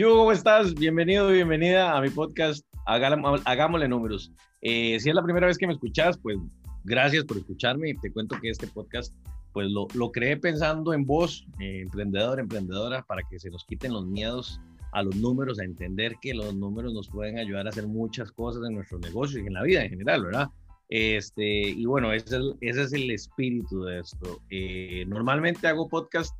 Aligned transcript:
¿Cómo 0.00 0.30
estás? 0.30 0.74
Bienvenido, 0.74 1.26
bienvenida 1.26 1.96
a 1.96 2.00
mi 2.00 2.08
podcast 2.08 2.64
Hagámosle 2.86 3.88
Números. 3.88 4.30
Eh, 4.60 5.00
si 5.00 5.08
es 5.08 5.14
la 5.14 5.24
primera 5.24 5.48
vez 5.48 5.58
que 5.58 5.66
me 5.66 5.72
escuchas, 5.72 6.16
pues 6.18 6.38
gracias 6.84 7.24
por 7.24 7.36
escucharme 7.36 7.90
y 7.90 7.94
te 7.96 8.12
cuento 8.12 8.38
que 8.40 8.50
este 8.50 8.68
podcast 8.68 9.12
pues 9.52 9.68
lo, 9.72 9.88
lo 9.94 10.12
creé 10.12 10.36
pensando 10.36 10.94
en 10.94 11.04
vos, 11.04 11.44
eh, 11.58 11.80
emprendedor, 11.80 12.38
emprendedora, 12.38 13.02
para 13.02 13.22
que 13.28 13.40
se 13.40 13.50
nos 13.50 13.64
quiten 13.64 13.92
los 13.92 14.06
miedos 14.06 14.60
a 14.92 15.02
los 15.02 15.16
números, 15.16 15.58
a 15.58 15.64
entender 15.64 16.14
que 16.22 16.32
los 16.32 16.54
números 16.54 16.94
nos 16.94 17.08
pueden 17.08 17.36
ayudar 17.36 17.66
a 17.66 17.70
hacer 17.70 17.88
muchas 17.88 18.30
cosas 18.30 18.62
en 18.68 18.76
nuestros 18.76 19.00
negocios 19.00 19.42
y 19.42 19.48
en 19.48 19.54
la 19.54 19.64
vida 19.64 19.82
en 19.82 19.90
general, 19.90 20.24
¿verdad? 20.26 20.48
Este, 20.90 21.70
y 21.70 21.84
bueno, 21.86 22.12
ese 22.12 22.36
es, 22.36 22.42
ese 22.60 22.82
es 22.82 22.92
el 22.92 23.10
espíritu 23.10 23.82
de 23.82 23.98
esto. 23.98 24.40
Eh, 24.48 25.04
normalmente 25.08 25.66
hago 25.66 25.88
podcast 25.88 26.36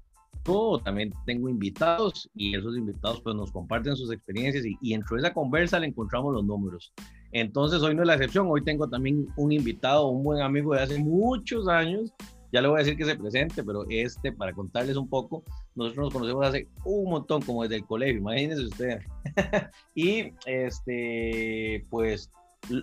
también 0.84 1.12
tengo 1.26 1.48
invitados 1.48 2.30
y 2.34 2.56
esos 2.56 2.76
invitados 2.76 3.20
pues 3.20 3.36
nos 3.36 3.52
comparten 3.52 3.96
sus 3.96 4.12
experiencias 4.12 4.64
y, 4.64 4.76
y 4.80 4.92
dentro 4.92 5.16
de 5.16 5.22
esa 5.22 5.34
conversa 5.34 5.78
le 5.78 5.88
encontramos 5.88 6.32
los 6.32 6.44
números. 6.44 6.92
Entonces 7.32 7.82
hoy 7.82 7.94
no 7.94 8.02
es 8.02 8.08
la 8.08 8.14
excepción, 8.14 8.46
hoy 8.48 8.64
tengo 8.64 8.88
también 8.88 9.26
un 9.36 9.52
invitado, 9.52 10.08
un 10.08 10.24
buen 10.24 10.40
amigo 10.40 10.74
de 10.74 10.82
hace 10.82 10.98
muchos 10.98 11.68
años, 11.68 12.12
ya 12.52 12.62
le 12.62 12.68
voy 12.68 12.76
a 12.76 12.84
decir 12.84 12.96
que 12.96 13.04
se 13.04 13.16
presente, 13.16 13.62
pero 13.62 13.84
este, 13.90 14.32
para 14.32 14.52
contarles 14.52 14.96
un 14.96 15.08
poco, 15.08 15.44
nosotros 15.74 16.06
nos 16.06 16.14
conocemos 16.14 16.46
hace 16.46 16.68
un 16.84 17.10
montón, 17.10 17.42
como 17.42 17.62
desde 17.62 17.76
el 17.76 17.84
colegio, 17.84 18.18
imagínense 18.18 18.64
ustedes. 18.64 19.04
y 19.94 20.32
este, 20.46 21.86
pues 21.90 22.30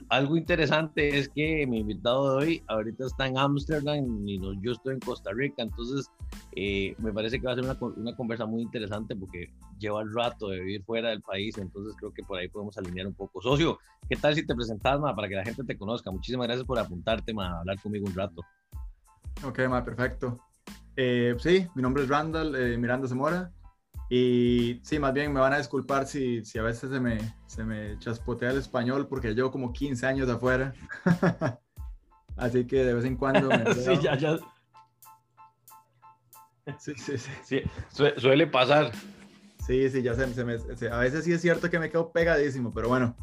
algo 0.10 0.38
interesante 0.38 1.18
es 1.18 1.30
que 1.30 1.66
mi 1.68 1.80
invitado 1.80 2.32
de 2.32 2.46
hoy 2.46 2.64
ahorita 2.68 3.06
está 3.06 3.28
en 3.28 3.38
Ámsterdam 3.38 4.28
y 4.28 4.40
yo 4.62 4.72
estoy 4.72 4.96
en 4.96 5.00
Costa 5.00 5.32
Rica, 5.34 5.64
entonces 5.64 6.10
eh, 6.56 6.96
me 6.98 7.14
parece 7.14 7.40
que 7.40 7.46
va 7.46 7.54
a 7.54 7.56
ser 7.56 7.64
una, 7.64 7.78
una, 7.80 8.16
conversa 8.16 8.46
muy 8.46 8.62
interesante 8.62 9.16
porque 9.16 9.52
lleva 9.80 10.02
el 10.02 10.14
rato 10.14 10.50
de 10.50 10.60
vivir 10.60 10.84
fuera 10.84 11.10
del 11.10 11.22
país, 11.22 11.58
entonces 11.58 11.96
creo 12.00 12.14
que 12.14 12.24
por 12.24 12.40
ahí 12.40 12.48
podemos 12.48 12.78
alinear 12.78 13.08
un 13.08 13.14
poco. 13.14 13.42
Socio, 13.42 13.78
¿qué 14.10 14.16
tal 14.16 14.36
si 14.36 14.46
te 14.46 14.56
presentas, 14.56 15.00
ma, 15.00 15.16
para 15.16 15.28
que 15.28 15.36
la 15.36 15.46
gente 15.46 15.64
te 15.64 15.78
conozca? 15.78 16.12
Muchísimas 16.12 16.48
gracias 16.48 16.66
por 16.66 16.80
apuntarte, 16.80 17.34
ma, 17.34 17.48
a 17.48 17.60
hablar 17.60 17.80
conmigo 17.82 18.08
un 18.08 18.16
rato. 18.16 18.42
Ok, 19.44 19.60
ma, 19.70 19.84
perfecto. 19.84 20.40
Eh, 20.96 21.36
sí, 21.40 21.68
mi 21.76 21.82
nombre 21.82 22.04
es 22.04 22.10
Randall 22.10 22.56
eh, 22.56 22.78
Miranda 22.78 23.08
Zamora. 23.08 23.52
Y 24.18 24.80
sí, 24.82 24.98
más 24.98 25.14
bien 25.14 25.34
me 25.34 25.42
van 25.42 25.52
a 25.52 25.58
disculpar 25.58 26.08
si, 26.08 26.46
si 26.46 26.58
a 26.58 26.64
veces 26.64 26.90
se 26.90 27.02
me, 27.02 27.18
se 27.48 27.66
me 27.66 28.00
chaspotea 28.00 28.52
el 28.52 28.60
español 28.60 29.08
porque 29.10 29.34
llevo 29.34 29.52
como 29.52 29.74
15 29.74 30.06
años 30.06 30.30
afuera. 30.30 30.74
Así 32.38 32.66
que 32.66 32.86
de 32.86 32.94
vez 32.94 33.04
en 33.04 33.18
cuando 33.18 33.50
me... 33.50 33.74
sí, 33.76 33.92
ya, 34.02 34.18
ya. 34.18 34.38
Sí, 36.80 36.94
sí, 36.96 37.18
sí. 37.18 37.32
sí 37.44 37.62
suele 38.18 38.48
pasar. 38.48 38.94
Sí, 39.68 39.90
sí, 39.90 40.02
ya 40.02 40.14
se, 40.14 40.34
se 40.34 40.46
me... 40.46 40.54
a 40.90 41.00
veces 41.00 41.26
sí 41.26 41.34
es 41.34 41.42
cierto 41.42 41.70
que 41.70 41.78
me 41.78 41.90
quedo 41.90 42.14
pegadísimo, 42.14 42.74
pero 42.74 42.88
bueno. 42.88 43.18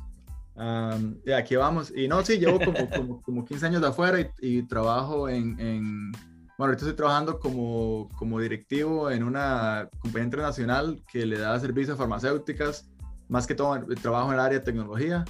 de 1.24 1.34
aquí 1.34 1.56
vamos. 1.56 1.90
Y 1.96 2.06
no, 2.06 2.22
sí, 2.22 2.36
llevo 2.36 2.60
como, 2.60 2.90
como, 2.90 3.22
como 3.22 3.44
15 3.46 3.64
años 3.64 3.80
de 3.80 3.88
afuera 3.88 4.20
y, 4.20 4.30
y 4.42 4.62
trabajo 4.64 5.30
en, 5.30 5.58
en 5.58 6.12
bueno, 6.58 6.70
ahorita 6.70 6.84
estoy 6.84 6.96
trabajando 6.96 7.40
como, 7.40 8.08
como 8.16 8.40
directivo 8.40 9.10
en 9.10 9.22
una 9.22 9.88
compañía 10.00 10.24
internacional 10.24 11.02
que 11.10 11.26
le 11.26 11.38
da 11.38 11.58
servicios 11.58 11.94
a 11.94 11.98
farmacéuticas, 11.98 12.88
más 13.28 13.46
que 13.46 13.54
todo 13.54 13.80
trabajo 14.02 14.28
en 14.28 14.34
el 14.34 14.40
área 14.40 14.58
de 14.58 14.64
tecnología. 14.64 15.24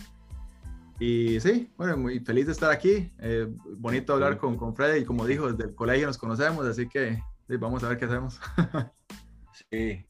Y 0.98 1.40
sí, 1.40 1.70
bueno, 1.76 1.96
muy 1.96 2.20
feliz 2.20 2.46
de 2.46 2.52
estar 2.52 2.70
aquí. 2.70 3.12
Eh, 3.18 3.48
bonito 3.76 4.12
hablar 4.12 4.38
con, 4.38 4.56
con 4.56 4.74
Freddy 4.74 5.00
y 5.00 5.04
como 5.04 5.26
dijo, 5.26 5.50
desde 5.50 5.70
el 5.70 5.74
colegio 5.74 6.06
nos 6.06 6.18
conocemos, 6.18 6.66
así 6.66 6.88
que 6.88 7.22
sí, 7.48 7.56
vamos 7.56 7.82
a 7.82 7.88
ver 7.88 7.98
qué 7.98 8.04
hacemos. 8.04 8.40
sí, 9.70 10.04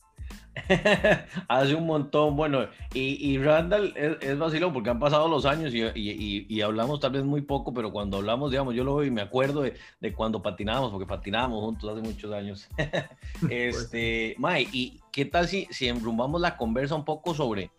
Hace 1.49 1.75
un 1.75 1.87
montón, 1.87 2.37
bueno, 2.37 2.67
y, 2.93 3.31
y 3.31 3.39
Randall 3.39 3.95
es, 3.97 4.17
es, 4.21 4.39
vacilón 4.39 4.73
porque 4.73 4.91
han 4.91 4.99
pasado 4.99 5.29
los 5.29 5.47
años 5.47 5.73
y, 5.75 5.83
y, 5.83 6.47
y, 6.49 6.61
hablamos 6.61 7.01
tal 7.01 7.13
vez 7.13 7.25
muy 7.25 7.41
poco, 7.41 7.73
pero 7.73 7.91
cuando 7.91 8.19
hablamos, 8.19 8.51
digamos, 8.51 8.75
yo 8.75 8.85
lo 8.85 8.97
veo 8.97 9.07
y 9.07 9.11
me 9.11 9.23
acuerdo 9.23 9.63
de, 9.63 9.75
de 10.01 10.13
cuando 10.13 10.43
patinábamos, 10.43 10.91
porque 10.91 11.07
patinábamos 11.07 11.61
juntos 11.61 11.91
hace 11.91 12.03
muchos 12.03 12.33
años. 12.33 12.69
este, 13.51 14.35
Mae, 14.39 14.69
¿y 14.73 15.01
qué 15.11 15.25
tal 15.25 15.49
si, 15.49 15.67
si 15.71 15.89
enrumbamos 15.89 16.41
la 16.41 16.57
conversa 16.57 16.95
un 16.95 17.05
poco 17.05 17.35
sobre, 17.35 17.71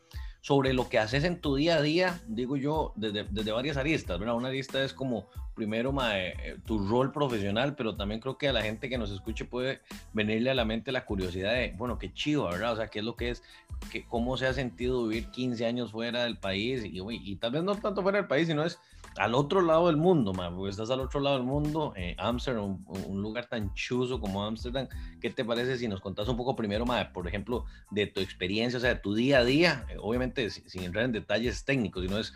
sobre 0.43 0.73
lo 0.73 0.89
que 0.89 0.99
haces 0.99 1.23
en 1.23 1.39
tu 1.39 1.55
día 1.55 1.77
a 1.77 1.81
día, 1.81 2.19
digo 2.27 2.57
yo, 2.57 2.91
desde, 2.97 3.23
desde 3.23 3.53
varias 3.53 3.77
aristas, 3.77 4.19
¿verdad? 4.19 4.35
Una 4.35 4.49
arista 4.49 4.83
es 4.83 4.93
como, 4.93 5.29
primero, 5.55 5.95
eh, 6.11 6.57
tu 6.65 6.85
rol 6.85 7.13
profesional, 7.13 7.77
pero 7.77 7.95
también 7.95 8.19
creo 8.19 8.37
que 8.37 8.49
a 8.49 8.51
la 8.51 8.61
gente 8.61 8.89
que 8.89 8.97
nos 8.97 9.09
escuche 9.09 9.45
puede 9.45 9.79
venirle 10.11 10.51
a 10.51 10.53
la 10.53 10.65
mente 10.65 10.91
la 10.91 11.05
curiosidad 11.05 11.53
de, 11.53 11.73
bueno, 11.77 11.97
qué 11.97 12.13
chido, 12.13 12.49
¿verdad? 12.49 12.73
O 12.73 12.75
sea, 12.75 12.89
qué 12.89 12.99
es 12.99 13.05
lo 13.05 13.15
que 13.15 13.29
es, 13.29 13.41
que, 13.89 14.03
cómo 14.05 14.35
se 14.35 14.45
ha 14.45 14.53
sentido 14.53 15.07
vivir 15.07 15.31
15 15.31 15.65
años 15.65 15.93
fuera 15.93 16.25
del 16.25 16.37
país, 16.37 16.83
y, 16.83 16.99
y 17.09 17.35
tal 17.37 17.51
vez 17.51 17.63
no 17.63 17.75
tanto 17.75 18.01
fuera 18.01 18.17
del 18.17 18.27
país, 18.27 18.45
sino 18.45 18.65
es 18.65 18.81
al 19.17 19.35
otro 19.35 19.61
lado 19.61 19.87
del 19.87 19.97
mundo, 19.97 20.33
man, 20.33 20.55
porque 20.55 20.71
estás 20.71 20.89
al 20.89 20.99
otro 20.99 21.19
lado 21.19 21.37
del 21.37 21.45
mundo, 21.45 21.93
eh, 21.95 22.15
Amsterdam, 22.17 22.83
un, 22.87 23.21
lugar 23.21 23.47
tan 23.47 23.73
chuzo 23.73 24.19
como 24.19 24.43
Amsterdam. 24.43 24.87
¿Qué 25.21 25.29
te 25.29 25.45
parece 25.45 25.77
si 25.77 25.87
nos 25.87 26.01
contás 26.01 26.27
un 26.27 26.37
poco 26.37 26.55
primero, 26.55 26.85
man, 26.85 27.09
por 27.13 27.27
ejemplo, 27.27 27.65
de 27.91 28.07
tu 28.07 28.19
experiencia, 28.21 28.77
o 28.77 28.81
sea, 28.81 28.95
de 28.95 28.99
tu 28.99 29.13
día 29.13 29.39
a 29.39 29.43
día, 29.43 29.85
eh, 29.89 29.97
obviamente 29.99 30.49
sin, 30.49 30.83
entrar 30.83 31.05
en 31.05 31.11
detalles 31.11 31.63
técnicos, 31.65 32.03
sino 32.03 32.17
es 32.17 32.33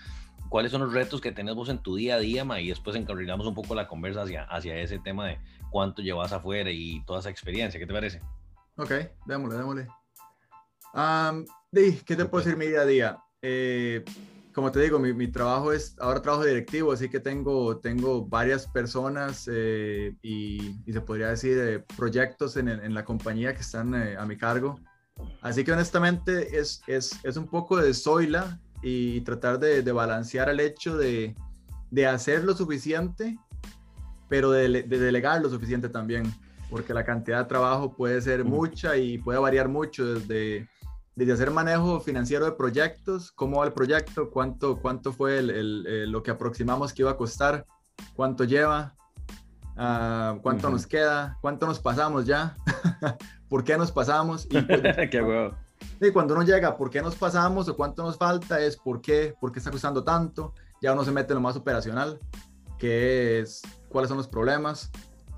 cuáles 0.50 0.72
son 0.72 0.82
los 0.82 0.94
retos 0.94 1.20
que 1.20 1.32
tenés 1.32 1.56
vos 1.56 1.70
en 1.70 1.80
tu 1.80 1.96
día 1.96 2.16
a 2.16 2.20
día, 2.20 2.46
man, 2.46 2.62
y 2.62 2.70
después 2.70 2.96
encarrilamos 2.96 3.48
un 3.48 3.56
poco 3.56 3.76
la 3.76 3.88
conversa 3.88 4.22
hacia, 4.22 4.44
hacia 4.44 4.78
ese 4.78 5.00
tema 5.00 5.28
de 5.28 5.40
cuánto 5.72 6.02
llevas 6.02 6.32
afuera 6.32 6.72
y 6.72 7.04
toda 7.06 7.20
esa 7.20 7.30
experiencia. 7.30 7.80
¿Qué 7.80 7.88
te 7.88 7.94
parece? 7.94 8.22
Ok, 8.78 8.92
démosle, 9.26 9.58
démosle. 9.58 9.88
Um, 10.94 11.46
¿Qué 11.72 12.16
te 12.16 12.26
puedo 12.26 12.44
decir 12.44 12.58
mi 12.58 12.68
día 12.68 12.82
a 12.82 12.86
día? 12.86 13.18
Eh, 13.42 14.04
como 14.58 14.72
te 14.72 14.82
digo, 14.82 14.98
mi, 14.98 15.28
trabajo 15.28 15.72
es, 15.72 15.96
ahora 16.00 16.20
trabajo 16.20 16.44
directivo, 16.44 16.92
así 16.92 17.10
que 17.10 17.20
tengo, 17.20 17.78
tengo 17.78 18.26
varias 18.26 18.66
personas 18.66 19.48
eh, 19.54 20.16
y, 20.24 20.76
se 20.92 21.00
podría 21.00 21.28
decir 21.28 21.60
eh, 21.60 21.86
proyectos 21.96 22.58
en, 22.58 22.68
en, 22.68 22.96
la 22.96 23.06
compañía 23.06 23.54
que 23.54 23.62
están 23.62 23.94
eh, 23.94 24.18
a 24.18 24.26
mi 24.26 24.36
cargo. 24.36 24.80
Así 25.44 25.64
que 25.64 25.74
honestamente 25.74 26.58
es, 26.58 26.82
es, 26.88 27.24
es 27.24 27.38
un 27.38 27.46
poco 27.46 27.78
de 27.78 27.94
soila 27.94 28.60
y 28.82 29.22
tratar 29.22 29.60
de, 29.60 29.84
de 29.84 29.92
balancear 29.92 30.50
el 30.50 30.60
hecho 30.60 30.98
de, 30.98 31.36
de, 31.92 32.08
hacer 32.08 32.44
lo 32.44 32.56
suficiente, 32.56 33.38
pero 34.28 34.50
de, 34.50 34.68
de, 34.70 35.00
delegar 35.00 35.40
lo 35.40 35.52
suficiente 35.52 35.88
también, 35.88 36.34
porque 36.72 36.96
la 36.96 37.06
cantidad 37.06 37.44
de 37.44 37.46
trabajo 37.46 37.96
puede 37.96 38.20
ser 38.22 38.44
mucha 38.44 38.98
y 38.98 39.20
puede 39.20 39.38
variar 39.38 39.70
mucho 39.70 40.16
desde 40.16 40.68
desde 41.18 41.34
hacer 41.34 41.50
manejo 41.50 42.00
financiero 42.00 42.46
de 42.46 42.52
proyectos, 42.52 43.32
cómo 43.32 43.58
va 43.58 43.66
el 43.66 43.74
proyecto, 43.74 44.30
cuánto, 44.30 44.80
cuánto 44.80 45.12
fue 45.12 45.40
el, 45.40 46.12
lo 46.12 46.22
que 46.22 46.30
aproximamos 46.30 46.94
que 46.94 47.02
iba 47.02 47.10
a 47.10 47.18
costar, 47.18 47.66
cuánto 48.16 48.44
lleva, 48.44 48.94
uh, 49.78 50.40
cuánto 50.44 50.70
nos 50.70 50.86
queda, 50.86 51.36
cuánto 51.42 51.66
nos 51.66 51.80
pasamos 51.80 52.28
ya, 52.28 52.56
por 53.50 53.64
qué 53.64 53.80
nos 53.80 53.92
pasamos. 53.92 54.46
Y, 54.46 54.64
qué 55.10 55.52
y 56.00 56.12
cuando 56.12 56.36
uno 56.36 56.44
llega, 56.44 56.78
por 56.78 56.92
qué 56.92 57.02
nos 57.02 57.16
pasamos 57.16 57.68
o 57.68 57.76
cuánto 57.76 58.04
nos 58.04 58.16
falta, 58.16 58.60
es 58.60 58.78
por 58.78 59.02
qué, 59.02 59.34
por 59.42 59.52
qué 59.52 59.58
está 59.58 59.72
costando 59.72 60.04
tanto. 60.04 60.54
Ya 60.84 60.94
uno 60.94 61.04
se 61.04 61.12
mete 61.12 61.34
en 61.34 61.38
lo 61.38 61.42
más 61.42 61.56
operacional, 61.56 62.20
que 62.78 63.40
es 63.40 63.64
cuáles 63.90 64.10
son 64.10 64.20
los 64.20 64.28
problemas, 64.28 64.92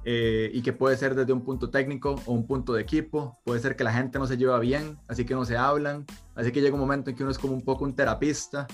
eh, 0.05 0.49
y 0.53 0.61
que 0.61 0.73
puede 0.73 0.95
ser 0.97 1.13
desde 1.13 1.33
un 1.33 1.43
punto 1.43 1.69
técnico 1.69 2.15
o 2.25 2.33
un 2.33 2.47
punto 2.47 2.73
de 2.73 2.81
equipo, 2.81 3.37
puede 3.43 3.59
ser 3.59 3.75
que 3.75 3.83
la 3.83 3.93
gente 3.93 4.17
no 4.17 4.27
se 4.27 4.37
lleva 4.37 4.59
bien, 4.59 4.97
así 5.07 5.25
que 5.25 5.33
no 5.33 5.45
se 5.45 5.57
hablan, 5.57 6.05
así 6.35 6.51
que 6.51 6.61
llega 6.61 6.73
un 6.73 6.79
momento 6.79 7.09
en 7.09 7.15
que 7.15 7.23
uno 7.23 7.31
es 7.31 7.37
como 7.37 7.53
un 7.53 7.61
poco 7.61 7.83
un 7.83 7.95
terapista, 7.95 8.67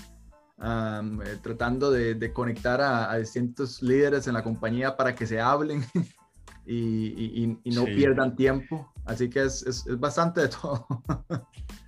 eh, 0.62 1.38
tratando 1.42 1.92
de, 1.92 2.32
conectar 2.32 2.80
a, 2.80 3.18
distintos 3.18 3.82
líderes 3.82 4.28
en 4.28 4.34
la 4.36 4.44
compañía 4.44 4.96
para 4.96 5.16
que 5.16 5.26
se 5.26 5.42
hablen 5.42 5.84
y, 6.66 7.58
no 7.66 7.86
pierdan 7.86 8.36
tiempo, 8.36 8.92
así 9.06 9.30
que 9.30 9.44
es, 9.44 9.64
es, 9.64 9.86
es 9.88 10.00
bastante 10.00 10.42
de 10.42 10.48
todo. 10.50 10.88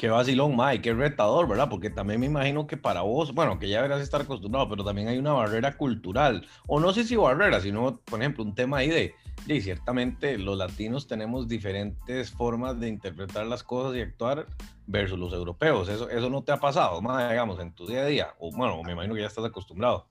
Qué 0.00 0.08
vacilón, 0.08 0.56
Mike, 0.56 0.80
qué 0.80 0.94
retador, 0.94 1.46
¿verdad? 1.46 1.68
Porque 1.68 1.90
también 1.90 2.20
me 2.20 2.24
imagino 2.24 2.66
que 2.66 2.78
para 2.78 3.02
vos, 3.02 3.34
bueno, 3.34 3.58
que 3.58 3.68
ya 3.68 3.82
verás 3.82 4.00
estar 4.00 4.22
acostumbrado, 4.22 4.66
pero 4.66 4.82
también 4.82 5.08
hay 5.08 5.18
una 5.18 5.34
barrera 5.34 5.76
cultural, 5.76 6.48
o 6.66 6.80
no 6.80 6.90
sé 6.94 7.04
si 7.04 7.16
barrera, 7.16 7.60
sino, 7.60 8.00
por 8.06 8.18
ejemplo, 8.18 8.42
un 8.42 8.54
tema 8.54 8.78
ahí 8.78 8.88
de, 8.88 9.14
y 9.46 9.60
ciertamente 9.60 10.38
los 10.38 10.56
latinos 10.56 11.06
tenemos 11.06 11.48
diferentes 11.48 12.30
formas 12.30 12.80
de 12.80 12.88
interpretar 12.88 13.44
las 13.46 13.62
cosas 13.62 13.94
y 13.94 14.00
actuar 14.00 14.46
versus 14.86 15.18
los 15.18 15.34
europeos. 15.34 15.90
Eso, 15.90 16.08
eso 16.08 16.30
no 16.30 16.42
te 16.44 16.52
ha 16.52 16.56
pasado, 16.56 17.02
más 17.02 17.28
digamos, 17.28 17.60
en 17.60 17.74
tu 17.74 17.86
día 17.86 18.00
a 18.00 18.06
día, 18.06 18.34
o 18.38 18.50
bueno, 18.56 18.82
me 18.82 18.92
imagino 18.92 19.14
que 19.14 19.20
ya 19.20 19.26
estás 19.26 19.44
acostumbrado. 19.44 20.06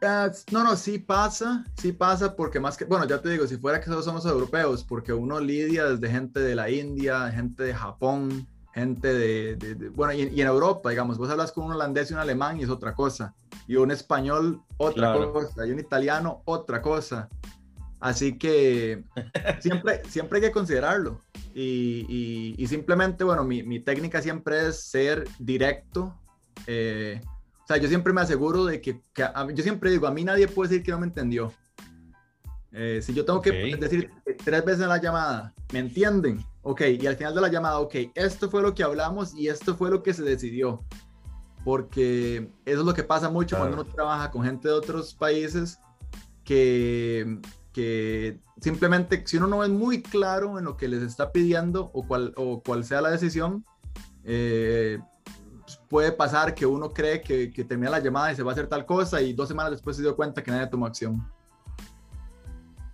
Uh, 0.00 0.32
no, 0.50 0.64
no, 0.64 0.76
sí 0.76 0.98
pasa, 0.98 1.62
sí 1.76 1.92
pasa, 1.92 2.34
porque 2.34 2.58
más 2.58 2.78
que, 2.78 2.86
bueno, 2.86 3.06
ya 3.06 3.20
te 3.20 3.28
digo, 3.28 3.46
si 3.46 3.58
fuera 3.58 3.80
que 3.80 3.86
solo 3.86 4.00
somos 4.00 4.24
europeos, 4.24 4.82
porque 4.82 5.12
uno 5.12 5.40
lidia 5.40 5.84
desde 5.84 6.08
gente 6.10 6.40
de 6.40 6.54
la 6.54 6.70
India, 6.70 7.30
gente 7.30 7.64
de 7.64 7.74
Japón, 7.74 8.48
gente 8.76 9.14
de, 9.14 9.88
bueno, 9.94 10.12
y, 10.12 10.40
en 10.40 10.46
Europa, 10.46 10.90
digamos, 10.90 11.16
vos 11.16 11.30
hablas 11.30 11.50
con 11.50 11.64
un 11.64 11.72
holandés 11.72 12.10
y 12.10 12.14
un 12.14 12.20
alemán 12.20 12.60
y 12.60 12.64
es 12.64 12.68
otra 12.68 12.94
cosa, 12.94 13.34
y 13.66 13.76
un 13.76 13.90
español 13.90 14.60
otra 14.76 15.14
cosa, 15.14 15.66
y 15.66 15.70
un 15.70 15.78
italiano 15.80 16.42
otra 16.44 16.82
cosa. 16.82 17.28
Así 18.00 18.36
que 18.36 19.02
siempre, 19.60 20.02
siempre 20.10 20.38
hay 20.38 20.44
que 20.44 20.52
considerarlo. 20.52 21.20
Y, 21.54 22.54
y, 22.58 22.66
simplemente, 22.66 23.24
bueno, 23.24 23.44
mi, 23.44 23.62
mi, 23.62 23.80
técnica 23.80 24.20
siempre 24.20 24.68
es 24.68 24.82
ser 24.82 25.24
directo. 25.38 26.14
Eh, 26.66 27.22
o 27.64 27.66
sea, 27.66 27.78
yo 27.78 27.88
siempre 27.88 28.12
me 28.12 28.20
aseguro 28.20 28.66
de 28.66 28.82
que, 28.82 29.00
yo 29.54 29.62
siempre 29.62 29.90
digo, 29.90 30.06
a 30.06 30.10
mí 30.10 30.22
nadie 30.22 30.48
puede 30.48 30.68
decir 30.68 30.84
que 30.84 30.90
no 30.90 31.00
me 31.00 31.06
entendió. 31.06 31.50
Eh, 32.72 33.00
si 33.02 33.14
yo 33.14 33.24
tengo 33.24 33.40
que 33.40 33.52
decir 33.80 34.10
tres 34.44 34.62
veces 34.66 34.82
en 34.82 34.90
la 34.90 35.00
llamada, 35.00 35.54
¿me 35.72 35.78
entienden? 35.78 36.44
Ok, 36.68 36.80
y 37.00 37.06
al 37.06 37.14
final 37.14 37.32
de 37.32 37.40
la 37.40 37.48
llamada, 37.48 37.78
ok, 37.78 37.94
esto 38.16 38.50
fue 38.50 38.60
lo 38.60 38.74
que 38.74 38.82
hablamos 38.82 39.32
y 39.36 39.46
esto 39.46 39.76
fue 39.76 39.88
lo 39.88 40.02
que 40.02 40.12
se 40.12 40.24
decidió. 40.24 40.82
Porque 41.64 42.50
eso 42.64 42.80
es 42.80 42.84
lo 42.84 42.92
que 42.92 43.04
pasa 43.04 43.30
mucho 43.30 43.56
cuando 43.56 43.80
uno 43.80 43.84
trabaja 43.84 44.32
con 44.32 44.42
gente 44.42 44.66
de 44.66 44.74
otros 44.74 45.14
países 45.14 45.78
que, 46.42 47.38
que 47.72 48.40
simplemente 48.60 49.22
si 49.28 49.36
uno 49.36 49.46
no 49.46 49.62
es 49.62 49.70
muy 49.70 50.02
claro 50.02 50.58
en 50.58 50.64
lo 50.64 50.76
que 50.76 50.88
les 50.88 51.02
está 51.02 51.30
pidiendo 51.30 51.92
o 51.94 52.04
cuál, 52.04 52.32
o 52.34 52.60
cuál 52.60 52.82
sea 52.82 53.00
la 53.00 53.10
decisión, 53.10 53.64
eh, 54.24 54.98
puede 55.88 56.10
pasar 56.10 56.52
que 56.52 56.66
uno 56.66 56.92
cree 56.92 57.20
que, 57.20 57.52
que, 57.52 57.62
termina 57.62 57.92
la 57.92 58.00
llamada 58.00 58.32
y 58.32 58.34
se 58.34 58.42
va 58.42 58.50
a 58.50 58.54
hacer 58.54 58.66
tal 58.66 58.84
cosa 58.84 59.22
y 59.22 59.34
dos 59.34 59.46
semanas 59.46 59.70
después 59.70 59.94
se 59.94 60.02
dio 60.02 60.16
cuenta 60.16 60.42
que 60.42 60.50
nadie 60.50 60.66
tomó 60.66 60.86
acción. 60.86 61.24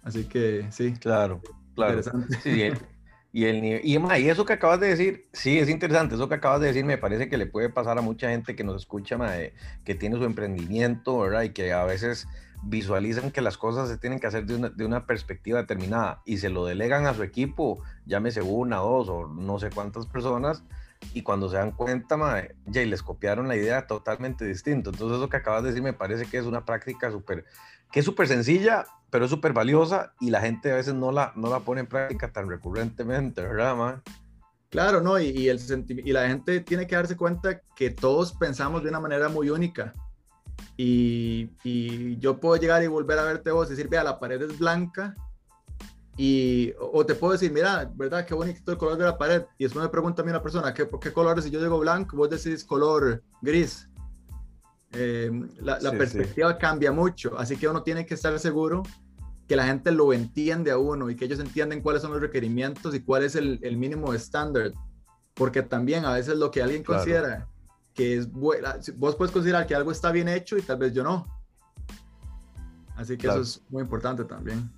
Así 0.02 0.24
que 0.24 0.66
sí. 0.70 0.92
Claro, 1.00 1.40
claro. 1.74 1.98
Interesante. 1.98 2.38
Sí, 2.42 2.70
y, 3.32 3.46
el, 3.46 3.64
y, 3.64 3.96
y 3.96 4.28
eso 4.28 4.44
que 4.44 4.52
acabas 4.52 4.78
de 4.80 4.88
decir, 4.88 5.24
sí, 5.32 5.58
es 5.58 5.68
interesante. 5.70 6.16
Eso 6.16 6.28
que 6.28 6.34
acabas 6.34 6.60
de 6.60 6.66
decir 6.66 6.84
me 6.84 6.98
parece 6.98 7.28
que 7.28 7.38
le 7.38 7.46
puede 7.46 7.70
pasar 7.70 7.98
a 7.98 8.02
mucha 8.02 8.28
gente 8.28 8.54
que 8.54 8.62
nos 8.62 8.76
escucha, 8.76 9.18
que 9.84 9.94
tiene 9.94 10.16
su 10.16 10.24
emprendimiento, 10.24 11.18
¿verdad? 11.18 11.42
Y 11.42 11.50
que 11.50 11.72
a 11.72 11.84
veces 11.84 12.28
visualizan 12.62 13.30
que 13.30 13.40
las 13.40 13.56
cosas 13.56 13.88
se 13.88 13.98
tienen 13.98 14.20
que 14.20 14.26
hacer 14.26 14.44
de 14.44 14.54
una, 14.54 14.68
de 14.68 14.84
una 14.84 15.06
perspectiva 15.06 15.60
determinada 15.60 16.22
y 16.24 16.38
se 16.38 16.48
lo 16.48 16.64
delegan 16.64 17.06
a 17.06 17.14
su 17.14 17.22
equipo, 17.22 17.82
llámese 18.06 18.42
una, 18.42 18.76
dos 18.76 19.08
o 19.08 19.26
no 19.26 19.58
sé 19.58 19.70
cuántas 19.70 20.06
personas, 20.06 20.62
y 21.14 21.22
cuando 21.22 21.48
se 21.48 21.56
dan 21.56 21.72
cuenta, 21.72 22.16
mae, 22.16 22.54
ya 22.66 22.84
les 22.84 23.02
copiaron 23.02 23.48
la 23.48 23.56
idea 23.56 23.86
totalmente 23.86 24.44
distinto. 24.44 24.90
Entonces 24.90 25.16
eso 25.16 25.28
que 25.28 25.38
acabas 25.38 25.62
de 25.62 25.70
decir 25.70 25.82
me 25.82 25.92
parece 25.92 26.26
que 26.26 26.38
es 26.38 26.44
una 26.44 26.64
práctica 26.64 27.10
súper, 27.10 27.44
que 27.90 28.00
es 28.00 28.04
súper 28.04 28.28
sencilla, 28.28 28.86
pero 29.12 29.26
es 29.26 29.30
súper 29.30 29.52
valiosa 29.52 30.14
y 30.20 30.30
la 30.30 30.40
gente 30.40 30.72
a 30.72 30.76
veces 30.76 30.94
no 30.94 31.12
la, 31.12 31.34
no 31.36 31.50
la 31.50 31.60
pone 31.60 31.82
en 31.82 31.86
práctica 31.86 32.32
tan 32.32 32.48
recurrentemente, 32.48 33.42
¿verdad, 33.42 33.76
mae? 33.76 33.96
Claro, 34.70 35.02
¿no? 35.02 35.20
Y, 35.20 35.26
y, 35.26 35.48
el 35.50 35.60
y 35.86 36.12
la 36.12 36.28
gente 36.28 36.60
tiene 36.60 36.86
que 36.86 36.96
darse 36.96 37.14
cuenta 37.14 37.60
que 37.76 37.90
todos 37.90 38.32
pensamos 38.32 38.82
de 38.82 38.88
una 38.88 39.00
manera 39.00 39.28
muy 39.28 39.50
única. 39.50 39.92
Y, 40.78 41.50
y, 41.62 42.16
yo 42.20 42.40
puedo 42.40 42.58
llegar 42.58 42.82
y 42.82 42.86
volver 42.86 43.18
a 43.18 43.24
verte 43.24 43.50
vos 43.50 43.66
y 43.66 43.72
decir, 43.72 43.90
vea, 43.90 44.02
la 44.02 44.18
pared 44.18 44.40
es 44.40 44.58
blanca 44.58 45.14
y, 46.16 46.72
o 46.80 47.04
te 47.04 47.14
puedo 47.14 47.34
decir, 47.34 47.52
mira, 47.52 47.92
¿verdad? 47.94 48.24
Qué 48.24 48.32
bonito 48.32 48.72
el 48.72 48.78
color 48.78 48.96
de 48.96 49.04
la 49.04 49.18
pared. 49.18 49.42
Y 49.58 49.64
después 49.64 49.82
me 49.82 49.90
pregunta 49.90 50.22
a 50.22 50.24
mí 50.24 50.30
una 50.30 50.42
persona, 50.42 50.72
¿qué, 50.72 50.88
¿qué 50.98 51.12
color? 51.12 51.42
Si 51.42 51.50
yo 51.50 51.60
digo 51.60 51.78
blanco, 51.78 52.16
vos 52.16 52.30
decís 52.30 52.64
color 52.64 53.22
gris. 53.42 53.90
Eh, 54.92 55.30
la, 55.60 55.78
la 55.80 55.92
perspectiva 55.92 56.56
cambia 56.56 56.92
mucho, 56.92 57.38
así 57.38 57.58
que 57.58 57.68
uno 57.68 57.82
tiene 57.82 58.06
que 58.06 58.14
estar 58.14 58.38
seguro 58.38 58.82
que 59.52 59.56
la 59.56 59.66
gente 59.66 59.92
lo 59.92 60.14
entiende 60.14 60.70
a 60.70 60.78
uno 60.78 61.10
y 61.10 61.14
que 61.14 61.26
ellos 61.26 61.38
entienden 61.38 61.82
cuáles 61.82 62.00
son 62.00 62.10
los 62.10 62.22
requerimientos 62.22 62.94
y 62.94 63.00
cuál 63.00 63.22
es 63.22 63.36
el, 63.36 63.58
el 63.60 63.76
mínimo 63.76 64.14
estándar. 64.14 64.72
Porque 65.34 65.60
también 65.60 66.06
a 66.06 66.14
veces 66.14 66.38
lo 66.38 66.50
que 66.50 66.62
alguien 66.62 66.82
considera 66.82 67.46
que 67.92 68.16
es 68.16 68.32
buena, 68.32 68.78
vos 68.96 69.14
puedes 69.14 69.30
considerar 69.30 69.66
que 69.66 69.74
algo 69.74 69.92
está 69.92 70.10
bien 70.10 70.26
hecho 70.28 70.56
y 70.56 70.62
tal 70.62 70.78
vez 70.78 70.94
yo 70.94 71.02
no. 71.02 71.26
Así 72.96 73.18
que 73.18 73.26
eso 73.26 73.42
es 73.42 73.60
muy 73.68 73.82
importante 73.82 74.24
también. 74.24 74.72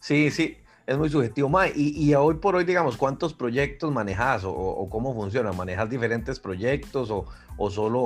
Sí, 0.00 0.32
sí, 0.32 0.56
es 0.92 0.98
muy 0.98 1.08
subjetivo. 1.08 1.50
y, 1.74 2.08
y, 2.08 2.14
hoy 2.14 2.34
por 2.34 2.54
hoy, 2.54 2.64
digamos, 2.64 2.96
¿cuántos 2.96 3.34
proyectos 3.34 3.90
manejas 3.90 4.42
o, 4.44 4.88
cómo 4.90 5.14
funciona? 5.14 5.52
¿Manejas 5.52 5.88
diferentes 5.90 6.38
proyectos 6.38 7.10
o, 7.10 7.26
o 7.56 7.70
solo 7.70 8.00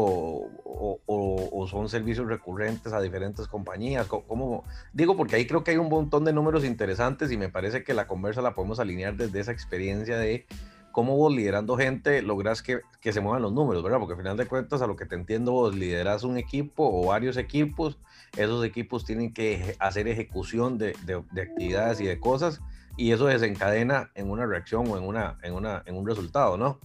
o, 0.64 1.66
son 1.70 1.88
servicios 1.88 2.26
recurrentes 2.26 2.92
a 2.92 3.00
diferentes 3.00 3.46
compañías? 3.48 4.06
¿Cómo, 4.06 4.64
Digo, 4.92 5.16
porque 5.16 5.36
ahí 5.36 5.46
creo 5.46 5.64
que 5.64 5.72
hay 5.72 5.76
un 5.76 5.88
montón 5.88 6.24
de 6.24 6.32
números 6.32 6.64
interesantes 6.64 7.30
y 7.32 7.36
me 7.36 7.48
parece 7.48 7.84
que 7.84 7.94
la 7.94 8.06
conversa 8.06 8.40
la 8.40 8.54
podemos 8.54 8.80
alinear 8.80 9.16
desde 9.16 9.40
esa 9.40 9.52
experiencia 9.52 10.16
de 10.16 10.46
cómo 10.92 11.16
vos 11.16 11.34
liderando 11.34 11.76
gente 11.76 12.22
logras 12.22 12.62
que, 12.62 12.80
que 13.02 13.12
se 13.12 13.20
muevan 13.20 13.42
los 13.42 13.52
números, 13.52 13.82
¿verdad? 13.82 13.98
Porque 13.98 14.14
al 14.14 14.18
final 14.18 14.36
de 14.36 14.46
cuentas, 14.46 14.80
a 14.80 14.86
lo 14.86 14.96
que 14.96 15.04
te 15.04 15.14
entiendo, 15.14 15.52
vos 15.52 15.74
lideras 15.74 16.24
un 16.24 16.38
equipo 16.38 16.88
o 16.88 17.08
varios 17.08 17.36
equipos 17.36 17.98
esos 18.36 18.64
equipos 18.64 19.04
tienen 19.04 19.32
que 19.32 19.76
hacer 19.78 20.08
ejecución 20.08 20.78
de, 20.78 20.94
de, 21.04 21.42
actividades 21.42 22.00
y 22.00 22.04
de 22.04 22.20
cosas 22.20 22.60
y 22.96 23.12
eso 23.12 23.26
desencadena 23.26 24.10
en 24.14 24.30
una 24.30 24.46
reacción 24.46 24.88
o 24.88 24.96
en, 24.96 25.04
una, 25.04 25.36
en, 25.42 25.54
una, 25.54 25.82
en 25.86 25.96
un 25.96 26.06
resultado, 26.06 26.56
¿no? 26.56 26.80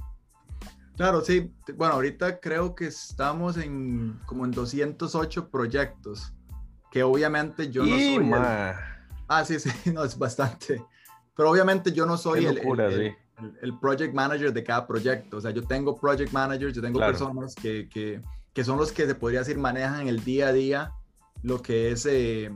Claro, 0.98 1.22
sí. 1.22 1.52
Bueno, 1.75 1.96
ahorita 1.96 2.40
creo 2.40 2.75
que 2.75 2.88
estamos 2.88 3.58
en 3.58 4.19
como 4.25 4.46
en 4.46 4.52
208 4.52 5.50
proyectos, 5.50 6.34
que 6.92 7.04
obviamente 7.04 7.72
yo 7.72 7.84
no 7.84 7.90
soy... 7.90 8.16
El... 8.18 8.34
Ah, 9.28 9.46
sí, 9.46 9.60
sí, 9.60 9.92
no, 9.92 10.04
es 10.04 10.18
bastante. 10.18 10.84
Pero 11.36 11.50
obviamente 11.50 11.92
yo 11.92 12.06
no 12.06 12.18
soy 12.18 12.46
el, 12.46 12.57
el, 13.62 13.80
project 13.80 14.14
manager 14.14 14.52
de 14.52 14.64
cada 14.64 14.86
proyecto. 14.86 15.38
O 15.38 15.42
sea, 15.42 15.52
yo 15.52 15.64
tengo 15.64 15.96
project 15.96 16.31
managers, 16.34 16.74
yo 16.74 16.81
tengo 16.81 17.00
personas 17.00 17.56
que, 17.56 17.88
que, 17.90 18.22
que, 18.54 18.64
son 18.64 18.78
los 18.78 18.92
que 18.92 19.07
se 19.07 19.16
podría 19.16 19.40
decir 19.40 19.57
manejan 19.57 20.07
el 20.07 20.24
día 20.24 20.50
a 20.50 20.54
día 20.54 20.92
lo 21.44 21.62
que 21.62 21.92
es 21.92 22.06
eh, 22.06 22.52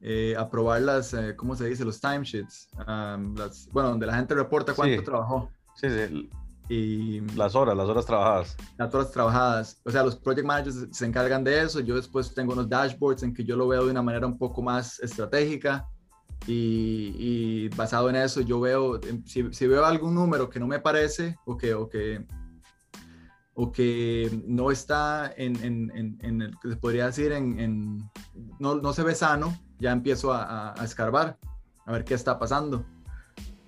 eh, 0.00 0.34
aprobar 0.38 0.82
las, 0.82 1.12
eh, 1.14 1.34
¿cómo 1.36 1.56
se 1.56 1.68
dice? 1.68 1.84
Los 1.84 2.00
timesheets. 2.00 2.68
las, 3.36 3.68
bueno, 3.72 3.90
donde 3.90 4.06
la 4.06 4.14
gente 4.14 4.34
reporta 4.34 4.74
cuánto 4.74 5.02
trabajó. 5.02 5.50
Sí, 5.74 5.88
sí. 5.90 6.30
Y 6.70 7.20
las 7.34 7.54
horas, 7.54 7.74
las 7.76 7.88
horas 7.88 8.04
trabajadas. 8.04 8.56
Las 8.76 8.94
horas 8.94 9.10
trabajadas. 9.10 9.80
O 9.84 9.90
sea, 9.90 10.02
los 10.02 10.16
project 10.16 10.46
managers 10.46 10.86
se 10.92 11.06
encargan 11.06 11.42
de 11.42 11.62
eso. 11.62 11.80
Yo 11.80 11.96
después 11.96 12.34
tengo 12.34 12.52
unos 12.52 12.68
dashboards 12.68 13.22
en 13.22 13.32
que 13.32 13.42
yo 13.42 13.56
lo 13.56 13.66
veo 13.68 13.86
de 13.86 13.90
una 13.90 14.02
manera 14.02 14.26
un 14.26 14.36
poco 14.36 14.60
más 14.60 15.00
estratégica. 15.00 15.88
Y, 16.46 17.68
basado 17.70 18.08
en 18.10 18.16
eso, 18.16 18.40
yo 18.40 18.60
veo, 18.60 19.00
si, 19.24 19.52
si, 19.52 19.66
veo 19.66 19.84
algún 19.84 20.14
número 20.14 20.48
que 20.48 20.60
no 20.60 20.66
me 20.66 20.78
parece 20.78 21.36
o 21.44 21.56
que, 21.56 21.74
o 21.74 21.88
que 21.88 22.24
o 23.60 23.72
que 23.72 24.30
no 24.46 24.70
está 24.70 25.32
en, 25.36 25.56
en, 25.64 26.16
en, 26.22 26.42
el 26.42 26.56
que 26.60 26.68
se 26.68 26.76
podría 26.76 27.06
decir 27.06 27.32
en, 27.32 28.08
no, 28.60 28.76
no, 28.76 28.92
se 28.92 29.02
ve 29.02 29.16
sano, 29.16 29.58
ya 29.80 29.90
empiezo 29.90 30.32
a, 30.32 30.80
a, 30.80 30.84
escarbar, 30.84 31.38
a 31.84 31.90
ver 31.90 32.04
qué 32.04 32.14
está 32.14 32.38
pasando. 32.38 32.86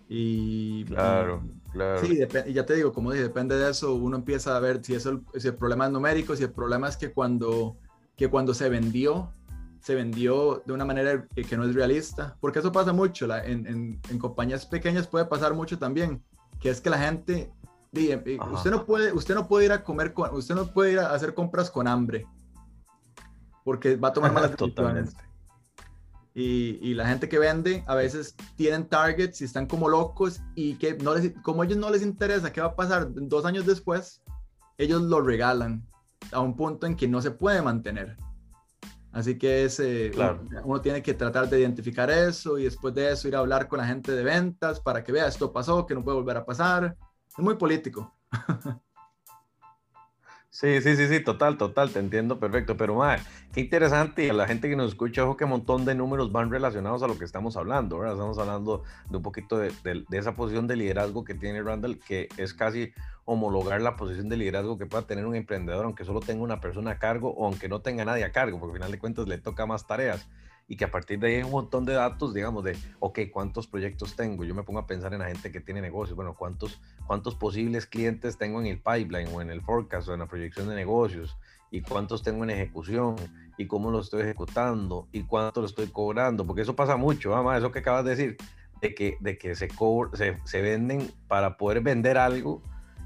Y 0.09 0.85
claro, 0.85 1.43
claro. 1.73 2.01
Sí, 2.07 2.21
y 2.47 2.53
ya 2.53 2.65
te 2.65 2.77
digo, 2.77 2.93
como 2.93 3.11
dije, 3.11 3.25
depende 3.25 3.59
de 3.59 3.69
eso, 3.69 3.97
uno 3.97 4.17
empieza 4.17 4.57
a 4.57 4.61
ver 4.61 4.85
si, 4.85 4.95
eso, 4.95 5.23
si 5.37 5.49
el 5.49 5.57
problema 5.57 5.87
es 5.87 5.91
numérico, 5.91 6.37
si 6.37 6.45
el 6.45 6.53
problema 6.53 6.89
es 6.89 6.97
que 6.97 7.13
cuando, 7.13 7.77
que 8.17 8.29
cuando 8.29 8.55
se 8.55 8.69
vendió, 8.69 9.33
se 9.81 9.97
vendió 9.97 10.63
de 10.65 10.73
una 10.73 10.85
manera 10.85 11.27
que, 11.35 11.43
que 11.43 11.57
no 11.57 11.65
es 11.65 11.75
realista, 11.75 12.37
porque 12.41 12.61
eso 12.61 12.71
pasa 12.71 12.93
mucho, 12.93 13.27
la, 13.27 13.45
en, 13.45 13.67
en 14.09 14.19
compañías 14.21 14.67
pequeñas 14.67 15.09
puede 15.09 15.25
pasar 15.25 15.53
mucho 15.53 15.81
también, 15.81 16.23
que 16.61 16.71
es 16.71 16.81
que 16.81 16.91
la 16.91 16.99
gente 16.99 17.51
usted 17.93 18.71
no 18.71 18.85
puede, 18.87 19.13
usted 19.13 19.35
no 19.35 19.49
puede 19.49 19.67
ir 19.67 19.73
a 19.73 19.83
comer 19.83 20.13
con, 20.13 20.33
usted 20.35 20.55
no 20.55 20.67
puede 20.67 20.93
ir 20.93 20.99
a 21.01 21.13
hacer 21.13 21.35
compras 21.35 21.71
con 21.71 21.89
hambre, 21.89 22.27
porque 23.65 23.97
va 23.97 24.09
a 24.09 24.13
tomar 24.13 24.33
malas 24.33 24.53
decisiones. 24.53 25.15
Y, 26.33 26.79
y, 26.81 26.95
la 26.95 27.09
gente 27.09 27.29
que 27.29 27.41
vende 27.41 27.83
a 27.89 27.97
veces 27.97 28.37
tienen 28.55 28.89
targets 28.89 29.41
y 29.41 29.45
están 29.45 29.67
como 29.67 29.89
locos 29.89 30.41
y 30.55 30.77
que 30.77 30.97
no 30.97 31.13
les, 31.13 31.33
como 31.43 31.63
a 31.63 31.65
ellos 31.65 31.79
no 31.79 31.91
les 31.91 32.03
interesa 32.03 32.53
qué 32.53 32.61
va 32.61 32.69
a 32.69 32.77
pasar 32.77 33.09
dos 33.13 33.45
años 33.45 33.67
después, 33.67 34.23
ellos 34.79 35.03
lo 35.03 35.21
regalan 35.21 35.85
a 36.31 36.39
un 36.39 36.55
punto 36.55 36.87
en 36.87 36.95
que 36.95 37.09
no 37.09 37.21
se 37.21 37.33
puede 37.33 37.61
mantener. 37.63 38.17
Así 39.11 39.37
que 39.37 39.65
ese, 39.65 40.13
uno, 40.15 40.41
uno, 40.63 40.81
tiene 40.81 41.03
que 41.03 41.15
tratar 41.15 41.49
de 41.49 41.59
identificar 41.59 42.09
eso 42.13 42.59
y 42.59 42.65
después 42.65 42.95
de 42.95 43.11
eso 43.11 43.27
ir 43.27 43.35
a 43.35 43.41
hablar 43.41 43.67
con 43.67 43.81
la 43.81 43.87
gente 43.87 44.13
de 44.13 44.23
ventas 44.23 44.79
para 44.79 45.03
que 45.03 45.11
vea 45.11 45.27
esto 45.27 45.53
pasó, 45.53 45.85
que 45.85 45.97
no 45.97 46.05
puede 46.05 46.17
volver 46.17 46.37
a 46.37 46.47
pasar 46.47 46.97
es 47.41 47.45
muy 47.45 47.57
político. 47.57 48.15
Sí, 50.53 50.81
sí, 50.81 50.97
sí, 50.97 51.07
sí, 51.07 51.21
total, 51.21 51.57
total, 51.57 51.91
te 51.91 52.01
entiendo 52.01 52.41
perfecto. 52.41 52.77
Pero, 52.77 52.97
madre, 52.97 53.23
qué 53.53 53.61
interesante. 53.61 54.27
Y 54.27 54.31
a 54.31 54.33
la 54.33 54.49
gente 54.49 54.69
que 54.69 54.75
nos 54.75 54.89
escucha, 54.89 55.25
ojo 55.25 55.37
que 55.37 55.45
un 55.45 55.51
montón 55.51 55.85
de 55.85 55.95
números 55.95 56.33
van 56.33 56.51
relacionados 56.51 57.05
a 57.05 57.07
lo 57.07 57.17
que 57.17 57.25
estamos 57.25 57.57
hablando, 57.57 57.99
¿verdad? 57.99 58.17
Estamos 58.17 58.37
hablando 58.37 58.83
de 59.09 59.17
un 59.17 59.23
poquito 59.23 59.59
de, 59.59 59.73
de, 59.85 60.19
esa 60.19 60.35
posición 60.35 60.67
de 60.67 60.75
liderazgo 60.75 61.25
que 61.25 61.35
tiene 61.35 61.63
Randall, 61.63 62.01
que 62.01 62.29
es 62.37 62.53
casi 62.53 62.93
homologar 63.25 63.81
la 63.81 63.95
posición 63.95 64.29
de 64.29 64.37
liderazgo 64.37 64.77
que 64.77 64.87
pueda 64.87 65.07
tener 65.07 65.25
un 65.25 65.37
emprendedor, 65.37 65.85
aunque 65.85 66.05
solo 66.05 66.19
tenga 66.19 66.43
una 66.43 66.61
persona 66.61 66.91
a 66.91 66.99
cargo 66.99 67.33
o 67.33 67.47
aunque 67.47 67.69
no 67.69 67.81
tenga 67.81 68.05
nadie 68.05 68.25
a 68.25 68.33
cargo, 68.33 68.59
porque 68.59 68.73
al 68.73 68.79
final 68.79 68.91
de 68.91 68.99
cuentas 68.99 69.29
le 69.29 69.39
toca 69.39 69.67
más 69.67 69.87
tareas 69.87 70.29
y 70.71 70.77
que 70.77 70.85
a 70.85 70.91
partir 70.91 71.19
de 71.19 71.27
ahí 71.27 71.35
hay 71.35 71.43
un 71.43 71.51
montón 71.51 71.85
de 71.85 71.95
datos, 71.95 72.33
digamos, 72.33 72.63
de, 72.63 72.77
ok, 73.01 73.19
¿cuántos 73.33 73.67
proyectos 73.67 74.15
tengo? 74.15 74.45
Yo 74.45 74.55
me 74.55 74.63
pongo 74.63 74.79
a 74.79 74.87
pensar 74.87 75.13
en 75.13 75.19
la 75.19 75.27
gente 75.27 75.51
que 75.51 75.61
tiene 75.61 75.81
negocios, 75.81 76.15
bueno, 76.15 76.37
¿cuántos, 76.39 76.81
cuántos 77.09 77.35
posibles 77.35 77.87
clientes 77.87 78.39
tengo 78.39 78.61
en 78.61 78.67
el 78.67 78.81
pipeline 78.81 79.29
o 79.35 79.43
en 79.43 79.51
el 79.51 79.63
forecast 79.63 80.09
o 80.09 80.15
en 80.15 80.21
la 80.21 80.27
proyección 80.27 80.69
de 80.69 80.77
negocios? 80.77 81.37
y 81.71 81.83
cuántos 81.83 82.25
tengo 82.25 82.43
en 82.43 82.51
ejecución 82.51 83.15
y 83.57 83.67
cómo 83.67 83.93
lo 83.93 84.01
estoy 84.01 84.23
ejecutando 84.23 85.09
y 85.13 85.23
cuánto 85.23 85.61
lo 85.61 85.67
estoy 85.67 85.87
cobrando, 85.87 86.45
porque 86.45 86.63
eso 86.63 86.75
pasa 86.75 86.97
mucho, 86.97 87.31
mamá, 87.31 87.57
eso 87.57 87.71
que 87.71 87.79
acabas 87.79 88.05
de 88.05 88.11
decir, 88.11 88.37
de 88.81 88.93
que, 88.93 89.17
de 89.21 89.39
que 89.39 89.55
se, 89.55 89.69
se, 90.15 90.39
se 90.43 90.63
venden 90.63 91.13
para 91.29 91.57
poder 91.57 91.81
vender 91.81 92.19
algo 92.19 92.61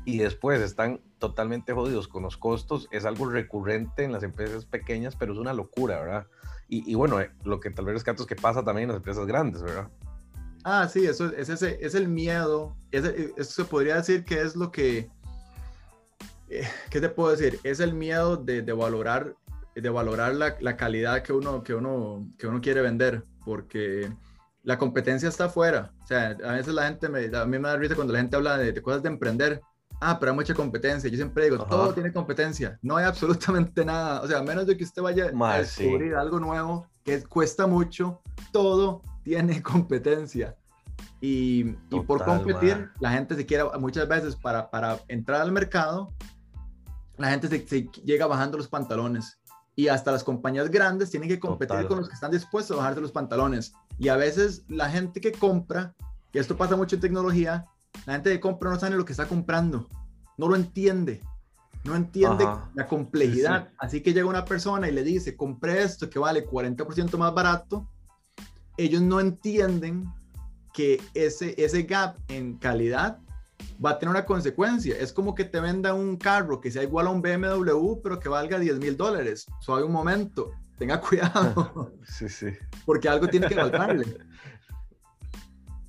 y 0.07 0.17
después 0.17 0.63
están 0.63 1.01
totalmente 1.29 1.73
jodidos 1.73 2.09
con 2.09 2.23
los 2.23 2.37
costos, 2.37 2.89
es 2.91 3.05
algo 3.05 3.29
recurrente 3.31 4.05
en 4.05 4.13
las 4.13 4.23
empresas 4.23 4.65
pequeñas, 4.65 5.17
pero 5.17 5.33
es 5.33 5.39
una 5.39 5.53
locura, 5.53 6.01
¿verdad? 6.01 6.27
Y, 6.69 6.95
bueno, 6.95 7.21
eh, 7.21 7.31
lo 7.45 7.61
que 7.61 7.71
tal 7.71 7.85
vez 7.85 7.95
rescato 7.95 8.23
es 8.23 8.29
que 8.29 8.35
pasa 8.35 8.65
también 8.65 8.85
en 8.85 8.89
las 8.89 8.97
empresas 8.97 9.27
grandes, 9.27 9.63
¿verdad? 9.63 9.89
Ah, 10.65 10.89
sí, 10.89 11.07
eso 11.07 11.27
es, 11.27 11.49
ese, 11.49 11.79
es 11.81 11.95
el 11.95 12.09
miedo, 12.09 12.75
es, 12.91 13.05
eso 13.05 13.63
se 13.63 13.65
podría 13.65 13.97
decir 13.97 14.25
que 14.25 14.41
es 14.41 14.57
lo 14.57 14.73
que, 14.73 15.09
eh, 16.49 16.69
¿qué 16.91 17.01
te 17.01 17.09
puedo 17.09 17.31
decir? 17.31 17.61
Es 17.63 17.81
el 17.81 17.95
miedo 17.95 18.37
de, 18.37 18.63
de 18.63 18.73
valorar, 18.73 19.37
de 19.75 19.89
valorar 19.91 20.35
la, 20.35 20.57
la, 20.61 20.77
calidad 20.77 21.23
que 21.23 21.33
uno, 21.33 21.63
que, 21.63 21.75
uno, 21.75 22.27
que 22.39 22.47
uno 22.47 22.61
quiere 22.61 22.81
vender, 22.81 23.23
porque 23.45 24.11
la 24.63 24.79
competencia 24.79 25.29
está 25.29 25.45
afuera. 25.45 25.93
O 26.03 26.07
sea, 26.07 26.37
a 26.45 26.53
veces 26.53 26.75
la 26.75 26.89
gente, 26.89 27.09
me, 27.09 27.25
a 27.37 27.45
mí 27.45 27.59
me 27.59 27.69
da 27.69 27.77
risa 27.77 27.95
cuando 27.95 28.13
la 28.15 28.21
gente 28.21 28.37
habla 28.37 28.59
de, 28.59 28.73
de 28.73 28.83
cosas 28.83 29.03
de 29.03 29.11
emprender. 29.11 29.61
Ah, 30.01 30.19
pero 30.19 30.33
hay 30.33 30.37
mucha 30.37 30.55
competencia. 30.55 31.09
Yo 31.09 31.17
siempre 31.17 31.45
digo, 31.45 31.65
todo 31.65 31.95
tiene 31.95 32.13
competencia. 32.13 32.79
No 32.83 32.97
hay 32.97 33.05
absolutamente 33.05 33.85
nada. 33.85 34.23
O 34.23 34.27
sea, 34.27 34.39
a 34.39 34.43
menos 34.43 34.67
de 34.67 34.77
que 34.77 34.85
usted 34.85 35.03
vaya 35.03 35.31
a 35.33 35.59
descubrir 35.59 36.15
algo 36.15 36.39
nuevo 36.41 36.87
que 37.05 37.23
cuesta 37.23 37.67
mucho, 37.67 38.21
todo 38.53 39.03
tiene 39.23 39.63
competencia. 39.63 40.57
Y, 41.21 41.77
y 41.91 42.01
por 42.07 42.25
competir, 42.25 42.91
la 43.01 43.13
gente 43.13 43.35
se 43.35 43.47
quiere, 43.47 43.65
muchas 43.79 44.07
veces 44.07 44.37
para, 44.37 44.71
para 44.71 44.99
entrar 45.09 45.41
al 45.41 45.53
mercado, 45.53 46.13
la 47.17 47.31
gente 47.31 47.49
se, 47.49 47.89
llega 48.05 48.27
bajando 48.27 48.59
los 48.59 48.69
pantalones. 48.69 49.39
Y 49.77 49.89
hasta 49.89 50.13
las 50.13 50.23
compañías 50.23 50.71
grandes 50.71 51.11
tienen 51.11 51.29
que 51.29 51.41
competir 51.41 51.87
con 51.89 51.99
los 51.99 52.09
que 52.09 52.15
están 52.15 52.31
dispuestos 52.31 52.77
a 52.77 52.79
bajarse 52.79 53.01
los 53.01 53.11
pantalones. 53.11 53.73
Y 53.99 54.09
a 54.09 54.17
veces 54.17 54.65
la 54.69 54.89
gente 54.89 55.21
que 55.21 55.33
compra, 55.33 55.95
que 56.33 56.39
esto 56.39 56.57
pasa 56.57 56.77
mucho 56.77 56.95
en 56.95 57.01
tecnología, 57.01 57.67
la 58.07 58.15
gente 58.15 58.31
que 58.31 58.41
compra 58.41 58.71
no 58.71 58.79
sabe 58.79 58.97
lo 58.97 59.05
que 59.05 59.13
está 59.13 59.27
comprando, 59.27 59.89
no 60.37 60.49
lo 60.49 60.57
entiende, 60.57 61.23
no 61.85 61.95
entiende 61.95 62.47
la 62.75 62.87
complejidad. 62.87 63.71
Así 63.79 64.01
que 64.01 64.13
llega 64.13 64.27
una 64.27 64.45
persona 64.45 64.89
y 64.89 64.93
le 64.93 65.03
dice, 65.03 65.37
compré 65.37 65.83
esto 65.83 66.09
que 66.09 66.19
vale 66.19 66.47
40% 66.47 67.17
más 67.17 67.35
barato. 67.35 67.89
Ellos 68.77 69.03
no 69.03 69.21
entienden 69.21 70.05
que 70.73 71.01
ese, 71.15 71.55
ese 71.57 71.83
gap 71.83 72.17
en 72.29 72.59
calidad 72.59 73.19
va 73.85 73.91
a 73.91 73.99
tener 73.99 74.11
una 74.11 74.25
consecuencia. 74.25 74.97
Es 74.99 75.13
como 75.13 75.35
que 75.35 75.45
te 75.45 75.61
venda 75.61 75.95
un 75.95 76.17
carro 76.17 76.61
que 76.61 76.71
sea 76.71 76.83
igual 76.83 77.07
a 77.07 77.11
un 77.11 77.23
BMW, 77.23 78.01
pero 78.03 78.19
que 78.19 78.29
valga 78.29 78.59
10 78.59 78.79
mil 78.79 78.97
dólares. 78.97 79.47
Suave 79.61 79.85
un 79.85 79.93
momento, 79.93 80.53
tenga 80.79 81.01
cuidado. 81.01 81.93
Sí, 82.05 82.29
sí. 82.29 82.49
Porque 82.85 83.09
algo 83.09 83.29
tiene 83.29 83.49
que 83.49 83.55
valorarle. 83.55 84.19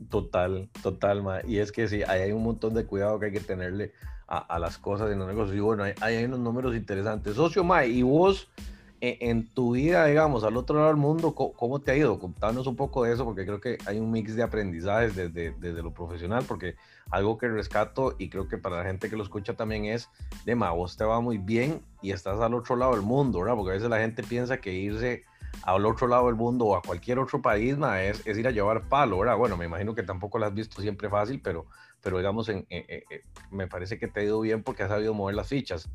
Total, 0.09 0.69
total, 0.83 1.23
ma. 1.23 1.39
Y 1.45 1.57
es 1.57 1.71
que 1.71 1.87
sí, 1.87 2.03
hay 2.03 2.31
un 2.31 2.43
montón 2.43 2.73
de 2.73 2.85
cuidado 2.85 3.19
que 3.19 3.27
hay 3.27 3.31
que 3.31 3.39
tenerle 3.39 3.93
a, 4.27 4.37
a 4.37 4.59
las 4.59 4.77
cosas 4.77 5.11
en 5.11 5.19
los 5.19 5.27
negocios. 5.27 5.55
Y 5.55 5.59
bueno, 5.59 5.83
hay, 5.83 5.93
hay 6.01 6.23
unos 6.25 6.39
números 6.39 6.75
interesantes. 6.75 7.35
Socio, 7.35 7.63
ma, 7.63 7.85
y 7.85 8.01
vos 8.01 8.49
en, 9.19 9.47
tu 9.47 9.73
vida, 9.73 10.05
digamos, 10.05 10.43
al 10.43 10.57
otro 10.57 10.75
lado 10.77 10.87
del 10.87 10.97
mundo, 10.97 11.33
¿cómo, 11.33 11.79
te 11.79 11.91
ha 11.91 11.95
ido? 11.95 12.19
Contanos 12.19 12.67
un 12.67 12.75
poco 12.75 13.03
de 13.03 13.13
eso, 13.13 13.25
porque 13.25 13.45
creo 13.45 13.59
que 13.59 13.77
hay 13.85 13.99
un 13.99 14.11
mix 14.11 14.35
de 14.35 14.43
aprendizajes 14.43 15.15
desde, 15.15 15.51
desde 15.51 15.83
lo 15.83 15.93
profesional, 15.93 16.43
porque 16.47 16.75
algo 17.11 17.37
que 17.37 17.47
rescato 17.47 18.15
y 18.17 18.29
creo 18.29 18.47
que 18.47 18.57
para 18.57 18.77
la 18.77 18.83
gente 18.83 19.09
que 19.09 19.15
lo 19.15 19.23
escucha 19.23 19.55
también 19.55 19.85
es, 19.85 20.09
de 20.45 20.55
ma, 20.55 20.71
vos 20.71 20.97
te 20.97 21.03
va 21.03 21.19
muy 21.21 21.37
bien 21.37 21.81
y 22.01 22.11
estás 22.11 22.39
al 22.39 22.53
otro 22.53 22.75
lado 22.75 22.93
del 22.93 23.01
mundo, 23.01 23.39
¿verdad? 23.39 23.55
Porque 23.55 23.71
a 23.71 23.73
veces 23.73 23.89
la 23.89 23.99
gente 23.99 24.23
piensa 24.23 24.57
que 24.57 24.73
irse 24.73 25.23
al 25.63 25.85
otro 25.85 26.07
lado 26.07 26.27
del 26.27 26.35
mundo 26.35 26.65
o 26.65 26.75
a 26.75 26.81
cualquier 26.81 27.19
otro 27.19 27.41
país, 27.41 27.77
ma, 27.77 28.01
es, 28.01 28.25
es 28.25 28.37
ir 28.37 28.47
a 28.47 28.51
llevar 28.51 28.87
palo, 28.87 29.19
¿verdad? 29.19 29.37
Bueno, 29.37 29.57
me 29.57 29.65
imagino 29.65 29.95
que 29.95 30.03
tampoco 30.03 30.37
lo 30.37 30.45
has 30.45 30.53
visto 30.53 30.81
siempre 30.81 31.09
fácil, 31.09 31.41
pero, 31.41 31.65
pero 32.01 32.17
digamos, 32.17 32.49
en, 32.49 32.65
me 33.51 33.67
parece 33.67 33.97
que 33.97 34.07
te 34.07 34.21
ha 34.21 34.23
ido 34.23 34.41
bien 34.41 34.63
porque 34.63 34.83
has 34.83 34.89
sabido 34.89 35.13
mover 35.13 35.35
las 35.35 35.47
fichas. 35.47 35.89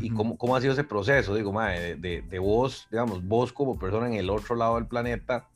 ¿Y 0.00 0.10
cómo, 0.10 0.36
cómo, 0.36 0.56
ha 0.56 0.60
sido 0.60 0.72
ese 0.72 0.84
proceso? 0.84 1.34
Digo, 1.34 1.52
ma, 1.52 1.70
de, 1.70 1.96
de, 1.96 2.22
de, 2.22 2.38
vos, 2.38 2.88
digamos, 2.90 3.26
vos 3.26 3.52
como 3.52 3.78
persona 3.78 4.08
en 4.08 4.14
el 4.14 4.30
otro 4.30 4.56
lado 4.56 4.74
del 4.74 4.86
planeta, 4.86 5.48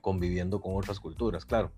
conviviendo 0.00 0.60
con 0.60 0.76
otras 0.76 0.98
culturas, 1.00 1.44
claro. 1.44 1.70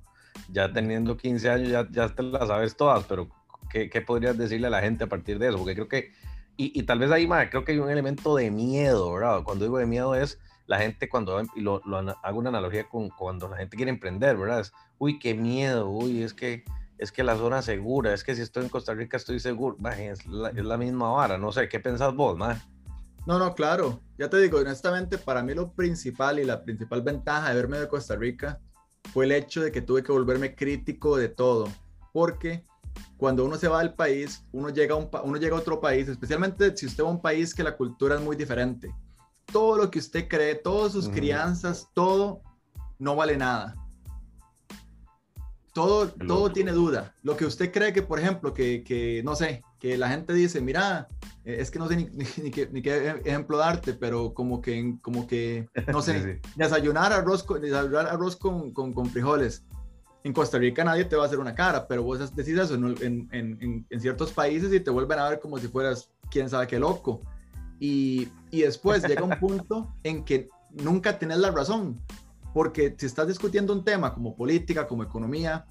Ya 0.50 0.72
teniendo 0.72 1.16
15 1.16 1.50
años, 1.50 1.68
ya, 1.68 1.86
ya 1.90 2.08
te 2.08 2.22
las 2.22 2.48
sabes 2.48 2.76
todas, 2.76 3.04
pero 3.04 3.28
¿qué, 3.68 3.90
¿qué, 3.90 4.00
podrías 4.00 4.38
decirle 4.38 4.68
a 4.68 4.70
la 4.70 4.80
gente 4.80 5.04
a 5.04 5.08
partir 5.08 5.38
de 5.38 5.48
eso? 5.48 5.58
Porque 5.58 5.74
creo 5.74 5.88
que, 5.88 6.12
y, 6.56 6.78
y 6.78 6.82
tal 6.84 6.98
vez 6.98 7.10
ahí, 7.10 7.26
ma, 7.26 7.50
creo 7.50 7.64
que 7.64 7.72
hay 7.72 7.78
un 7.78 7.90
elemento 7.90 8.36
de 8.36 8.50
miedo, 8.50 9.12
¿verdad? 9.12 9.42
Cuando 9.42 9.64
digo 9.64 9.78
de 9.78 9.86
miedo 9.86 10.14
es 10.14 10.38
la 10.66 10.78
gente 10.78 11.08
cuando, 11.08 11.42
y 11.56 11.60
lo, 11.60 11.82
lo, 11.84 11.98
hago 11.98 12.38
una 12.38 12.48
analogía 12.50 12.88
con 12.88 13.10
cuando 13.10 13.48
la 13.48 13.56
gente 13.56 13.76
quiere 13.76 13.90
emprender, 13.90 14.36
¿verdad? 14.36 14.60
Es, 14.60 14.72
uy, 14.98 15.18
qué 15.18 15.34
miedo, 15.34 15.90
uy, 15.90 16.22
es 16.22 16.32
que, 16.32 16.64
es 17.00 17.12
que 17.12 17.24
la 17.24 17.36
zona 17.36 17.62
segura, 17.62 18.14
es 18.14 18.24
que 18.24 18.34
si 18.34 18.42
estoy 18.42 18.64
en 18.64 18.68
Costa 18.68 18.94
Rica 18.94 19.16
estoy 19.16 19.40
seguro, 19.40 19.76
es, 19.98 20.26
la, 20.26 20.50
es 20.50 20.64
la 20.64 20.76
misma 20.76 21.10
vara, 21.10 21.38
no 21.38 21.52
sé, 21.52 21.68
¿qué 21.68 21.80
pensás 21.80 22.14
vos, 22.14 22.36
ma? 22.36 22.60
No, 23.26 23.38
no, 23.38 23.54
claro, 23.54 24.00
ya 24.18 24.30
te 24.30 24.38
digo, 24.38 24.58
honestamente, 24.58 25.18
para 25.18 25.42
mí 25.42 25.54
lo 25.54 25.72
principal 25.72 26.38
y 26.38 26.44
la 26.44 26.62
principal 26.62 27.02
ventaja 27.02 27.50
de 27.50 27.54
verme 27.54 27.78
de 27.78 27.88
Costa 27.88 28.16
Rica 28.16 28.60
fue 29.12 29.24
el 29.24 29.32
hecho 29.32 29.62
de 29.62 29.72
que 29.72 29.82
tuve 29.82 30.02
que 30.02 30.12
volverme 30.12 30.54
crítico 30.54 31.16
de 31.16 31.28
todo, 31.28 31.68
porque 32.12 32.64
cuando 33.16 33.44
uno 33.44 33.56
se 33.56 33.68
va 33.68 33.80
del 33.80 33.94
país, 33.94 34.44
uno 34.52 34.70
llega 34.70 34.94
a, 34.94 34.98
un, 34.98 35.08
uno 35.24 35.38
llega 35.38 35.56
a 35.56 35.60
otro 35.60 35.80
país, 35.80 36.08
especialmente 36.08 36.76
si 36.76 36.86
usted 36.86 37.04
va 37.04 37.08
a 37.08 37.12
un 37.12 37.22
país 37.22 37.54
que 37.54 37.62
la 37.62 37.76
cultura 37.76 38.14
es 38.14 38.20
muy 38.20 38.36
diferente 38.36 38.92
todo 39.50 39.76
lo 39.76 39.90
que 39.90 39.98
usted 39.98 40.28
cree, 40.28 40.54
todas 40.54 40.92
sus 40.92 41.08
crianzas, 41.08 41.88
todo 41.94 42.42
no 42.98 43.16
vale 43.16 43.36
nada. 43.36 43.74
Todo, 45.72 46.08
todo 46.08 46.50
tiene 46.50 46.72
duda. 46.72 47.14
Lo 47.22 47.36
que 47.36 47.44
usted 47.44 47.72
cree 47.72 47.92
que, 47.92 48.02
por 48.02 48.18
ejemplo, 48.18 48.52
que, 48.52 48.82
que 48.82 49.22
no 49.24 49.36
sé, 49.36 49.62
que 49.78 49.96
la 49.96 50.08
gente 50.08 50.32
dice, 50.32 50.60
mira, 50.60 51.08
eh, 51.44 51.56
es 51.60 51.70
que 51.70 51.78
no 51.78 51.88
sé 51.88 51.96
ni, 51.96 52.04
ni, 52.42 52.50
qué, 52.50 52.68
ni, 52.72 52.82
qué, 52.82 53.20
ejemplo 53.24 53.56
darte, 53.56 53.94
pero 53.94 54.34
como 54.34 54.60
que, 54.60 54.96
como 55.00 55.26
que 55.26 55.68
no 55.92 56.02
sé, 56.02 56.22
sí, 56.22 56.40
sí. 56.42 56.50
desayunar 56.56 57.12
arroz, 57.12 57.42
con, 57.42 57.60
desayunar 57.60 58.06
arroz 58.06 58.36
con, 58.36 58.72
con, 58.72 58.92
con, 58.92 59.06
frijoles. 59.06 59.64
En 60.22 60.34
Costa 60.34 60.58
Rica 60.58 60.84
nadie 60.84 61.06
te 61.06 61.16
va 61.16 61.22
a 61.22 61.26
hacer 61.26 61.38
una 61.38 61.54
cara, 61.54 61.88
pero 61.88 62.02
vos 62.02 62.18
decís 62.36 62.58
eso 62.58 62.74
en, 62.74 62.84
en, 63.00 63.28
en, 63.32 63.86
en 63.88 64.00
ciertos 64.00 64.32
países 64.32 64.70
y 64.72 64.80
te 64.80 64.90
vuelven 64.90 65.18
a 65.18 65.30
ver 65.30 65.40
como 65.40 65.56
si 65.58 65.66
fueras 65.68 66.10
quién 66.30 66.50
sabe 66.50 66.66
qué 66.66 66.78
loco. 66.78 67.22
Y, 67.78 68.28
y 68.50 68.60
después 68.60 69.02
llega 69.08 69.22
un 69.22 69.38
punto 69.38 69.94
en 70.02 70.22
que 70.22 70.50
nunca 70.72 71.18
tenés 71.18 71.38
la 71.38 71.50
razón, 71.50 71.98
porque 72.52 72.94
si 72.98 73.06
estás 73.06 73.28
discutiendo 73.28 73.72
un 73.72 73.84
tema 73.84 74.12
como 74.12 74.36
política, 74.36 74.86
como 74.86 75.02
economía, 75.02 75.66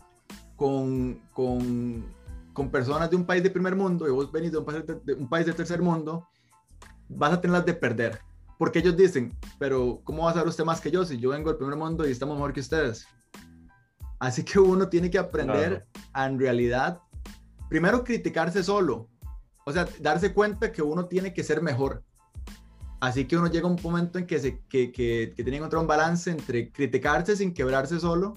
con, 0.56 1.22
con, 1.34 2.06
con 2.54 2.70
personas 2.70 3.10
de 3.10 3.16
un 3.16 3.26
país 3.26 3.44
de 3.44 3.50
primer 3.50 3.76
mundo 3.76 4.08
y 4.08 4.12
vos 4.12 4.32
venís 4.32 4.52
de 4.52 4.58
un, 4.58 4.66
país 4.66 4.86
de, 4.86 4.96
de 4.96 5.14
un 5.14 5.30
país 5.30 5.46
de 5.46 5.54
tercer 5.54 5.82
mundo, 5.82 6.28
vas 7.08 7.34
a 7.34 7.42
tenerlas 7.42 7.66
de 7.66 7.74
perder. 7.74 8.20
Porque 8.58 8.80
ellos 8.80 8.98
dicen, 8.98 9.34
pero 9.58 10.02
¿cómo 10.04 10.24
va 10.24 10.32
a 10.32 10.34
saber 10.34 10.50
usted 10.50 10.66
más 10.66 10.82
que 10.82 10.92
yo 10.92 11.06
si 11.06 11.18
yo 11.18 11.30
vengo 11.30 11.50
del 11.50 11.58
primer 11.58 11.78
mundo 11.78 12.08
y 12.08 12.12
estamos 12.12 12.36
mejor 12.36 12.52
que 12.52 12.60
ustedes? 12.60 13.08
Así 14.20 14.44
que 14.44 14.60
uno 14.60 14.90
tiene 14.90 15.10
que 15.10 15.18
aprender 15.18 15.88
claro. 15.94 16.10
a 16.12 16.26
en 16.28 16.40
realidad, 16.40 17.00
primero 17.70 18.04
criticarse 18.04 18.62
solo, 18.64 19.08
o 19.66 19.72
sea, 19.72 19.88
darse 20.02 20.34
cuenta 20.34 20.74
que 20.74 20.82
uno 20.82 21.06
tiene 21.06 21.34
que 21.34 21.44
ser 21.44 21.62
mejor. 21.62 22.04
Así 23.00 23.26
que 23.26 23.38
uno 23.38 23.48
llega 23.48 23.68
a 23.68 23.72
un 23.72 23.80
momento 23.82 24.20
en 24.20 24.28
que, 24.28 24.40
se, 24.40 24.60
que, 24.70 24.92
que, 24.92 25.34
que 25.36 25.44
tiene 25.44 25.52
que 25.52 25.58
encontrar 25.58 25.82
un 25.82 25.88
balance 25.88 26.30
entre 26.30 26.72
criticarse 26.72 27.36
sin 27.36 27.54
quebrarse 27.54 28.00
solo, 28.00 28.36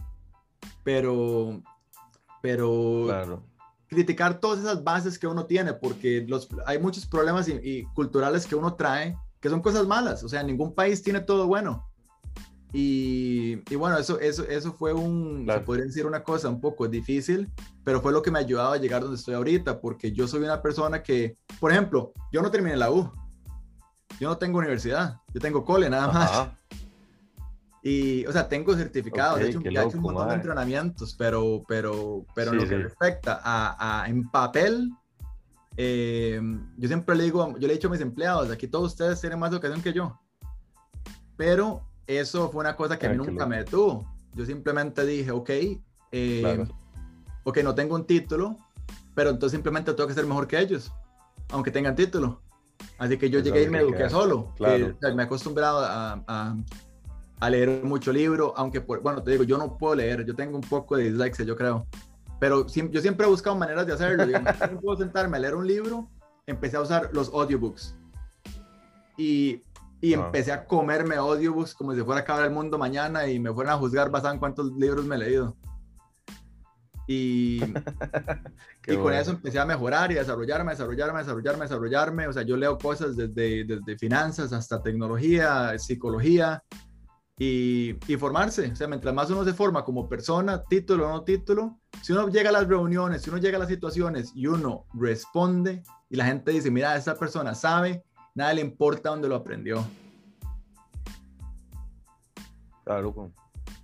pero, 0.85 1.61
pero 2.41 3.05
claro. 3.07 3.43
criticar 3.89 4.39
todas 4.39 4.61
esas 4.61 4.85
bases 4.85 5.19
que 5.19 5.27
uno 5.27 5.47
tiene, 5.47 5.75
porque 5.75 6.25
los, 6.29 6.49
hay 6.67 6.79
muchos 6.79 7.07
problemas 7.07 7.49
y, 7.49 7.53
y 7.63 7.85
culturales 7.95 8.47
que 8.47 8.55
uno 8.55 8.75
trae 8.75 9.17
que 9.43 9.51
son 9.51 9.61
cosas 9.61 9.87
malas. 9.87 10.23
O 10.23 10.29
sea, 10.29 10.43
ningún 10.43 10.73
país 10.75 11.03
tiene 11.03 11.21
todo 11.21 11.47
bueno. 11.47 11.89
Y, 12.73 13.59
y, 13.71 13.75
bueno, 13.75 13.99
eso, 13.99 14.19
eso, 14.19 14.45
eso 14.45 14.73
fue 14.73 14.95
un, 14.95 15.45
claro. 15.45 15.61
se 15.61 15.67
podría 15.67 15.85
decir 15.85 16.07
una 16.07 16.23
cosa 16.23 16.49
un 16.49 16.61
poco 16.61 16.89
difícil, 16.89 17.51
pero 17.85 18.01
fue 18.01 18.13
lo 18.13 18.23
que 18.23 18.31
me 18.31 18.39
ayudaba 18.39 18.75
a 18.75 18.79
llegar 18.79 19.03
donde 19.03 19.19
estoy 19.19 19.35
ahorita, 19.35 19.79
porque 19.81 20.13
yo 20.13 20.27
soy 20.27 20.43
una 20.43 20.63
persona 20.63 21.03
que, 21.03 21.37
por 21.61 21.71
ejemplo, 21.71 22.15
yo 22.33 22.41
no 22.41 22.51
terminé 22.51 22.77
la 22.77 22.91
U, 22.91 23.13
yo 24.21 24.29
no 24.29 24.39
tengo 24.39 24.59
universidad, 24.59 25.21
yo 25.33 25.41
tengo 25.41 25.65
cole 25.65 25.89
nada 25.91 26.09
más. 26.09 26.31
Ajá. 26.31 26.55
Y, 27.85 28.25
o 28.27 28.33
sea, 28.33 28.49
tengo 28.49 28.77
certificados, 28.77 29.35
okay, 29.35 29.47
de 29.47 29.51
hecho, 29.51 29.61
he 29.65 29.71
hecho 29.71 29.97
un 29.97 30.05
montón 30.05 30.27
madre. 30.27 30.31
de 30.31 30.35
entrenamientos, 30.37 31.17
pero, 31.19 31.65
pero, 31.67 32.25
pero 32.33 32.53
sí, 32.53 32.57
en 32.57 32.63
lo 32.63 32.69
que 32.69 32.77
sí. 32.77 32.83
respecta 32.83 33.41
a, 33.43 34.03
a, 34.05 34.09
en 34.09 34.31
papel, 34.31 34.93
eh, 35.77 36.41
yo 36.77 36.87
siempre 36.87 37.17
le 37.17 37.25
digo, 37.25 37.59
yo 37.59 37.67
le 37.67 37.73
he 37.73 37.77
dicho 37.77 37.89
a 37.89 37.91
mis 37.91 38.01
empleados, 38.01 38.51
aquí 38.53 38.69
todos 38.69 38.93
ustedes 38.93 39.21
tienen 39.21 39.41
más 39.41 39.51
educación 39.51 39.83
que 39.83 39.93
yo, 39.93 40.17
pero 41.37 41.83
eso 42.07 42.51
fue 42.51 42.61
una 42.61 42.77
cosa 42.77 42.99
que 42.99 43.09
Ay, 43.09 43.17
nunca 43.17 43.47
me 43.47 43.59
detuvo. 43.59 44.07
Yo 44.35 44.47
simplemente 44.47 45.05
dije, 45.05 45.33
ok, 45.33 45.51
eh, 46.13 46.39
claro. 46.41 46.69
ok, 47.43 47.59
no 47.65 47.75
tengo 47.75 47.97
un 47.97 48.07
título, 48.07 48.59
pero 49.15 49.31
entonces 49.31 49.57
simplemente 49.57 49.93
tengo 49.93 50.07
que 50.07 50.15
ser 50.15 50.27
mejor 50.27 50.47
que 50.47 50.61
ellos, 50.61 50.93
aunque 51.51 51.73
tengan 51.73 51.97
título. 51.97 52.42
Así 52.99 53.19
que 53.19 53.31
yo 53.31 53.41
llegué 53.41 53.65
y 53.65 53.69
me 53.69 53.81
eduqué 53.81 54.09
solo. 54.09 54.53
Claro. 54.57 54.95
me 55.15 55.23
he 55.23 55.27
acostumbrado 55.27 55.81
a, 55.81 56.55
a, 57.41 57.51
leer 57.51 57.83
mucho 57.83 58.13
libro, 58.13 58.55
aunque, 58.57 58.79
bueno, 58.79 59.23
te 59.23 59.33
digo, 59.33 59.45
yo 59.45 59.59
no 59.59 59.77
puedo 59.77 59.97
leer, 59.97 60.25
yo 60.25 60.35
tengo 60.35 60.57
un 60.57 60.63
poco 60.63 60.97
de 60.97 61.05
dislexia, 61.05 61.45
yo 61.45 61.57
creo. 61.57 61.87
Pero 62.39 62.67
yo 62.67 63.01
siempre 63.01 63.27
he 63.27 63.29
buscado 63.29 63.57
maneras 63.57 63.87
de 63.87 63.93
hacerlo. 63.93 64.25
Yo 64.25 64.39
no 64.41 64.81
puedo 64.81 64.99
sentarme 64.99 65.37
a 65.37 65.41
leer 65.41 65.55
un 65.55 65.67
libro, 65.67 66.09
empecé 66.47 66.77
a 66.77 66.81
usar 66.81 67.11
los 67.13 67.33
audiobooks. 67.33 67.95
Y, 69.17 69.63
y 70.01 70.15
ah. 70.15 70.25
empecé 70.25 70.53
a 70.53 70.65
comerme 70.65 71.15
audiobooks 71.17 71.75
como 71.75 71.95
si 71.95 72.03
fuera 72.03 72.21
a 72.21 72.23
acabar 72.23 72.45
el 72.45 72.51
mundo 72.51 72.79
mañana 72.79 73.27
y 73.29 73.39
me 73.39 73.53
fueran 73.53 73.75
a 73.75 73.79
juzgar 73.79 74.11
basado 74.11 74.35
en 74.35 74.41
cuántos 74.41 74.73
libros 74.73 75.05
me 75.05 75.17
he 75.17 75.19
leído. 75.19 75.57
Y, 77.13 77.61
y 78.87 78.97
con 78.97 79.13
eso 79.13 79.33
empecé 79.33 79.59
a 79.59 79.67
mejorar 79.67 80.11
y 80.13 80.17
a 80.17 80.21
desarrollarme, 80.21 80.73
desarrollarme, 80.73 81.19
desarrollarme, 81.21 81.65
desarrollarme. 81.65 82.27
O 82.27 82.33
sea, 82.33 82.43
yo 82.43 82.57
leo 82.57 82.79
cosas 82.79 83.17
desde, 83.17 83.65
desde 83.65 83.99
finanzas 83.99 84.53
hasta 84.53 84.83
tecnología, 84.83 85.79
psicología 85.79 86.63
y, 87.39 87.97
y, 88.11 88.17
formarse. 88.17 88.73
O 88.73 88.77
sea, 88.77 88.89
mientras 88.89 89.15
más 89.15 89.31
uno 89.31 89.45
se 89.45 89.53
forma 89.53 89.85
como 89.85 90.09
persona, 90.09 90.63
título 90.65 91.07
o 91.07 91.11
no 91.11 91.23
título, 91.23 91.81
si 92.01 92.13
uno 92.13 92.29
llega 92.29 92.49
a 92.49 92.53
las 92.53 92.67
reuniones, 92.67 93.23
si 93.23 93.31
uno 93.31 93.39
llega 93.39 93.57
a 93.57 93.61
las 93.61 93.69
situaciones 93.69 94.33
y 94.35 94.47
uno 94.47 94.87
responde 94.95 95.83
y 96.09 96.17
la 96.17 96.25
gente 96.25 96.51
dice, 96.51 96.71
mira, 96.71 96.97
esa 96.97 97.15
persona 97.19 97.55
sabe, 97.55 98.05
nada 98.35 98.55
le 98.55 98.63
importa 98.63 99.11
dónde 99.11 99.29
lo 99.29 99.37
aprendió. 99.37 99.85
Claro, 102.85 103.33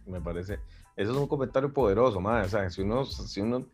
me 0.07 0.21
parece. 0.21 0.61
Eso 0.99 1.13
es 1.13 1.17
un 1.17 1.29
comentario 1.29 1.73
poderoso, 1.73 2.21
madre. 2.21 2.47
O 2.47 2.49
sea, 2.49 2.69
si 2.71 2.83
uno, 2.83 3.05
si 3.05 3.41
uno 3.41 3.65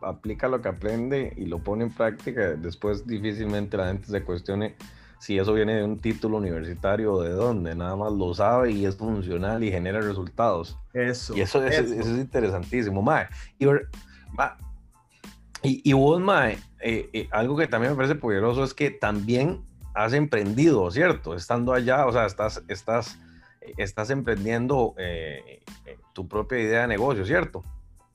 aplica 0.00 0.48
lo 0.48 0.60
que 0.60 0.68
aprende 0.68 1.32
y 1.36 1.46
lo 1.46 1.60
pone 1.60 1.84
en 1.84 1.94
práctica, 1.94 2.54
después 2.54 3.06
difícilmente 3.06 3.76
la 3.76 3.86
gente 3.86 4.08
se 4.08 4.24
cuestione 4.24 4.74
si 5.20 5.38
eso 5.38 5.54
viene 5.54 5.76
de 5.76 5.84
un 5.84 6.00
título 6.00 6.38
universitario 6.38 7.12
o 7.14 7.22
de 7.22 7.30
dónde. 7.30 7.76
Nada 7.76 7.94
más 7.94 8.12
lo 8.12 8.34
sabe 8.34 8.72
y 8.72 8.84
es 8.84 8.96
funcional 8.96 9.62
y 9.62 9.70
genera 9.70 10.00
resultados. 10.00 10.76
Eso. 10.92 11.36
Y 11.36 11.42
eso, 11.42 11.64
Es, 11.64 11.78
eso 11.78 11.92
es 11.92 12.18
interesantísimo, 12.18 13.00
madre. 13.00 13.28
Y, 13.60 13.66
y, 15.62 15.88
y 15.88 15.92
vos, 15.92 16.20
madre, 16.20 16.58
eh, 16.80 17.08
eh, 17.12 17.28
algo 17.30 17.56
que 17.56 17.68
también 17.68 17.92
me 17.92 17.96
parece 17.96 18.16
poderoso 18.16 18.64
es 18.64 18.74
que 18.74 18.90
también 18.90 19.62
has 19.94 20.14
emprendido, 20.14 20.90
¿cierto? 20.90 21.36
Estando 21.36 21.72
allá, 21.74 22.06
o 22.06 22.12
sea, 22.12 22.26
estás, 22.26 22.64
estás, 22.66 23.20
estás 23.76 24.10
emprendiendo 24.10 24.94
eh, 24.98 25.62
tu 26.12 26.28
propia 26.28 26.58
idea 26.58 26.80
de 26.82 26.88
negocio, 26.88 27.24
¿cierto? 27.24 27.64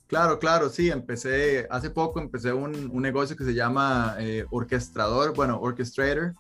Claro, 0.08 0.40
claro, 0.40 0.70
sí, 0.70 0.90
empecé, 0.90 1.68
hace 1.70 1.90
poco 1.90 2.20
empecé 2.20 2.54
un, 2.54 2.90
un 2.92 3.02
negocio 3.02 3.36
que 3.36 3.44
se 3.44 3.54
llama 3.54 4.16
eh, 4.20 4.46
orquestrador, 4.52 5.36
bueno, 5.36 5.60
orchestrator, 5.60 6.34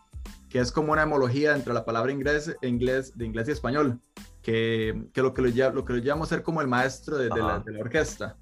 que 0.49 0.59
es 0.59 0.71
como 0.71 0.93
una 0.93 1.03
hemología 1.03 1.53
entre 1.53 1.73
la 1.73 1.83
palabra 1.83 2.11
inglés, 2.13 2.55
inglés, 2.61 3.17
de 3.17 3.25
inglés 3.25 3.49
y 3.49 3.51
español, 3.51 3.99
que, 4.41 5.07
que 5.13 5.21
lo 5.21 5.33
que 5.33 5.41
lo, 5.41 5.71
lo 5.71 5.83
que 5.83 5.93
lo 5.93 5.99
llamo 5.99 6.25
ser 6.25 6.43
como 6.43 6.61
el 6.61 6.67
maestro 6.67 7.17
de, 7.17 7.27
la, 7.27 7.59
de, 7.59 7.73
la, 7.73 7.79
orquesta, 7.79 8.37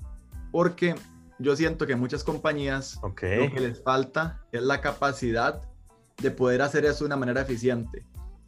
porque 0.52 0.94
yo 1.40 1.56
siento 1.56 1.88
que 1.88 1.96
muchas 1.96 2.24
compañías 2.24 3.00
lo 3.02 3.16
que 3.16 3.60
les 3.60 3.82
falta 3.82 4.42
es 4.52 4.62
la 4.62 4.80
capacidad 4.80 5.64
de 6.22 6.30
poder 6.30 6.62
hacer 6.62 6.86
eso 6.86 7.00
de 7.00 7.06
una 7.08 7.18
manera 7.18 7.42
eficiente. 7.42 8.06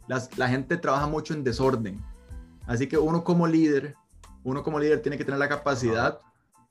Las, 0.08 0.36
la 0.36 0.48
gente 0.48 0.76
trabaja 0.76 1.06
mucho 1.06 1.34
en 1.34 1.44
desorden, 1.44 2.02
así 2.66 2.86
que 2.86 2.98
uno 2.98 3.22
como 3.22 3.46
líder 3.46 3.94
uno 4.44 4.62
como 4.62 4.78
líder 4.78 5.02
tiene 5.02 5.18
que 5.18 5.24
tener 5.24 5.38
la 5.38 5.48
capacidad 5.48 6.20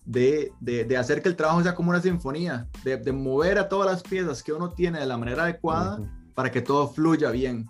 de, 0.05 0.53
de, 0.61 0.97
hacer 0.97 1.21
que 1.21 1.27
el 1.27 1.35
trabajo 1.35 1.61
sea 1.61 1.75
como 1.75 1.89
una 1.89 2.01
sinfonía, 2.01 2.67
de, 2.83 2.95
de, 2.95 3.11
mover 3.11 3.59
a 3.59 3.67
todas 3.67 3.91
las 3.91 4.01
piezas 4.01 4.41
que 4.41 4.53
uno 4.53 4.69
tiene 4.71 4.99
de 4.99 5.05
la 5.05 5.17
manera 5.17 5.43
adecuada 5.43 5.99
para 6.33 6.49
que 6.49 6.61
todo 6.61 6.87
fluya 6.87 7.29
bien. 7.29 7.69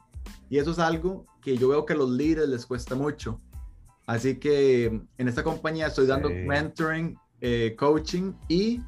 Y 0.49 0.59
eso 0.59 0.71
es 0.71 0.79
algo 0.79 1.25
que 1.41 1.57
yo 1.57 1.69
veo 1.69 1.85
que 1.85 1.93
a 1.93 1.95
los 1.95 2.11
líderes 2.11 2.47
les 2.47 2.65
cuesta 2.65 2.93
mucho. 2.93 3.41
Así 4.05 4.37
que 4.37 4.85
en 5.17 5.27
esta 5.27 5.43
compañía 5.43 5.87
estoy 5.87 6.05
dando 6.05 6.29
mentoring, 6.29 7.17
eh, 7.41 7.75
coaching 7.77 8.33
y 8.47 8.81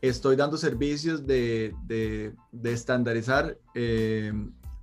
estoy 0.00 0.34
dando 0.34 0.56
servicios 0.56 1.26
de, 1.26 1.74
de, 1.86 2.34
de 2.52 2.72
estandarizar 2.72 3.58
eh, 3.74 4.32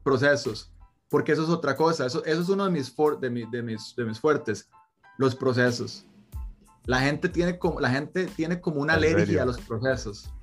procesos, 0.03 0.70
porque 1.11 1.33
eso 1.33 1.43
es 1.43 1.49
otra 1.49 1.75
cosa, 1.75 2.05
eso, 2.05 2.23
eso 2.23 2.41
es 2.41 2.47
uno 2.47 2.63
de 2.63 2.71
mis, 2.71 2.95
de, 2.95 3.47
de, 3.51 3.61
mis, 3.61 3.93
de 3.97 4.05
mis 4.05 4.17
fuertes 4.17 4.69
los 5.17 5.35
procesos. 5.35 6.05
La 6.85 7.01
gente 7.01 7.27
tiene 7.27 7.59
como, 7.59 7.81
la 7.81 7.89
gente 7.89 8.27
tiene 8.27 8.61
como 8.61 8.79
una 8.79 8.93
alergia 8.93 9.43
a 9.43 9.45
los 9.45 9.59
procesos. 9.59 10.33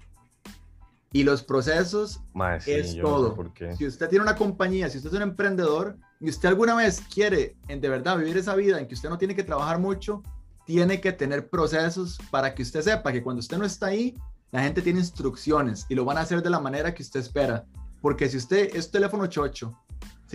Y 1.10 1.24
los 1.24 1.42
procesos 1.42 2.20
es 2.66 3.00
todo. 3.00 3.34
si 3.78 3.86
usted 3.86 4.10
tiene 4.10 4.22
una 4.22 4.36
compañía, 4.36 4.90
si 4.90 4.98
usted 4.98 5.08
es 5.08 5.16
un 5.16 5.22
emprendedor 5.22 5.96
y 6.20 6.28
usted 6.28 6.50
alguna 6.50 6.74
vez 6.74 7.00
quiere 7.12 7.56
en 7.68 7.80
de 7.80 7.88
verdad 7.88 8.18
vivir 8.18 8.36
esa 8.36 8.54
vida 8.54 8.78
en 8.78 8.86
que 8.86 8.94
usted 8.94 9.08
no 9.08 9.16
tiene 9.16 9.34
que 9.34 9.44
trabajar 9.44 9.78
mucho, 9.78 10.22
tiene 10.66 11.00
que 11.00 11.12
tener 11.12 11.48
procesos 11.48 12.18
para 12.30 12.54
que 12.54 12.60
usted 12.62 12.82
sepa 12.82 13.10
que 13.10 13.22
cuando 13.22 13.40
usted 13.40 13.56
no 13.56 13.64
está 13.64 13.86
ahí, 13.86 14.14
la 14.50 14.62
gente 14.62 14.82
tiene 14.82 15.00
instrucciones 15.00 15.86
y 15.88 15.94
lo 15.94 16.04
van 16.04 16.18
a 16.18 16.20
hacer 16.20 16.42
de 16.42 16.50
la 16.50 16.60
manera 16.60 16.92
que 16.92 17.02
usted 17.02 17.20
espera. 17.20 17.64
Porque 18.02 18.28
si 18.28 18.36
usted 18.36 18.76
es 18.76 18.90
teléfono 18.90 19.26
chocho, 19.28 19.74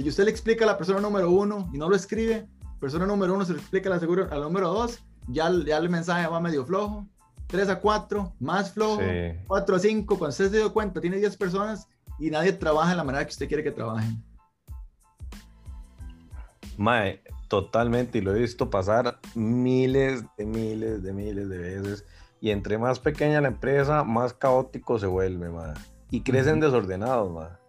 si 0.01 0.10
usted 0.10 0.25
le 0.25 0.32
explica 0.32 0.63
a 0.63 0.67
la 0.67 0.77
persona 0.77 0.99
número 0.99 1.29
uno 1.29 1.69
y 1.71 1.77
no 1.77 1.88
lo 1.88 1.95
escribe, 1.95 2.47
persona 2.79 3.06
número 3.06 3.34
uno 3.36 3.45
se 3.45 3.53
le 3.53 3.60
explica 3.60 3.89
la 3.89 3.99
seguro 3.99 4.27
al 4.32 4.41
número 4.41 4.69
dos, 4.69 4.99
ya, 5.27 5.51
ya 5.65 5.77
el 5.77 5.89
mensaje 5.89 6.27
va 6.27 6.39
medio 6.39 6.65
flojo. 6.65 7.08
3 7.47 7.69
a 7.69 7.79
4, 7.79 8.34
más 8.39 8.71
flojo. 8.71 9.01
4 9.47 9.75
a 9.75 9.79
5, 9.79 10.17
cuando 10.17 10.32
usted 10.32 10.49
se 10.49 10.58
dio 10.58 10.73
cuenta, 10.73 10.99
tiene 10.99 11.17
10 11.17 11.38
personas 11.38 11.88
y 12.17 12.32
nadie 12.32 12.53
trabaja 12.53 12.91
de 12.91 12.95
la 12.95 13.03
manera 13.03 13.25
que 13.25 13.32
usted 13.32 13.47
quiere 13.47 13.63
que 13.63 13.71
trabajen. 13.71 14.23
Mae, 16.77 17.21
totalmente, 17.47 18.17
y 18.17 18.21
lo 18.21 18.36
he 18.36 18.39
visto 18.39 18.71
pasar 18.71 19.19
miles 19.36 20.23
de 20.38 20.45
miles 20.45 21.03
de 21.03 21.13
miles 21.13 21.47
de 21.49 21.58
veces. 21.60 22.06
Y 22.41 22.49
entre 22.49 22.79
más 22.79 22.99
pequeña 22.99 23.39
la 23.39 23.49
empresa, 23.49 24.03
más 24.03 24.34
caótico 24.34 24.97
se 24.97 25.06
vuelve, 25.06 25.49
mae. 25.49 25.75
Y 26.10 26.21
crecen 26.21 26.60
desordenados, 26.60 27.32
mae. 27.32 27.62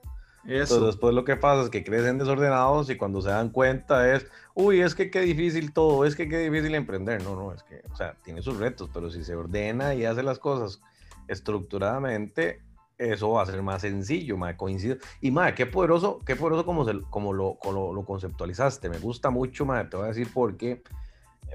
Eso. 0.47 0.85
después 0.85 1.15
lo 1.15 1.25
que 1.25 1.37
pasa 1.37 1.63
es 1.63 1.71
que 1.71 1.85
crecen 1.85 2.19
desordenados 2.19 2.91
y 2.91 2.97
cuando 2.97 3.23
se 3.23 3.31
dan 3.31 3.51
cuenta 3.51 4.15
es, 4.15 4.27
uy, 4.55 4.81
es 4.81 4.95
que 4.95 5.11
qué 5.11 5.21
difícil 5.21 5.73
todo, 5.73 6.05
es 6.05 6.15
que 6.15 6.29
qué 6.29 6.39
difícil 6.39 6.75
emprender. 6.75 7.23
No, 7.23 7.35
no, 7.35 7.53
es 7.53 7.63
que, 7.63 7.83
o 7.91 7.97
sea, 7.97 8.15
tiene 8.23 8.43
sus 8.43 8.59
retos, 8.59 8.91
pero 8.93 9.11
si 9.11 9.25
se 9.25 9.35
ordena 9.35 9.95
y 9.95 10.05
hace 10.05 10.23
las 10.23 10.39
cosas 10.39 10.83
estructuradamente, 11.29 12.61
eso 12.99 13.31
va 13.31 13.43
a 13.43 13.47
ser 13.47 13.63
más 13.63 13.83
sencillo, 13.83 14.37
más 14.37 14.55
coincido. 14.57 14.97
Y 15.21 15.31
más, 15.31 15.53
qué 15.55 15.67
poderoso, 15.67 16.21
qué 16.25 16.37
poderoso 16.37 16.65
como, 16.65 16.85
se, 16.85 17.01
como, 17.11 17.33
lo, 17.33 17.59
lo, 17.65 18.05
conceptualizaste. 18.05 18.89
Me 18.89 18.99
gusta 18.99 19.31
mucho, 19.31 19.65
más, 19.65 19.89
te 19.89 19.97
voy 19.97 20.05
a 20.05 20.09
decir 20.09 20.33
por 20.33 20.57
qué. 20.57 20.83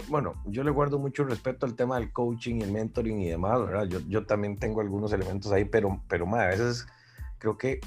Bueno, 0.07 0.33
yo 0.45 0.63
le 0.63 0.71
guardo 0.71 0.97
mucho 0.97 1.23
respeto 1.25 1.65
al 1.65 1.75
tema 1.75 1.99
del 1.99 2.11
coaching 2.11 2.55
y 2.55 2.61
el 2.61 2.71
mentoring 2.71 3.19
y 3.21 3.29
demás, 3.29 3.59
¿verdad? 3.59 3.85
Yo, 3.85 3.99
yo 4.07 4.25
también 4.25 4.57
tengo 4.57 4.81
algunos 4.81 5.11
elementos 5.13 5.51
ahí, 5.51 5.65
pero, 5.65 6.01
pero 6.07 6.25
más, 6.25 6.41
a 6.41 6.47
veces 6.47 6.87
creo 7.37 7.57
que 7.57 7.79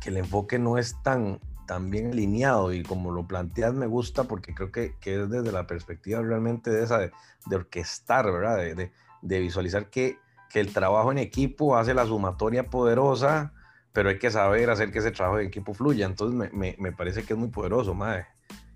que 0.00 0.10
el 0.10 0.16
enfoque 0.16 0.58
no 0.58 0.78
es 0.78 0.96
tan, 1.02 1.40
tan 1.66 1.90
bien 1.90 2.12
alineado 2.12 2.72
y 2.72 2.82
como 2.82 3.12
lo 3.12 3.26
planteas 3.26 3.74
me 3.74 3.86
gusta 3.86 4.24
porque 4.24 4.54
creo 4.54 4.72
que, 4.72 4.96
que 5.00 5.22
es 5.22 5.30
desde 5.30 5.52
la 5.52 5.66
perspectiva 5.66 6.20
realmente 6.20 6.70
de 6.70 6.82
esa, 6.82 6.98
de, 6.98 7.12
orquestar, 7.52 8.30
¿verdad? 8.32 8.56
De, 8.56 8.90
de, 9.22 9.40
visualizar 9.40 9.90
que, 9.90 10.18
que, 10.48 10.60
el 10.60 10.72
trabajo 10.72 11.12
en 11.12 11.18
equipo 11.18 11.76
hace 11.76 11.94
la 11.94 12.06
sumatoria 12.06 12.66
poderosa, 12.66 13.52
pero 13.92 14.08
hay 14.08 14.18
que 14.18 14.30
saber 14.30 14.70
hacer 14.70 14.90
que 14.90 14.98
ese 15.00 15.10
trabajo 15.10 15.38
en 15.38 15.46
equipo 15.46 15.74
fluya. 15.74 16.06
Entonces 16.06 16.36
me, 16.36 16.50
me, 16.50 16.76
me 16.78 16.92
parece 16.92 17.22
que 17.22 17.34
es 17.34 17.38
muy 17.38 17.48
poderoso, 17.48 17.94
Mae. 17.94 18.26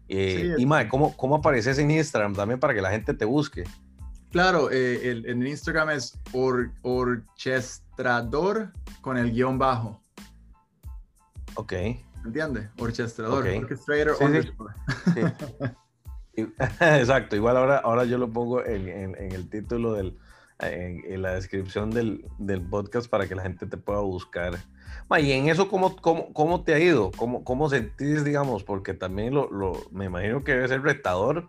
Eh, 0.09 0.55
y 0.59 0.67
Mae, 0.67 0.89
¿cómo, 0.89 1.17
¿cómo 1.17 1.37
apareces 1.37 1.79
en 1.79 1.91
Instagram 1.91 2.35
también 2.35 2.61
para 2.61 2.75
que 2.75 2.83
la 2.83 2.91
gente 2.91 3.15
te 3.15 3.25
busque? 3.25 3.65
Claro, 4.31 4.71
eh, 4.71 5.11
el, 5.11 5.27
en 5.27 5.47
Instagram 5.47 5.91
es 5.91 6.19
or, 6.33 6.73
orchestrador 6.83 8.73
con 9.01 9.17
el 9.17 9.33
guion 9.33 9.59
bajo. 9.59 10.01
Ok. 11.57 11.73
¿Entiendes? 12.25 12.71
Orchestrador. 12.79 13.47
Orchestrator. 13.47 14.17
Exacto, 16.81 17.37
igual 17.37 17.57
ahora, 17.57 17.79
ahora 17.79 18.05
yo 18.05 18.19
lo 18.19 18.31
pongo 18.31 18.65
en, 18.65 19.15
el 19.19 19.49
título 19.49 19.95
del, 19.95 20.19
en, 20.61 21.23
la 21.23 21.35
descripción 21.35 21.91
del, 21.91 22.25
podcast 22.71 23.09
para 23.09 23.29
que 23.29 23.35
la 23.35 23.43
gente 23.43 23.67
te 23.67 23.77
pueda 23.77 24.01
buscar. 24.01 24.59
y 25.19 25.33
en 25.33 25.49
eso, 25.49 25.69
¿cómo, 25.69 25.97
cómo, 25.97 26.33
cómo 26.33 26.65
te 26.65 26.75
ha 26.75 26.79
ido? 26.79 27.11
¿Cómo, 27.17 27.45
¿Cómo 27.45 27.69
sentís, 27.69 28.25
digamos? 28.25 28.65
Porque 28.65 28.95
también 28.95 29.35
lo, 29.35 29.51
lo, 29.51 29.73
me 29.93 30.07
imagino 30.07 30.43
que 30.43 30.53
debe 30.53 30.69
ser 30.69 30.83
retador. 30.83 31.49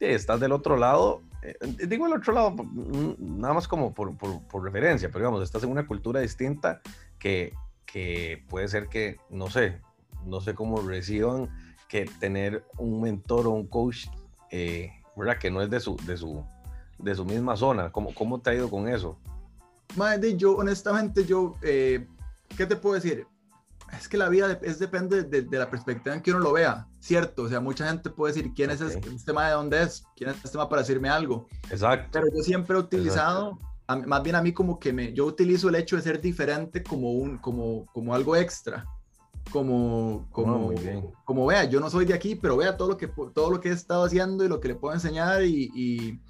Estás 0.00 0.40
del 0.40 0.52
otro 0.52 0.76
lado. 0.76 1.22
Eh, 1.42 1.86
digo 1.86 2.06
el 2.06 2.14
otro 2.14 2.32
lado, 2.32 2.50
mm, 2.52 3.40
nada 3.40 3.54
más 3.54 3.68
como 3.68 3.94
por, 3.94 4.16
por, 4.16 4.46
por 4.48 4.64
referencia, 4.64 5.08
pero 5.08 5.20
digamos, 5.20 5.42
estás 5.42 5.62
en 5.62 5.70
una 5.70 5.86
cultura 5.86 6.20
distinta 6.20 6.80
que, 7.18 7.52
que 7.92 8.42
puede 8.48 8.68
ser 8.68 8.88
que, 8.88 9.18
no 9.28 9.50
sé, 9.50 9.80
no 10.24 10.40
sé 10.40 10.54
cómo 10.54 10.80
reciban 10.80 11.50
que 11.88 12.06
tener 12.20 12.64
un 12.78 13.02
mentor 13.02 13.46
o 13.46 13.50
un 13.50 13.66
coach, 13.66 14.06
eh, 14.50 14.90
¿verdad? 15.14 15.38
Que 15.38 15.50
no 15.50 15.60
es 15.60 15.68
de 15.68 15.78
su, 15.78 15.96
de 16.06 16.16
su, 16.16 16.42
de 16.98 17.14
su 17.14 17.24
misma 17.24 17.56
zona. 17.56 17.92
¿Cómo, 17.92 18.14
cómo 18.14 18.40
te 18.40 18.50
ha 18.50 18.54
ido 18.54 18.70
con 18.70 18.88
eso? 18.88 19.18
Madre, 19.96 20.36
yo 20.36 20.56
honestamente, 20.56 21.24
yo, 21.26 21.56
eh, 21.62 22.06
¿qué 22.56 22.64
te 22.66 22.76
puedo 22.76 22.94
decir? 22.94 23.26
es 23.98 24.08
que 24.08 24.16
la 24.16 24.28
vida 24.28 24.58
es 24.62 24.78
depende 24.78 25.22
de, 25.22 25.58
la 25.58 25.68
perspectiva 25.68 26.14
en 26.14 26.22
que 26.22 26.30
uno 26.30 26.40
lo 26.40 26.52
vea, 26.52 26.86
¿cierto? 27.00 27.42
O 27.42 27.48
sea, 27.48 27.60
mucha 27.60 27.86
gente 27.86 28.10
puede 28.10 28.32
decir, 28.32 28.52
¿quién 28.54 28.70
es 28.70 28.80
este, 28.80 29.10
tema 29.24 29.46
de 29.46 29.52
dónde 29.52 29.82
es? 29.82 30.04
¿Quién 30.16 30.30
es 30.30 30.36
este 30.36 30.50
tema 30.50 30.68
para 30.68 30.82
decirme 30.82 31.08
algo? 31.08 31.46
Exacto. 31.70 32.08
Pero 32.12 32.26
yo 32.34 32.42
siempre 32.42 32.76
he 32.76 32.80
utilizado, 32.80 33.58
más 34.06 34.22
bien 34.22 34.36
a 34.36 34.42
mí 34.42 34.52
como 34.52 34.78
que 34.78 34.92
me, 34.92 35.12
yo 35.12 35.26
utilizo 35.26 35.68
el 35.68 35.74
hecho 35.74 35.96
de 35.96 36.02
ser 36.02 36.20
diferente 36.20 36.82
como, 36.82 37.12
un, 37.12 37.38
como, 37.38 37.86
como 37.86 38.14
algo 38.14 38.36
extra. 38.36 38.86
Como, 39.50 40.28
como, 40.30 40.72
como 41.24 41.46
vea, 41.46 41.64
yo 41.64 41.80
no 41.80 41.90
soy 41.90 42.04
de 42.04 42.14
aquí, 42.14 42.36
pero 42.36 42.56
vea 42.56 42.76
todo 42.76 42.90
lo 42.90 42.96
que, 42.96 43.08
todo 43.08 43.50
lo 43.50 43.60
que 43.60 43.70
he 43.70 43.72
estado 43.72 44.04
haciendo 44.04 44.44
y 44.44 44.48
lo 44.48 44.60
que 44.60 44.68
le 44.68 44.76
puedo 44.76 44.94
enseñar 44.94 45.42
y, 45.42 45.68
y, 45.74 46.20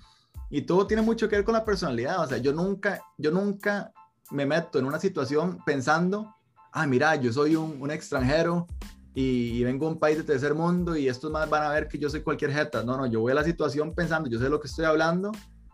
y 0.48 0.62
todo 0.62 0.86
tiene 0.86 1.02
mucho 1.02 1.28
que 1.28 1.36
ver 1.36 1.44
con 1.44 1.52
la 1.52 1.64
personalidad. 1.64 2.22
O 2.22 2.26
sea, 2.26 2.38
yo 2.38 2.52
nunca, 2.52 3.02
yo 3.18 3.30
nunca 3.30 3.92
me 4.30 4.46
meto 4.46 4.78
en 4.78 4.86
una 4.86 4.98
situación 4.98 5.58
pensando 5.66 6.34
ah, 6.72 6.86
mira, 6.86 7.14
yo 7.16 7.32
soy 7.32 7.54
un, 7.54 7.90
extranjero 7.90 8.66
y, 9.14 9.62
vengo 9.62 9.86
a 9.86 9.90
un 9.90 9.98
país 9.98 10.16
de 10.16 10.24
tercer 10.24 10.54
mundo 10.54 10.96
y 10.96 11.06
estos 11.06 11.30
más 11.30 11.48
van 11.48 11.62
a 11.62 11.68
ver 11.68 11.86
que 11.86 11.98
yo 11.98 12.08
soy 12.10 12.22
cualquier 12.22 12.52
jeta. 12.52 12.82
No, 12.82 12.96
no, 12.96 13.06
yo 13.06 13.20
voy 13.20 13.32
a 13.32 13.36
la 13.36 13.44
situación 13.44 13.94
pensando, 13.94 14.28
yo 14.28 14.38
sé 14.38 14.48
lo 14.48 14.58
que 14.58 14.68
estoy 14.68 14.86
hablando 14.86 15.30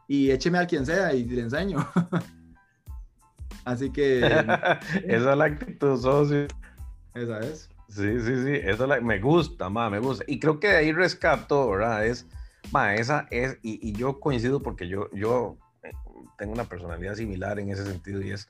y 0.08 0.30
écheme 0.30 0.58
a 0.58 0.66
quien 0.66 0.84
sea 0.84 1.12
y 1.12 1.24
le 1.24 1.42
enseño. 1.42 1.86
Así 3.64 3.90
que... 3.90 4.24
esa 5.04 5.30
es 5.32 5.36
la 5.36 5.44
actitud, 5.44 6.00
socio. 6.00 6.48
Esa 7.14 7.40
es. 7.40 7.70
Sí, 7.88 8.20
sí, 8.20 8.44
sí, 8.44 8.52
esa 8.64 8.86
la, 8.86 9.00
me 9.00 9.18
gusta, 9.18 9.68
ma, 9.68 9.88
me 9.88 9.98
gusta. 9.98 10.24
Y 10.26 10.40
creo 10.40 10.58
que 10.58 10.68
de 10.68 10.76
ahí 10.78 10.92
rescato, 10.92 11.70
¿verdad? 11.70 12.06
Es, 12.06 12.26
ma, 12.72 12.94
esa 12.94 13.26
es, 13.30 13.58
y, 13.62 13.86
y 13.86 13.92
yo 13.92 14.18
coincido 14.18 14.62
porque 14.62 14.88
yo, 14.88 15.10
yo 15.12 15.56
eh, 15.82 15.92
tengo 16.36 16.52
una 16.52 16.64
personalidad 16.64 17.14
similar 17.14 17.58
en 17.58 17.70
ese 17.70 17.84
sentido 17.84 18.20
y 18.22 18.30
es 18.30 18.48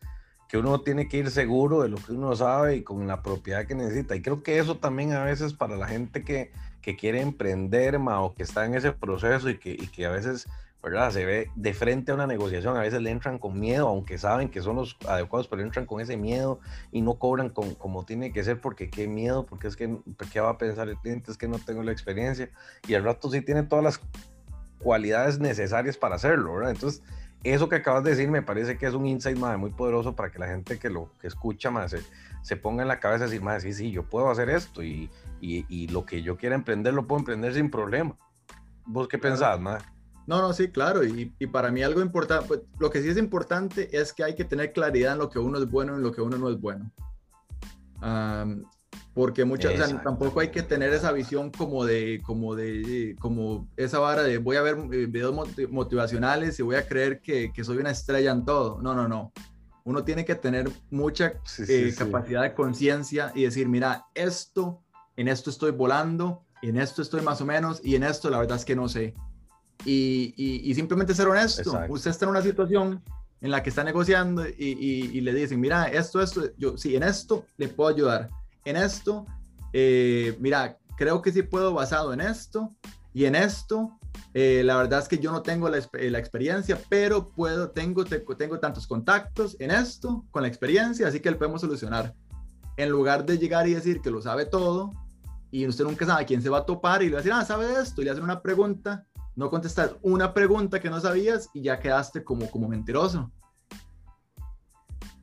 que 0.48 0.58
uno 0.58 0.80
tiene 0.80 1.08
que 1.08 1.18
ir 1.18 1.30
seguro 1.30 1.82
de 1.82 1.88
lo 1.88 1.98
que 1.98 2.12
uno 2.12 2.34
sabe 2.34 2.76
y 2.76 2.82
con 2.82 3.06
la 3.06 3.22
propiedad 3.22 3.66
que 3.66 3.74
necesita. 3.74 4.16
Y 4.16 4.22
creo 4.22 4.42
que 4.42 4.58
eso 4.58 4.76
también 4.76 5.12
a 5.12 5.24
veces 5.24 5.52
para 5.54 5.76
la 5.76 5.86
gente 5.86 6.24
que, 6.24 6.52
que 6.80 6.96
quiere 6.96 7.20
emprender 7.20 7.98
ma, 7.98 8.20
o 8.22 8.34
que 8.34 8.42
está 8.42 8.64
en 8.64 8.74
ese 8.74 8.92
proceso 8.92 9.50
y 9.50 9.58
que, 9.58 9.70
y 9.70 9.86
que 9.88 10.06
a 10.06 10.10
veces 10.10 10.48
¿verdad? 10.82 11.10
se 11.10 11.24
ve 11.24 11.50
de 11.56 11.74
frente 11.74 12.12
a 12.12 12.14
una 12.14 12.26
negociación, 12.26 12.76
a 12.76 12.80
veces 12.80 13.02
le 13.02 13.10
entran 13.10 13.38
con 13.38 13.58
miedo, 13.58 13.88
aunque 13.88 14.16
saben 14.16 14.48
que 14.48 14.62
son 14.62 14.76
los 14.76 14.96
adecuados, 15.06 15.48
pero 15.48 15.62
entran 15.62 15.86
con 15.86 16.00
ese 16.00 16.16
miedo 16.16 16.60
y 16.92 17.02
no 17.02 17.14
cobran 17.14 17.50
con, 17.50 17.74
como 17.74 18.04
tiene 18.04 18.32
que 18.32 18.44
ser 18.44 18.60
porque 18.60 18.88
qué 18.88 19.08
miedo, 19.08 19.44
porque 19.44 19.66
es 19.68 19.76
que 19.76 19.98
qué 20.32 20.40
va 20.40 20.50
a 20.50 20.58
pensar 20.58 20.88
el 20.88 20.96
cliente, 20.98 21.30
es 21.30 21.36
que 21.36 21.48
no 21.48 21.58
tengo 21.58 21.82
la 21.82 21.92
experiencia. 21.92 22.50
Y 22.86 22.94
al 22.94 23.04
rato 23.04 23.30
sí 23.30 23.40
tiene 23.40 23.64
todas 23.64 23.84
las 23.84 24.00
cualidades 24.78 25.40
necesarias 25.40 25.96
para 25.96 26.14
hacerlo, 26.14 26.54
¿verdad? 26.54 26.70
Entonces, 26.70 27.02
eso 27.44 27.68
que 27.68 27.76
acabas 27.76 28.04
de 28.04 28.10
decir 28.10 28.28
me 28.30 28.42
parece 28.42 28.78
que 28.78 28.86
es 28.86 28.94
un 28.94 29.06
insight 29.06 29.38
muy 29.38 29.70
poderoso 29.70 30.16
para 30.16 30.30
que 30.30 30.38
la 30.38 30.48
gente 30.48 30.78
que 30.78 30.90
lo 30.90 31.12
que 31.20 31.28
escucha 31.28 31.70
más 31.70 31.94
se, 32.42 32.56
ponga 32.56 32.82
en 32.82 32.88
la 32.88 32.98
cabeza 32.98 33.24
y 33.24 33.28
decir 33.28 33.42
más 33.42 33.62
sí 33.62 33.72
sí 33.72 33.90
yo 33.92 34.02
puedo 34.04 34.30
hacer 34.30 34.50
esto 34.50 34.82
y, 34.82 35.08
y, 35.40 35.86
lo 35.88 36.04
que 36.04 36.22
yo 36.22 36.36
quiera 36.36 36.56
emprender 36.56 36.94
lo 36.94 37.06
puedo 37.06 37.20
emprender 37.20 37.54
sin 37.54 37.70
problema 37.70 38.16
vos 38.86 39.06
qué 39.06 39.18
pensás 39.18 39.60
más 39.60 39.84
no 40.28 40.42
no 40.42 40.52
sí 40.52 40.68
claro 40.68 41.04
y, 41.04 41.32
y, 41.38 41.46
para 41.46 41.72
mí 41.72 41.82
algo 41.82 42.02
importante 42.02 42.46
pues, 42.46 42.60
lo 42.78 42.90
que 42.90 43.02
sí 43.02 43.08
es 43.08 43.16
importante 43.16 43.88
es 43.98 44.12
que 44.12 44.22
hay 44.22 44.34
que 44.34 44.44
tener 44.44 44.74
claridad 44.74 45.14
en 45.14 45.18
lo 45.20 45.30
que 45.30 45.38
uno 45.38 45.56
es 45.58 45.68
bueno 45.68 45.94
y 45.94 45.96
en 45.96 46.02
lo 46.02 46.12
que 46.12 46.20
uno 46.20 46.36
no 46.36 46.50
es 46.50 46.60
bueno. 46.60 46.92
Porque 49.14 49.44
muchas 49.46 49.72
veces 49.72 50.02
tampoco 50.04 50.40
hay 50.40 50.50
que 50.50 50.62
tener 50.62 50.92
esa 50.92 51.12
visión 51.12 51.50
como 51.50 51.84
de 51.84 52.20
como 52.24 52.54
de 52.54 53.16
como 53.18 53.68
esa 53.76 53.98
vara 54.00 54.22
de 54.22 54.36
voy 54.36 54.56
a 54.56 54.62
ver 54.62 54.76
eh, 54.92 55.06
videos 55.06 55.34
motivacionales 55.70 56.60
y 56.60 56.62
voy 56.62 56.76
a 56.76 56.86
creer 56.86 57.20
que, 57.20 57.50
que 57.52 57.64
soy 57.64 57.78
una 57.78 57.90
estrella 57.90 58.30
en 58.30 58.44
todo. 58.44 58.82
No 58.82 58.94
no 58.94 59.08
no. 59.08 59.32
Uno 59.84 60.04
tiene 60.04 60.26
que 60.26 60.34
tener 60.34 60.70
mucha 60.90 61.32
eh, 61.66 61.94
capacidad 61.96 62.42
de 62.42 62.52
conciencia 62.52 63.32
y 63.34 63.44
decir 63.44 63.66
mira 63.66 64.06
esto 64.14 64.82
en 65.16 65.26
esto 65.26 65.48
estoy 65.48 65.70
volando 65.70 66.44
en 66.60 66.76
esto 66.76 67.00
estoy 67.00 67.22
más 67.22 67.40
o 67.40 67.46
menos 67.46 67.80
y 67.82 67.96
en 67.96 68.02
esto 68.02 68.28
la 68.28 68.38
verdad 68.38 68.58
es 68.58 68.64
que 68.64 68.76
no 68.76 68.88
sé 68.88 69.14
y, 69.84 70.34
y, 70.36 70.74
simplemente 70.74 71.14
ser 71.14 71.28
honesto 71.28 71.80
usted 71.88 72.10
está 72.10 72.24
en 72.24 72.30
una 72.30 72.42
situación 72.42 73.02
en 73.40 73.50
la 73.50 73.62
que 73.62 73.70
está 73.70 73.84
negociando 73.84 74.46
y, 74.46 74.54
y, 75.12 75.20
le 75.20 75.32
dicen 75.32 75.60
mira 75.60 75.86
esto 75.86 76.20
esto 76.20 76.50
yo 76.58 76.76
sí 76.76 76.96
en 76.96 77.04
esto 77.04 77.46
le 77.56 77.68
puedo 77.68 77.88
ayudar 77.88 78.28
en 78.68 78.76
esto, 78.76 79.26
eh, 79.72 80.36
mira, 80.40 80.78
creo 80.96 81.22
que 81.22 81.32
sí 81.32 81.42
puedo 81.42 81.72
basado 81.72 82.12
en 82.12 82.20
esto 82.20 82.74
y 83.14 83.24
en 83.24 83.34
esto. 83.34 83.98
Eh, 84.34 84.62
la 84.64 84.76
verdad 84.76 85.00
es 85.00 85.08
que 85.08 85.18
yo 85.18 85.32
no 85.32 85.42
tengo 85.42 85.68
la, 85.68 85.78
experiencia, 85.78 86.78
pero 86.88 87.28
puedo, 87.28 87.70
tengo, 87.70 88.04
tengo 88.04 88.58
tantos 88.58 88.86
contactos 88.86 89.56
en 89.58 89.70
esto 89.70 90.26
con 90.30 90.42
la 90.42 90.48
experiencia, 90.48 91.08
así 91.08 91.20
que 91.20 91.30
lo 91.30 91.38
podemos 91.38 91.62
solucionar. 91.62 92.14
En 92.76 92.90
lugar 92.90 93.24
de 93.24 93.38
llegar 93.38 93.66
y 93.66 93.74
decir 93.74 94.00
que 94.00 94.10
lo 94.10 94.20
sabe 94.20 94.44
todo 94.44 94.92
y 95.50 95.66
usted 95.66 95.84
nunca 95.84 96.04
sabe 96.04 96.26
quién 96.26 96.42
se 96.42 96.50
va 96.50 96.58
a 96.58 96.66
topar 96.66 97.02
y 97.02 97.06
le 97.06 97.12
va 97.12 97.18
a 97.18 97.22
decir, 97.22 97.32
ah, 97.32 97.44
sabe 97.44 97.80
esto, 97.80 98.02
y 98.02 98.04
le 98.04 98.10
hacen 98.10 98.22
una 98.22 98.42
pregunta, 98.42 99.06
no 99.38 99.50
contestar 99.50 99.96
una 100.02 100.34
pregunta 100.34 100.80
que 100.80 100.90
no 100.90 100.98
sabías 100.98 101.48
y 101.54 101.62
ya 101.62 101.78
quedaste 101.78 102.24
como, 102.24 102.50
como 102.50 102.66
mentiroso. 102.66 103.30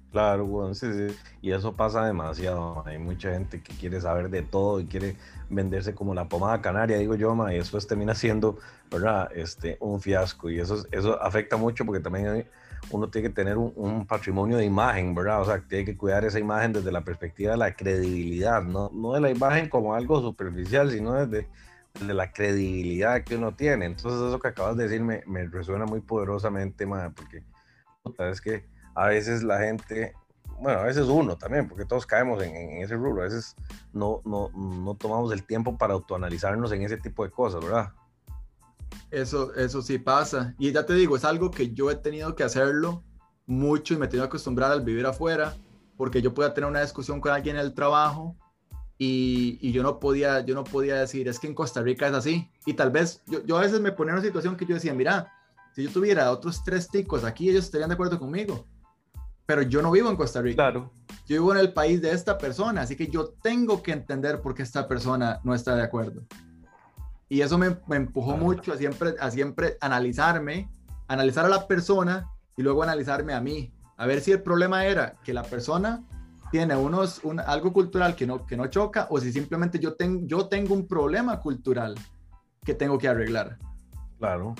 Claro, 0.10 0.46
bueno, 0.46 0.74
sí, 0.74 0.88
sí. 0.94 1.14
Y 1.42 1.52
eso 1.52 1.76
pasa 1.76 2.06
demasiado. 2.06 2.82
Hay 2.88 2.98
mucha 2.98 3.34
gente 3.34 3.62
que 3.62 3.74
quiere 3.74 4.00
saber 4.00 4.30
de 4.30 4.42
todo 4.42 4.80
y 4.80 4.86
quiere 4.86 5.18
venderse 5.50 5.94
como 5.94 6.16
la 6.16 6.30
pomada 6.30 6.62
canaria, 6.62 6.98
digo 6.98 7.16
yo, 7.16 7.36
ma, 7.36 7.54
y 7.54 7.58
eso 7.58 7.78
termina 7.80 8.16
siendo, 8.16 8.58
¿verdad? 8.90 9.30
Este, 9.36 9.76
un 9.82 10.00
fiasco. 10.00 10.50
Y 10.50 10.62
eso, 10.62 10.86
eso 10.92 11.22
afecta 11.22 11.58
mucho 11.58 11.84
porque 11.84 12.02
también 12.02 12.48
uno 12.92 13.10
tiene 13.10 13.28
que 13.28 13.34
tener 13.34 13.58
un, 13.58 14.08
patrimonio 14.08 14.56
de 14.56 14.64
imagen, 14.64 15.14
¿verdad? 15.14 15.42
O 15.42 15.46
sea, 15.46 15.60
tiene 15.60 15.84
que 15.84 15.98
cuidar 15.98 16.24
esa 16.24 16.40
imagen 16.40 16.72
desde 16.72 16.90
la 16.90 17.04
perspectiva 17.04 17.52
de 17.52 17.58
la 17.58 17.76
credibilidad, 17.76 18.64
no, 18.64 18.90
no 18.94 19.12
de 19.12 19.20
la 19.20 19.30
imagen 19.30 19.68
como 19.68 19.94
algo 19.94 20.22
superficial, 20.22 20.90
sino 20.90 21.12
desde, 21.12 21.50
la 22.02 22.32
credibilidad 22.32 23.24
que 23.24 23.36
uno 23.36 23.54
tiene. 23.54 23.86
Entonces, 23.86 24.20
eso 24.20 24.40
que 24.40 24.50
acabas 24.50 24.78
de 24.78 24.84
decir 24.84 25.02
me, 25.02 25.24
me 25.26 25.48
resuena 25.48 25.86
muy 25.86 26.02
poderosamente, 26.02 26.86
ma, 26.86 27.12
porque 27.12 27.44
es 28.20 28.42
que 28.42 28.66
a 28.94 29.08
veces 29.08 29.44
la 29.44 29.60
gente, 29.60 30.14
bueno, 30.60 30.80
a 30.80 30.84
veces 30.84 31.08
uno 31.08 31.38
también, 31.38 31.68
porque 31.68 31.86
todos 31.86 32.06
caemos 32.06 32.42
en, 32.44 32.82
ese 32.82 32.96
rubro, 32.96 33.22
a 33.22 33.26
veces 33.26 33.56
no, 33.94 34.22
no, 34.26 34.50
no, 34.56 34.96
tomamos 34.96 35.32
el 35.34 35.44
tiempo 35.44 35.78
para 35.78 35.94
autoanalizarnos 35.94 36.72
en 36.72 36.84
ese 36.84 36.98
tipo 36.98 37.24
de 37.24 37.32
cosas, 37.32 37.64
¿verdad? 37.64 37.92
Eso, 39.12 39.54
eso 39.56 39.82
sí 39.82 39.98
pasa. 39.98 40.56
Y 40.58 40.72
ya 40.72 40.86
te 40.86 40.94
digo, 40.94 41.16
es 41.16 41.26
algo 41.26 41.52
que 41.52 41.74
yo 41.74 41.92
he 41.92 41.96
tenido 41.96 42.36
que 42.36 42.44
hacerlo 42.44 43.04
mucho 43.46 43.94
y 43.94 43.98
me 43.98 44.06
he 44.06 44.10
tenido 44.10 44.26
que 44.26 44.30
acostumbrar 44.30 44.72
al 44.72 44.82
vivir 44.82 45.06
afuera, 45.06 45.56
porque 45.98 46.22
yo 46.22 46.34
podía 46.34 46.54
tener 46.54 46.70
una 46.70 46.82
discusión 46.82 47.22
con 47.22 47.32
alguien 47.32 47.58
en 47.58 47.62
el 47.62 47.74
trabajo 47.74 48.36
y, 48.98 49.58
y, 49.62 49.72
yo, 49.72 49.84
no 49.84 50.00
podía, 50.00 50.42
yo 50.42 50.56
no 50.56 50.64
podía 50.64 50.96
decir, 50.96 51.28
es 51.28 51.40
que 51.40 51.48
en 51.48 51.56
Costa 51.56 51.82
Rica 51.82 52.08
es 52.08 52.14
así. 52.14 52.50
Y 52.66 52.74
tal 52.74 52.92
vez 52.92 53.22
yo, 53.28 53.44
yo 53.46 53.58
a 53.58 53.62
veces 53.62 53.82
me 53.82 53.92
ponía 53.92 54.12
en 54.12 54.20
una 54.20 54.26
situación 54.26 54.56
que 54.56 54.66
yo 54.66 54.76
decía, 54.76 54.94
mira, 54.94 55.34
si 55.74 55.84
yo 55.84 55.90
tuviera 55.92 56.32
otros 56.32 56.64
tres 56.64 56.88
ticos 56.90 57.24
aquí, 57.24 57.50
ellos 57.50 57.66
estarían 57.66 57.90
de 57.90 57.96
acuerdo 57.96 58.18
conmigo 58.18 58.66
pero 59.46 59.62
yo 59.62 59.82
no 59.82 59.92
vivo 59.92 60.10
en 60.10 60.16
Costa 60.16 60.42
Rica. 60.42 60.56
Claro. 60.56 60.92
Yo 61.28 61.36
vivo 61.38 61.54
en 61.54 61.60
el 61.60 61.74
país 61.74 62.02
de 62.02 62.12
esta 62.12 62.38
persona, 62.38 62.82
así 62.82 62.96
que 62.96 63.08
yo 63.08 63.30
tengo 63.42 63.82
que 63.82 63.92
entender 63.92 64.42
por 64.42 64.54
qué 64.54 64.64
esta 64.64 64.88
persona 64.88 65.40
no 65.44 65.54
está 65.54 65.76
de 65.76 65.84
acuerdo. 65.84 66.24
Y 67.30 67.42
eso 67.42 67.58
me, 67.58 67.78
empujó 67.90 68.38
mucho 68.38 68.74
a 68.74 68.78
siempre, 68.78 69.16
a 69.20 69.32
siempre 69.32 69.78
analizarme, 69.82 70.70
analizar 71.08 71.46
a 71.46 71.50
la 71.50 71.68
persona 71.68 72.30
y 72.56 72.62
luego 72.62 72.84
analizarme 72.84 73.34
a 73.34 73.42
mí, 73.42 73.74
a 73.98 74.06
ver 74.06 74.22
si 74.22 74.32
el 74.32 74.42
problema 74.42 74.86
era 74.86 75.16
que 75.24 75.34
la 75.34 75.44
persona 75.44 76.04
tiene 76.56 76.74
unos, 76.78 77.22
un, 77.26 77.42
algo 77.42 77.74
cultural 77.74 78.16
que 78.16 78.26
no, 78.26 78.46
que 78.46 78.56
no 78.56 78.68
choca 78.68 79.08
o 79.10 79.20
si 79.20 79.34
simplemente 79.34 79.78
yo, 79.78 79.96
tengo 79.96 80.26
yo 80.26 80.48
tengo 80.48 80.74
un 80.74 80.88
problema 80.88 81.42
cultural 81.42 81.96
que 82.64 82.74
tengo 82.74 82.98
que 82.98 83.10
arreglar. 83.10 83.58
Claro. 84.20 84.56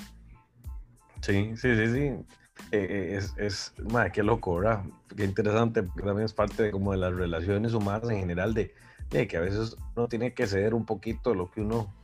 Sí, 1.22 1.56
sí, 1.56 1.74
sí, 1.74 1.86
sí. 1.86 2.00
Eh, 2.00 2.26
eh, 2.72 3.16
es, 3.16 3.32
es 3.38 3.72
madre, 3.90 4.12
qué 4.12 4.22
loco, 4.22 4.56
¿verdad? 4.56 4.84
Qué 5.16 5.24
interesante, 5.24 5.84
porque 5.84 6.02
también 6.02 6.26
es 6.26 6.34
parte 6.34 6.64
de, 6.64 6.70
como 6.70 6.92
de 6.92 6.98
las 6.98 7.14
relaciones 7.14 7.72
humanas 7.72 8.10
en 8.10 8.18
general, 8.18 8.52
de, 8.52 8.74
de, 9.08 9.26
que 9.26 9.38
a 9.38 9.40
veces 9.40 9.78
uno 9.94 10.06
tiene 10.06 10.34
que 10.34 10.46
ceder 10.46 10.74
un 10.74 10.84
poquito 10.84 11.30
de 11.30 11.36
lo 11.36 11.50
que 11.50 11.62
uno, 11.62 11.94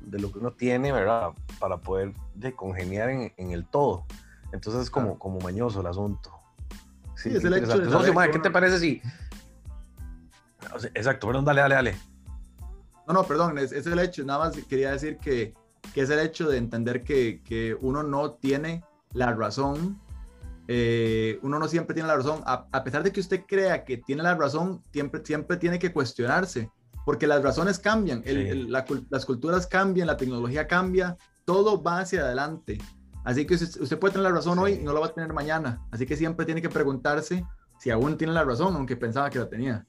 de 0.00 0.20
lo 0.20 0.32
que 0.32 0.38
uno 0.38 0.52
tiene, 0.52 0.90
¿verdad? 0.90 1.32
Para 1.58 1.76
poder 1.76 2.14
de, 2.34 2.54
congeniar 2.54 3.10
en, 3.10 3.30
en 3.36 3.50
el 3.50 3.66
todo. 3.66 4.06
Entonces 4.52 4.84
es 4.84 4.90
como, 4.90 5.18
como 5.18 5.38
mañoso 5.40 5.82
el 5.82 5.86
asunto. 5.86 6.41
Sí, 7.16 7.30
es 7.34 7.44
el 7.44 7.54
hecho 7.54 7.78
de 7.78 8.30
¿Qué 8.30 8.38
te 8.38 8.50
parece 8.50 8.78
si... 8.78 9.02
Exacto, 10.94 11.26
perdón, 11.26 11.44
dale, 11.44 11.60
dale, 11.60 11.74
dale. 11.74 11.96
No, 13.06 13.14
no, 13.14 13.24
perdón, 13.24 13.58
es, 13.58 13.72
es 13.72 13.86
el 13.86 13.98
hecho, 13.98 14.24
nada 14.24 14.38
más 14.38 14.56
quería 14.68 14.92
decir 14.92 15.18
que, 15.18 15.54
que 15.92 16.02
es 16.02 16.10
el 16.10 16.20
hecho 16.20 16.48
de 16.48 16.56
entender 16.56 17.02
que, 17.02 17.42
que 17.44 17.76
uno 17.80 18.02
no 18.02 18.32
tiene 18.32 18.82
la 19.12 19.32
razón. 19.32 20.00
Eh, 20.68 21.38
uno 21.42 21.58
no 21.58 21.68
siempre 21.68 21.94
tiene 21.94 22.08
la 22.08 22.16
razón. 22.16 22.42
A, 22.46 22.84
pesar 22.84 23.02
de 23.02 23.12
que 23.12 23.20
usted 23.20 23.42
crea 23.46 23.84
que 23.84 23.98
tiene 23.98 24.22
la 24.22 24.34
razón, 24.34 24.82
siempre, 24.92 25.20
siempre 25.24 25.56
tiene 25.56 25.78
que 25.78 25.92
cuestionarse, 25.92 26.70
porque 27.04 27.26
las 27.26 27.42
razones 27.42 27.78
cambian, 27.78 28.22
las 29.10 29.26
culturas 29.26 29.66
cambian, 29.66 30.06
la 30.06 30.16
tecnología 30.16 30.66
cambia, 30.66 31.16
todo 31.44 31.82
va 31.82 32.00
hacia 32.00 32.22
adelante. 32.22 32.78
Así 33.24 33.46
que 33.46 33.54
usted, 33.54 33.98
puede 33.98 34.12
tener 34.12 34.30
la 34.30 34.36
razón 34.36 34.58
hoy 34.58 34.74
y 34.74 34.82
no 34.82 34.92
la 34.92 35.00
va 35.00 35.06
a 35.06 35.14
tener 35.14 35.32
mañana. 35.32 35.80
Así 35.90 36.06
que 36.06 36.16
siempre 36.16 36.44
tiene 36.44 36.60
que 36.60 36.68
preguntarse 36.68 37.44
si 37.78 37.90
aún 37.90 38.16
tiene 38.16 38.32
la 38.32 38.44
razón, 38.44 38.74
aunque 38.74 38.96
pensaba 38.96 39.30
que 39.30 39.38
la 39.38 39.48
tenía. 39.48 39.86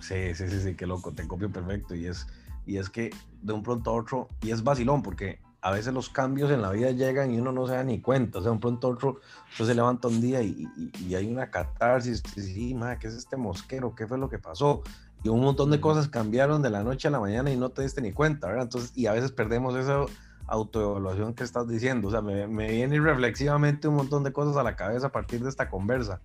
Sí, 0.00 0.34
sí, 0.34 0.48
sí, 0.48 0.60
sí, 0.60 0.74
qué 0.74 0.86
loco, 0.86 1.12
te 1.12 1.26
copio 1.26 1.50
perfecto. 1.50 1.94
Y 1.94 2.06
es, 2.06 2.26
y 2.66 2.76
es 2.78 2.90
que 2.90 3.10
de 3.42 3.52
un 3.52 3.62
pronto 3.62 3.90
a 3.90 3.94
otro, 3.94 4.28
y 4.42 4.50
es 4.50 4.62
vacilón, 4.62 5.02
porque 5.02 5.40
a 5.62 5.70
veces 5.70 5.92
los 5.92 6.08
cambios 6.08 6.50
en 6.50 6.62
la 6.62 6.70
vida 6.70 6.90
llegan 6.90 7.30
y 7.30 7.38
uno 7.38 7.52
no 7.52 7.66
se 7.66 7.74
da 7.74 7.84
ni 7.84 8.00
cuenta. 8.00 8.38
O 8.38 8.42
sea, 8.42 8.50
de 8.50 8.54
un 8.54 8.60
pronto 8.60 8.88
a 8.88 8.90
otro, 8.90 9.20
usted 9.50 9.66
se 9.66 9.74
levanta 9.74 10.08
un 10.08 10.20
día 10.20 10.42
y, 10.42 10.66
y, 10.76 11.14
hay 11.14 11.30
una 11.30 11.50
catarsis. 11.50 12.22
Y 12.36 12.40
sí, 12.42 12.74
madre, 12.74 12.98
¿qué 13.00 13.08
es 13.08 13.14
este 13.14 13.36
mosquero? 13.36 13.94
¿Qué 13.94 14.06
fue 14.06 14.18
lo 14.18 14.28
que 14.28 14.38
pasó? 14.38 14.82
Y 15.22 15.28
un 15.28 15.40
montón 15.40 15.70
de 15.70 15.80
cosas 15.80 16.08
cambiaron 16.08 16.62
de 16.62 16.70
la 16.70 16.82
noche 16.82 17.08
a 17.08 17.10
la 17.10 17.20
mañana 17.20 17.50
y 17.50 17.56
no 17.56 17.68
te 17.70 17.82
diste 17.82 18.00
ni 18.00 18.12
cuenta, 18.12 18.46
¿verdad? 18.46 18.64
Entonces, 18.64 18.92
y 18.96 19.06
a 19.06 19.12
veces 19.12 19.32
perdemos 19.32 19.76
esa 19.76 20.06
autoevaluación 20.50 21.34
que 21.34 21.44
estás 21.44 21.66
diciendo. 21.68 22.08
O 22.08 22.10
sea, 22.10 22.20
me, 22.20 22.46
me 22.46 22.70
viene 22.70 23.00
reflexivamente 23.00 23.88
un 23.88 23.94
montón 23.94 24.24
de 24.24 24.32
cosas 24.32 24.56
a 24.56 24.62
la 24.62 24.76
cabeza 24.76 25.06
a 25.06 25.12
partir 25.12 25.42
de 25.42 25.48
esta 25.48 25.70
conversa. 25.70 26.20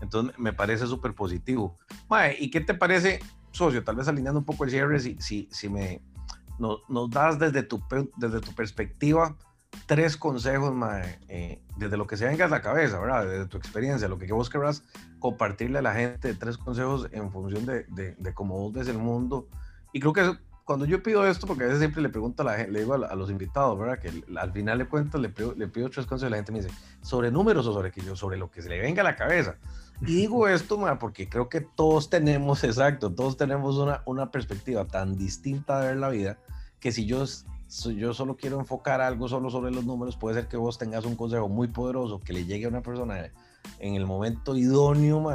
Entonces 0.00 0.38
me 0.38 0.54
parece 0.54 0.86
súper 0.86 1.14
positivo. 1.14 1.76
¿Y 2.38 2.50
qué 2.50 2.62
te 2.62 2.72
parece, 2.72 3.20
socio? 3.50 3.84
Tal 3.84 3.94
vez 3.96 4.08
alineando 4.08 4.40
un 4.40 4.46
poco 4.46 4.64
el 4.64 4.70
cierre, 4.70 4.98
si, 5.00 5.16
si, 5.20 5.48
si 5.52 5.68
me 5.68 6.00
nos, 6.58 6.80
nos 6.88 7.10
das 7.10 7.38
desde 7.38 7.62
tu, 7.62 7.82
desde 8.16 8.40
tu 8.40 8.54
perspectiva 8.54 9.36
tres 9.86 10.16
consejos, 10.16 10.72
eh, 11.28 11.62
desde 11.76 11.96
lo 11.98 12.06
que 12.06 12.16
se 12.16 12.26
venga 12.26 12.46
a 12.46 12.48
la 12.48 12.62
cabeza, 12.62 12.98
¿verdad? 12.98 13.26
Desde 13.26 13.46
tu 13.46 13.58
experiencia, 13.58 14.08
lo 14.08 14.18
que 14.18 14.32
vos 14.32 14.48
querrás 14.48 14.82
compartirle 15.18 15.78
a 15.78 15.82
la 15.82 15.94
gente, 15.94 16.32
tres 16.34 16.56
consejos 16.56 17.08
en 17.12 17.30
función 17.30 17.66
de, 17.66 17.84
de, 17.84 18.14
de 18.14 18.34
cómo 18.34 18.58
vos 18.58 18.72
ves 18.72 18.88
el 18.88 18.98
mundo. 18.98 19.46
Y 19.92 20.00
creo 20.00 20.14
que 20.14 20.38
cuando 20.70 20.86
yo 20.86 21.02
pido 21.02 21.26
esto, 21.26 21.48
porque 21.48 21.64
a 21.64 21.66
veces 21.66 21.80
siempre 21.80 22.00
le 22.00 22.10
pregunto 22.10 22.42
a 22.42 22.44
la 22.44 22.54
gente, 22.54 22.70
le 22.70 22.78
digo 22.78 22.94
a, 22.94 23.14
los 23.16 23.28
invitados, 23.28 23.76
¿verdad? 23.76 23.98
Que 23.98 24.22
al 24.38 24.52
final 24.52 24.78
le 24.78 24.86
cuento, 24.86 25.18
le 25.18 25.28
pido, 25.28 25.52
le 25.56 25.66
pido 25.66 25.90
tres 25.90 26.06
consejos 26.06 26.28
y 26.28 26.30
la 26.30 26.36
gente 26.36 26.52
me 26.52 26.62
dice, 26.62 26.72
¿sobre 27.02 27.32
números 27.32 27.66
o 27.66 27.72
sobre 27.72 27.90
qué? 27.90 28.00
Yo, 28.02 28.14
sobre 28.14 28.36
lo 28.36 28.52
que 28.52 28.62
se 28.62 28.68
le 28.68 28.78
venga 28.78 29.00
a 29.00 29.04
la 29.04 29.16
cabeza. 29.16 29.56
Y 30.00 30.14
digo 30.14 30.46
esto, 30.48 30.78
porque 31.00 31.28
creo 31.28 31.48
que 31.48 31.60
todos 31.60 32.08
tenemos, 32.08 32.62
exacto, 32.62 33.12
todos 33.12 33.36
tenemos 33.36 33.78
una, 33.78 34.04
una 34.06 34.30
perspectiva 34.30 34.86
tan 34.86 35.16
distinta 35.16 35.80
de 35.80 35.88
ver 35.88 35.96
la 35.96 36.08
vida, 36.08 36.38
que 36.78 36.92
si 36.92 37.04
yo, 37.04 37.24
yo 37.96 38.14
solo 38.14 38.36
quiero 38.36 38.60
enfocar 38.60 39.00
algo 39.00 39.26
solo 39.26 39.50
sobre 39.50 39.72
los 39.72 39.84
números, 39.84 40.16
puede 40.16 40.36
ser 40.36 40.46
que 40.46 40.56
vos 40.56 40.78
tengas 40.78 41.04
un 41.04 41.16
consejo 41.16 41.48
muy 41.48 41.66
poderoso 41.66 42.20
que 42.20 42.32
le 42.32 42.44
llegue 42.44 42.66
a 42.66 42.68
una 42.68 42.82
persona 42.82 43.32
en 43.80 43.96
el 43.96 44.06
momento 44.06 44.54
idóneo, 44.54 45.32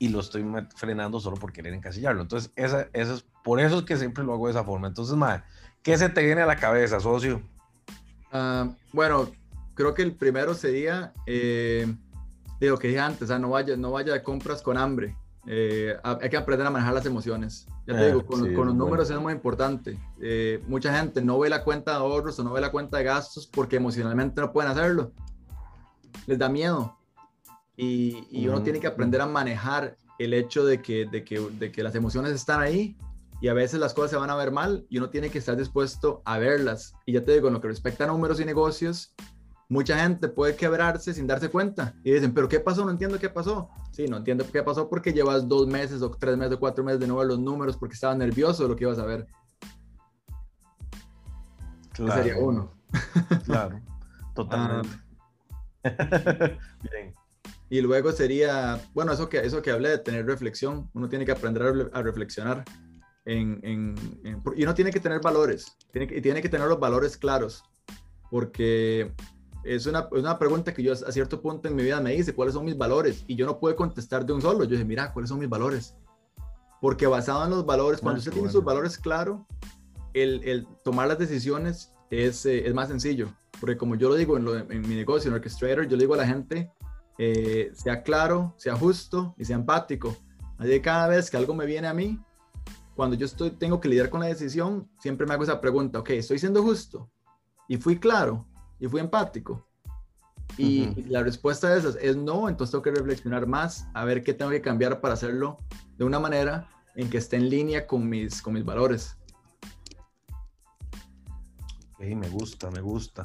y 0.00 0.08
lo 0.08 0.20
estoy 0.20 0.44
frenando 0.74 1.20
solo 1.20 1.36
por 1.36 1.52
querer 1.52 1.74
encasillarlo. 1.74 2.22
Entonces, 2.22 2.50
esa, 2.56 2.88
esa 2.94 3.14
es, 3.14 3.26
por 3.42 3.60
eso 3.60 3.78
es 3.78 3.84
que 3.84 3.96
siempre 3.96 4.24
lo 4.24 4.34
hago 4.34 4.46
de 4.46 4.52
esa 4.52 4.64
forma. 4.64 4.88
Entonces, 4.88 5.16
madre, 5.16 5.42
¿qué 5.82 5.96
se 5.96 6.08
te 6.08 6.24
viene 6.24 6.42
a 6.42 6.46
la 6.46 6.56
cabeza, 6.56 7.00
socio? 7.00 7.40
Ah, 8.32 8.68
bueno, 8.92 9.30
creo 9.74 9.94
que 9.94 10.02
el 10.02 10.12
primero 10.12 10.54
sería 10.54 11.12
eh, 11.26 11.92
de 12.58 12.68
lo 12.68 12.78
que 12.78 12.88
dije 12.88 13.00
antes, 13.00 13.22
o 13.22 13.26
sea, 13.26 13.38
no 13.38 13.50
vaya, 13.50 13.76
no 13.76 13.92
vaya 13.92 14.12
de 14.12 14.22
compras 14.22 14.62
con 14.62 14.76
hambre. 14.76 15.16
Eh, 15.46 15.96
hay 16.02 16.28
que 16.28 16.36
aprender 16.36 16.66
a 16.66 16.70
manejar 16.70 16.94
las 16.94 17.06
emociones. 17.06 17.66
Ya 17.86 17.96
te 17.96 18.06
digo, 18.06 18.24
con, 18.26 18.54
con 18.54 18.66
los 18.66 18.74
números 18.76 19.10
es 19.10 19.18
muy 19.18 19.32
importante. 19.32 19.98
Eh, 20.20 20.62
mucha 20.68 20.96
gente 20.96 21.22
no 21.22 21.38
ve 21.38 21.48
la 21.48 21.64
cuenta 21.64 21.92
de 21.92 21.96
ahorros 21.96 22.38
o 22.38 22.44
no 22.44 22.52
ve 22.52 22.60
la 22.60 22.70
cuenta 22.70 22.98
de 22.98 23.04
gastos 23.04 23.46
porque 23.46 23.76
emocionalmente 23.76 24.40
no 24.40 24.52
pueden 24.52 24.70
hacerlo. 24.70 25.12
Les 26.26 26.38
da 26.38 26.48
miedo 26.48 26.96
y, 27.76 28.46
uno 28.46 28.62
tiene 28.62 28.78
que 28.78 28.86
aprender 28.86 29.22
a 29.22 29.26
manejar 29.26 29.96
el 30.18 30.34
hecho 30.34 30.64
de 30.66 30.82
que, 30.82 31.06
de, 31.06 31.24
que, 31.24 31.40
de 31.40 31.72
que 31.72 31.82
las 31.82 31.94
emociones 31.94 32.32
están 32.32 32.60
ahí 32.60 32.96
y 33.40 33.48
a 33.48 33.54
veces 33.54 33.80
las 33.80 33.94
cosas 33.94 34.10
se 34.10 34.16
van 34.16 34.30
a 34.30 34.36
ver 34.36 34.52
mal 34.52 34.86
y 34.88 34.98
uno 34.98 35.10
tiene 35.10 35.30
que 35.30 35.38
estar 35.38 35.56
dispuesto 35.56 36.22
a 36.24 36.38
verlas. 36.38 36.94
Y 37.06 37.12
ya 37.12 37.24
te 37.24 37.32
digo, 37.32 37.48
en 37.48 37.54
lo 37.54 37.60
que 37.60 37.68
respecta 37.68 38.04
a 38.04 38.06
números 38.06 38.40
y 38.40 38.44
negocios, 38.44 39.14
mucha 39.68 39.98
gente 39.98 40.28
puede 40.28 40.56
quebrarse 40.56 41.14
sin 41.14 41.26
darse 41.26 41.48
cuenta 41.48 41.94
y 42.04 42.12
dicen, 42.12 42.34
pero 42.34 42.48
¿qué 42.48 42.60
pasó? 42.60 42.84
No 42.84 42.90
entiendo 42.90 43.18
qué 43.18 43.30
pasó. 43.30 43.70
Sí, 43.92 44.06
no 44.06 44.18
entiendo 44.18 44.44
qué 44.50 44.62
pasó 44.62 44.88
porque 44.88 45.12
llevas 45.12 45.48
dos 45.48 45.66
meses 45.66 46.02
o 46.02 46.10
tres 46.10 46.36
meses 46.36 46.54
o 46.54 46.60
cuatro 46.60 46.84
meses 46.84 47.00
de 47.00 47.06
nuevo 47.06 47.24
los 47.24 47.38
números 47.38 47.76
porque 47.76 47.94
estaba 47.94 48.14
nervioso 48.14 48.64
de 48.64 48.68
lo 48.68 48.76
que 48.76 48.84
ibas 48.84 48.98
a 48.98 49.06
ver. 49.06 49.26
Claro. 51.92 52.22
sería 52.22 52.38
uno. 52.38 52.72
Claro, 53.44 53.80
totalmente. 54.34 54.88
Ah. 55.84 55.84
Bien. 56.82 57.14
Y 57.72 57.80
luego 57.80 58.10
sería, 58.10 58.80
bueno, 58.94 59.12
eso 59.12 59.28
que, 59.28 59.38
eso 59.38 59.62
que 59.62 59.70
hablé 59.70 59.90
de 59.90 59.98
tener 59.98 60.26
reflexión, 60.26 60.90
uno 60.92 61.08
tiene 61.08 61.24
que 61.24 61.30
aprender 61.30 61.90
a, 61.92 62.02
reflexionar 62.02 62.64
en, 63.30 63.60
en, 63.62 63.94
y 64.56 64.64
uno 64.64 64.74
tiene 64.74 64.90
que 64.90 64.98
tener 64.98 65.20
valores, 65.20 65.76
tiene 65.92 66.08
que, 66.08 66.20
tiene 66.20 66.42
que 66.42 66.48
tener 66.48 66.66
los 66.66 66.80
valores 66.80 67.16
claros, 67.16 67.62
porque 68.28 69.12
es 69.64 69.86
una, 69.86 70.08
una, 70.10 70.38
pregunta 70.38 70.74
que 70.74 70.82
yo 70.82 70.92
a 70.92 71.12
cierto 71.12 71.40
punto 71.40 71.68
en 71.68 71.76
mi 71.76 71.84
vida 71.84 72.00
me 72.00 72.14
hice, 72.14 72.34
¿cuáles 72.34 72.54
son 72.54 72.64
mis 72.64 72.76
valores? 72.76 73.24
Y 73.28 73.36
yo 73.36 73.46
no 73.46 73.60
pude 73.60 73.76
contestar 73.76 74.26
de 74.26 74.32
un 74.32 74.42
solo, 74.42 74.64
yo 74.64 74.70
dije, 74.70 74.84
mira, 74.84 75.12
¿cuáles 75.12 75.28
son 75.28 75.38
mis 75.38 75.48
valores? 75.48 75.94
Porque 76.80 77.06
basado 77.06 77.44
en 77.44 77.50
los 77.50 77.64
valores, 77.64 78.00
cuando 78.00 78.18
ah, 78.18 78.20
usted 78.20 78.32
tiene 78.32 78.50
sus 78.50 78.64
valores 78.64 78.98
claros, 78.98 79.42
el, 80.12 80.42
el, 80.44 80.66
tomar 80.82 81.06
las 81.06 81.18
decisiones 81.18 81.92
es, 82.10 82.44
eh, 82.46 82.66
es, 82.66 82.74
más 82.74 82.88
sencillo, 82.88 83.28
porque 83.60 83.76
como 83.76 83.94
yo 83.94 84.08
lo 84.08 84.16
digo 84.16 84.36
en, 84.36 84.72
en 84.72 84.80
mi 84.88 84.96
negocio, 84.96 85.28
en 85.28 85.34
Orchestrator, 85.34 85.86
yo 85.86 85.96
le 85.96 86.02
digo 86.02 86.14
a 86.14 86.18
la 86.18 86.26
gente, 86.26 86.72
eh, 87.18 87.70
sea 87.74 88.02
claro, 88.02 88.54
sea 88.56 88.74
justo 88.74 89.34
y 89.38 89.44
sea 89.44 89.56
empático. 89.56 90.16
Así 90.58 90.80
cada 90.80 91.06
vez 91.06 91.30
que 91.30 91.36
algo 91.36 91.54
me 91.54 91.64
viene 91.64 91.86
a 91.86 91.94
mí, 91.94 92.18
cuando 93.00 93.16
yo 93.16 93.24
estoy, 93.24 93.52
tengo 93.52 93.80
que 93.80 93.88
lidiar 93.88 94.10
con 94.10 94.20
la 94.20 94.26
decisión, 94.26 94.86
siempre 94.98 95.26
me 95.26 95.32
hago 95.32 95.42
esa 95.42 95.58
pregunta, 95.58 96.00
ok, 96.00 96.10
¿estoy 96.10 96.38
siendo 96.38 96.62
justo? 96.62 97.10
Y 97.66 97.78
fui 97.78 97.98
claro, 97.98 98.46
y 98.78 98.88
fui 98.88 99.00
empático. 99.00 99.66
Y, 100.58 101.04
la 101.08 101.22
respuesta 101.22 101.70
de 101.70 101.78
esas 101.78 101.96
es 101.96 102.14
no, 102.14 102.46
entonces 102.50 102.72
tengo 102.72 102.82
que 102.82 102.90
reflexionar 102.90 103.46
más, 103.46 103.88
a 103.94 104.04
ver 104.04 104.22
qué 104.22 104.34
tengo 104.34 104.50
que 104.50 104.60
cambiar 104.60 105.00
para 105.00 105.14
hacerlo 105.14 105.56
de 105.96 106.04
una 106.04 106.20
manera 106.20 106.68
en 106.94 107.08
que 107.08 107.16
esté 107.16 107.36
en 107.36 107.48
línea 107.48 107.86
con 107.86 108.06
mis, 108.06 108.42
con 108.42 108.52
mis 108.52 108.66
valores. 108.66 109.16
Ok, 111.94 112.02
me 112.02 112.28
gusta, 112.28 112.70
me 112.70 112.82
gusta. 112.82 113.22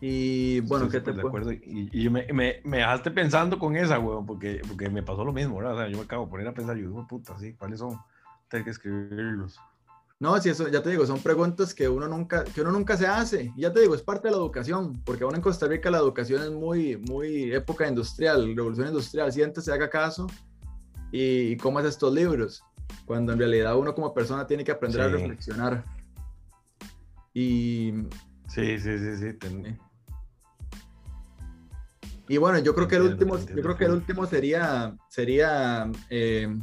Y 0.00 0.60
bueno, 0.60 0.88
¿qué 0.88 1.02
te 1.02 1.12
de 1.12 1.20
acuerdo. 1.20 1.52
Y, 1.52 1.90
y 1.92 2.08
me, 2.08 2.24
me, 2.32 2.62
me, 2.64 2.78
dejaste 2.78 3.10
pensando 3.10 3.58
con 3.58 3.76
esa, 3.76 3.98
weón, 3.98 4.24
porque, 4.24 4.62
porque 4.66 4.88
me 4.88 5.02
pasó 5.02 5.26
lo 5.26 5.32
mismo, 5.34 5.58
¿verdad? 5.58 5.74
O 5.74 5.76
sea, 5.76 5.88
yo 5.88 5.98
me 5.98 6.04
acabo 6.04 6.24
de 6.24 6.30
poner 6.30 6.48
a 6.48 6.54
pensar, 6.54 6.74
yo 6.74 6.88
digo, 6.88 7.06
puta, 7.06 7.38
sí, 7.38 7.52
¿cuáles 7.52 7.80
son? 7.80 7.98
Tengo 8.48 8.64
que 8.64 8.70
escribirlos. 8.70 9.58
No, 10.20 10.40
sí, 10.40 10.48
eso, 10.48 10.66
ya 10.68 10.82
te 10.82 10.90
digo, 10.90 11.06
son 11.06 11.20
preguntas 11.20 11.72
que 11.72 11.88
uno 11.88 12.08
nunca, 12.08 12.42
que 12.42 12.60
uno 12.60 12.72
nunca 12.72 12.96
se 12.96 13.06
hace. 13.06 13.52
Y 13.56 13.62
ya 13.62 13.72
te 13.72 13.80
digo, 13.80 13.94
es 13.94 14.02
parte 14.02 14.26
de 14.26 14.32
la 14.32 14.38
educación, 14.38 15.00
porque 15.04 15.22
aún 15.22 15.36
en 15.36 15.40
Costa 15.40 15.68
Rica 15.68 15.90
la 15.90 15.98
educación 15.98 16.42
es 16.42 16.50
muy, 16.50 16.96
muy 16.96 17.52
época 17.52 17.86
industrial, 17.86 18.56
revolución 18.56 18.88
industrial. 18.88 19.32
Siente, 19.32 19.60
se 19.60 19.72
haga 19.72 19.88
caso 19.88 20.26
y, 21.12 21.52
y 21.52 21.56
comas 21.56 21.84
estos 21.84 22.12
libros, 22.12 22.64
cuando 23.06 23.32
en 23.32 23.38
realidad 23.38 23.78
uno 23.78 23.94
como 23.94 24.12
persona 24.12 24.44
tiene 24.44 24.64
que 24.64 24.72
aprender 24.72 25.02
a 25.02 25.08
reflexionar. 25.08 25.84
Y... 27.32 27.92
Sí, 28.48 28.80
sí, 28.80 28.98
sí, 28.98 29.16
sí. 29.16 29.78
Y 32.28 32.36
bueno, 32.38 32.58
yo 32.58 32.74
creo 32.74 32.88
que 32.88 32.96
el 32.96 33.02
último, 33.02 33.38
yo 33.38 33.62
creo 33.62 33.76
que 33.76 33.84
el 33.84 33.92
último 33.92 34.26
sería, 34.26 34.96
sería 35.08 35.90
eh, 36.10 36.58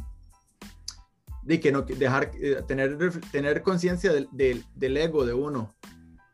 de 1.46 1.60
que 1.60 1.72
no 1.72 1.84
dejar 1.84 2.32
eh, 2.42 2.62
tener, 2.68 2.98
tener 3.32 3.62
conciencia 3.62 4.12
del, 4.12 4.28
del, 4.74 4.98
ego 4.98 5.26
de 5.26 5.34
uno. 5.34 5.70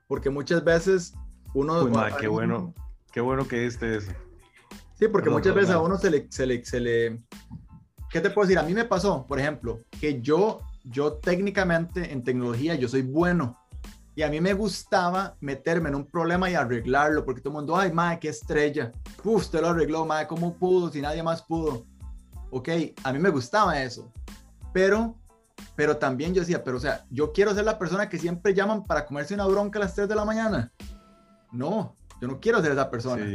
Porque 0.08 0.30
muchas 0.30 0.63
veces 0.63 1.13
uno. 1.54 1.89
qué 2.19 2.28
bueno, 2.28 2.74
qué 3.12 3.21
bueno 3.21 3.47
que 3.47 3.65
este 3.65 3.97
es. 3.97 4.08
Sí, 4.97 5.08
porque 5.08 5.30
muchas 5.30 5.54
veces 5.54 5.71
a 5.71 5.80
uno 5.80 5.97
se 5.97 6.10
le, 6.10 6.28
se 6.32 6.45
le, 6.45 6.63
se 6.63 6.80
le. 6.80 7.19
¿Qué 8.10 8.21
te 8.21 8.30
puedo 8.30 8.47
decir? 8.47 8.60
A 8.60 8.63
mí 8.63 8.74
me 8.74 8.86
pasó, 8.86 9.26
por 9.28 9.39
ejemplo, 9.39 9.80
que 10.00 10.21
yo, 10.21 10.60
yo 10.84 11.13
técnicamente 11.13 12.12
en 12.12 12.24
tecnología 12.24 12.76
yo 12.76 12.88
soy 12.88 13.02
bueno 13.02 13.58
y 14.15 14.24
a 14.24 14.30
mí 14.30 14.41
me 14.41 14.54
gustaba 14.54 15.36
meterme 15.39 15.89
en 15.89 15.95
un 15.95 16.06
problema 16.06 16.50
y 16.50 16.56
arreglarlo, 16.56 17.24
porque 17.26 17.41
todo 17.41 17.52
el 17.52 17.56
mundo, 17.56 17.78
ay, 17.78 17.91
madre, 17.91 18.19
qué 18.19 18.30
estrella. 18.30 18.91
Uf, 19.24 19.43
usted 19.43 19.62
lo 19.62 19.69
arregló, 19.69 20.06
madre, 20.06 20.28
¿cómo 20.28 20.54
pudo? 20.54 20.91
Si 20.91 21.02
nadie 21.02 21.24
más 21.24 21.41
pudo. 21.41 21.86
Ok, 22.50 22.69
a 23.04 23.13
mí 23.13 23.19
me 23.19 23.30
gustaba 23.30 23.82
eso. 23.82 24.12
Pero, 24.73 25.19
pero 25.75 25.97
también 25.97 26.34
yo 26.34 26.41
decía, 26.41 26.63
pero 26.63 26.77
o 26.77 26.79
sea, 26.79 27.05
yo 27.10 27.31
quiero 27.34 27.53
ser 27.53 27.65
la 27.65 27.77
persona 27.79 28.10
que 28.10 28.17
siempre 28.17 28.53
llaman 28.53 28.86
para 28.86 29.05
comerse 29.05 29.34
una 29.34 29.45
bronca 29.45 29.79
a 29.79 29.84
las 29.84 29.95
3 29.95 30.07
de 30.07 30.15
la 30.15 30.25
mañana. 30.25 30.71
No, 31.51 31.95
yo 32.21 32.27
no 32.27 32.39
quiero 32.39 32.62
ser 32.62 32.71
esa 32.71 32.89
persona. 32.89 33.25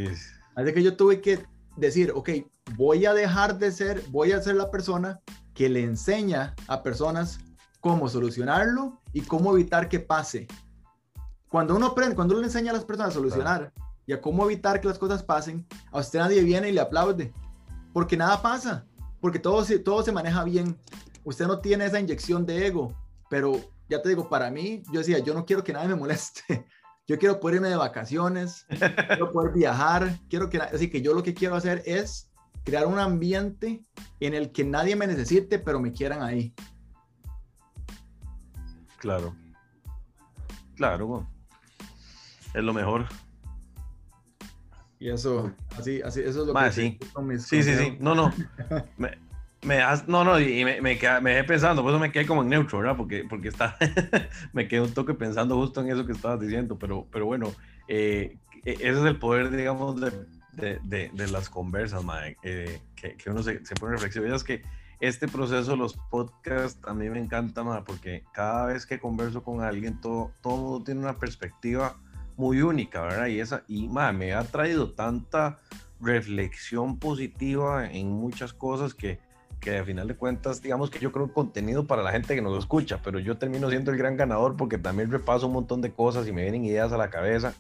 Así 0.55 0.73
que 0.73 0.83
yo 0.83 0.97
tuve 0.97 1.21
que 1.21 1.45
decir, 1.77 2.13
ok, 2.15 2.31
voy 2.77 3.07
a 3.07 3.15
dejar 3.15 3.59
de 3.59 3.71
ser, 3.71 4.03
voy 4.09 4.33
a 4.33 4.43
ser 4.43 4.57
la 4.57 4.71
persona 4.71 5.21
que 5.55 5.69
le 5.69 5.83
enseña 5.83 6.55
a 6.69 6.83
personas 6.83 7.39
cómo 7.81 8.09
solucionarlo 8.09 9.01
y 9.13 9.23
cómo 9.23 9.53
evitar 9.55 9.89
que 9.89 10.01
pase. 10.01 10.47
Cuando 11.49 11.77
uno 11.77 11.87
aprende, 11.87 12.17
cuando 12.17 12.35
uno 12.35 12.41
le 12.41 12.49
enseña 12.49 12.71
a 12.71 12.75
las 12.75 12.85
personas 12.85 13.13
a 13.13 13.15
solucionar 13.15 13.73
y 14.07 14.13
a 14.13 14.21
cómo 14.21 14.45
evitar 14.45 14.81
que 14.81 14.89
las 14.89 14.99
cosas 14.99 15.23
pasen, 15.23 15.67
a 15.93 16.01
usted 16.01 16.19
nadie 16.19 16.43
viene 16.43 16.69
y 16.69 16.73
le 16.73 16.81
aplaude, 16.81 17.33
porque 17.93 18.17
nada 18.17 18.43
pasa, 18.43 18.87
porque 19.21 19.39
todo 19.39 19.65
se, 19.65 19.79
todo 19.79 20.03
se 20.03 20.13
maneja 20.13 20.45
bien. 20.45 20.79
Usted 21.27 21.49
no 21.49 21.59
tiene 21.59 21.85
esa 21.87 21.99
inyección 21.99 22.47
de 22.47 22.69
ego, 22.69 22.95
pero 23.29 23.61
ya 23.89 24.01
te 24.01 24.11
digo, 24.11 24.29
para 24.29 24.49
mí, 24.49 24.85
yo 24.93 25.01
decía, 25.01 25.19
yo 25.19 25.35
no 25.35 25.45
quiero 25.45 25.65
que 25.65 25.73
nadie 25.73 25.89
me 25.89 25.97
moleste. 25.97 26.65
Yo 27.09 27.21
quiero 27.21 27.39
poder 27.39 27.57
irme 27.57 27.69
de 27.69 27.77
vacaciones, 27.77 28.67
quiero 28.69 29.31
poder 29.33 29.53
viajar, 29.53 30.19
quiero 30.29 30.51
que, 30.51 30.59
así 30.59 30.91
que 30.91 31.01
yo 31.01 31.15
lo 31.15 31.23
que 31.23 31.35
quiero 31.35 31.55
hacer 31.55 31.81
es 31.87 32.33
crear 32.65 32.85
un 32.85 32.99
ambiente 32.99 33.85
en 34.19 34.35
el 34.35 34.51
que 34.51 34.65
nadie 34.65 34.97
me 34.97 35.07
necesite, 35.07 35.61
pero 35.61 35.79
me 35.79 35.93
quieran 35.93 36.21
ahí. 36.21 36.53
Claro. 38.99 39.37
Claro, 40.75 41.29
es 42.55 42.65
lo 42.65 42.75
mejor. 42.75 43.07
Y 44.99 45.09
eso, 45.09 45.53
así, 45.79 46.03
así, 46.03 46.23
eso 46.23 46.41
es 46.41 46.49
lo 46.49 46.55
que 46.55 46.73
sí. 46.73 46.99
sí, 47.39 47.63
sí, 47.63 47.77
sí, 47.77 47.97
no, 48.01 48.17
no. 48.17 48.33
me, 48.97 49.17
me 49.67 49.81
no, 50.07 50.25
no, 50.25 50.39
y 50.39 50.65
me, 50.65 50.81
me, 50.81 50.97
quedé, 50.97 51.21
me 51.21 51.43
pensando, 51.45 51.83
por 51.83 51.91
eso 51.91 51.99
me 51.99 52.13
quedé 52.13 52.25
como 52.25 52.43
en 52.43 52.49
neutro, 52.49 52.79
¿verdad? 52.79 52.97
Porque, 52.97 53.25
porque 53.29 53.49
está, 53.49 53.77
me 54.53 54.69
quedé 54.69 54.81
un 54.81 54.95
toque 54.95 55.13
pensando 55.13 55.57
justo 55.57 55.81
en 55.81 55.91
eso 55.91 56.07
que 56.07 56.13
estabas 56.13 56.41
diciendo, 56.41 56.79
pero, 56.79 57.07
pero 57.11 57.27
bueno, 57.27 57.53
eh, 57.89 58.39
e, 58.65 58.73
ese 58.73 58.91
es 58.91 59.05
el 59.05 59.19
poder, 59.19 59.51
digamos, 59.51 60.01
de, 60.01 60.13
de, 60.53 61.11
de, 61.13 61.29
las 61.29 61.51
conversas, 61.51 62.05
madre, 62.05 62.37
eh, 62.43 62.81
que, 62.95 63.17
que, 63.17 63.29
uno 63.29 63.43
se, 63.43 63.65
se 63.67 63.75
pone 63.75 63.93
reflexivo. 63.93 64.25
es 64.27 64.45
que 64.45 64.63
este 65.01 65.27
proceso, 65.27 65.75
los 65.75 65.95
podcasts, 66.11 66.81
a 66.87 66.95
mí 66.95 67.11
me 67.11 67.19
encanta, 67.19 67.65
madre, 67.65 67.83
porque 67.85 68.25
cada 68.33 68.67
vez 68.67 68.87
que 68.87 69.01
converso 69.01 69.43
con 69.43 69.63
alguien, 69.63 70.01
todo, 70.01 70.31
todo 70.43 70.57
mundo 70.57 70.85
tiene 70.85 71.01
una 71.01 71.19
perspectiva 71.19 71.97
muy 72.37 72.63
única, 72.63 73.03
¿verdad? 73.03 73.27
Y, 73.27 73.41
esa, 73.41 73.65
y 73.67 73.89
madre, 73.89 74.17
me 74.17 74.33
ha 74.33 74.45
traído 74.45 74.93
tanta 74.93 75.59
reflexión 76.01 76.99
positiva 76.99 77.91
en 77.91 78.11
muchas 78.11 78.53
cosas 78.53 78.95
que, 78.95 79.19
que 79.61 79.79
al 79.79 79.85
final 79.85 80.09
de 80.09 80.15
cuentas, 80.15 80.63
digamos 80.63 80.91
que 80.91 80.99
yo 80.99 81.13
creo 81.13 81.33
contenido 81.33 81.87
para 81.87 82.03
la 82.03 82.13
gente 82.13 82.35
que 82.35 82.43
nos 82.43 82.59
escucha, 82.59 83.01
pero 83.03 83.19
yo 83.19 83.39
termino 83.39 83.69
siendo 83.71 83.91
el 83.91 83.99
gran 83.99 84.17
ganador 84.17 84.57
porque 84.57 84.79
también 84.79 85.11
repaso 85.11 85.47
un 85.47 85.55
montón 85.55 85.81
de 85.81 85.93
cosas 85.93 86.27
y 86.29 86.33
me 86.33 86.43
vienen 86.43 86.65
ideas 86.65 86.93
a 86.93 86.97
la 86.97 87.11
cabeza 87.11 87.55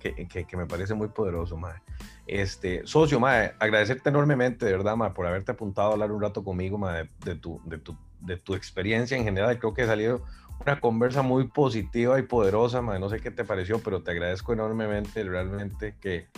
que, 0.00 0.46
que, 0.46 0.56
me 0.56 0.66
parece 0.66 0.94
muy 0.94 1.08
poderoso, 1.08 1.56
madre. 1.56 1.82
Este, 2.26 2.86
socio, 2.86 3.20
madre, 3.20 3.52
agradecerte 3.58 4.08
enormemente, 4.08 4.64
de 4.64 4.72
verdad, 4.72 4.96
madre, 4.96 5.14
por 5.14 5.26
haberte 5.26 5.52
apuntado 5.52 5.90
a 5.90 5.92
hablar 5.92 6.10
un 6.10 6.22
rato 6.22 6.42
conmigo, 6.42 6.78
madre, 6.78 7.10
de, 7.24 7.34
tu, 7.34 7.60
de, 7.66 7.78
tu, 7.78 7.96
de 8.20 8.38
tu 8.38 8.54
experiencia 8.54 9.16
en 9.16 9.24
general. 9.24 9.58
Creo 9.58 9.74
que 9.74 9.82
ha 9.82 9.86
salido 9.86 10.22
una 10.64 10.80
conversa 10.80 11.22
muy 11.22 11.48
positiva 11.48 12.18
y 12.18 12.22
poderosa, 12.22 12.80
madre. 12.80 13.00
No 13.00 13.10
sé 13.10 13.20
qué 13.20 13.30
te 13.30 13.44
pareció, 13.44 13.80
pero 13.80 14.02
te 14.02 14.10
agradezco 14.10 14.54
enormemente, 14.54 15.22
realmente, 15.22 15.94
que, 16.00 16.28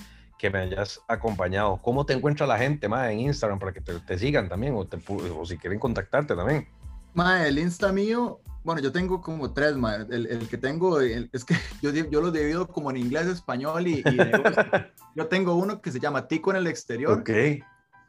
que 0.43 0.51
me 0.51 0.59
hayas 0.59 1.01
acompañado. 1.07 1.79
¿Cómo 1.81 2.05
te 2.05 2.15
encuentra 2.15 2.49
la 2.49 2.59
gente, 2.59 2.89
madre, 2.89 3.13
en 3.13 3.21
Instagram 3.21 3.61
para 3.61 3.73
que 3.73 3.81
te, 3.81 4.19
sigan 4.19 4.49
también 4.49 4.75
o, 4.75 4.85
te, 4.85 4.99
o 5.07 5.47
si 5.47 5.57
quieren 5.57 5.79
contactarte 5.79 6.35
también? 6.35 6.67
Madre, 7.15 7.47
el 7.49 7.61
Insta 7.61 7.93
mío 7.93 8.41
bueno, 8.65 8.81
yo 8.81 8.91
tengo 8.91 9.21
como 9.21 9.53
tres, 9.53 9.77
El, 10.11 10.27
el 10.27 10.49
que 10.49 10.59
tengo, 10.59 11.01
es 11.01 11.45
que 11.45 11.55
yo, 11.83 11.91
yo 11.93 12.21
lo 12.21 12.33
divido 12.33 12.67
como 12.67 12.91
en 12.91 12.97
inglés, 12.97 13.27
español 13.27 13.87
y, 13.87 14.03
yo 15.17 15.27
tengo 15.29 15.55
uno 15.55 15.81
que 15.81 15.93
se 15.93 16.01
llama 16.01 16.27
Tico 16.27 16.51
en 16.51 16.57
el 16.57 16.67
exterior. 16.67 17.21
Ok. 17.21 17.31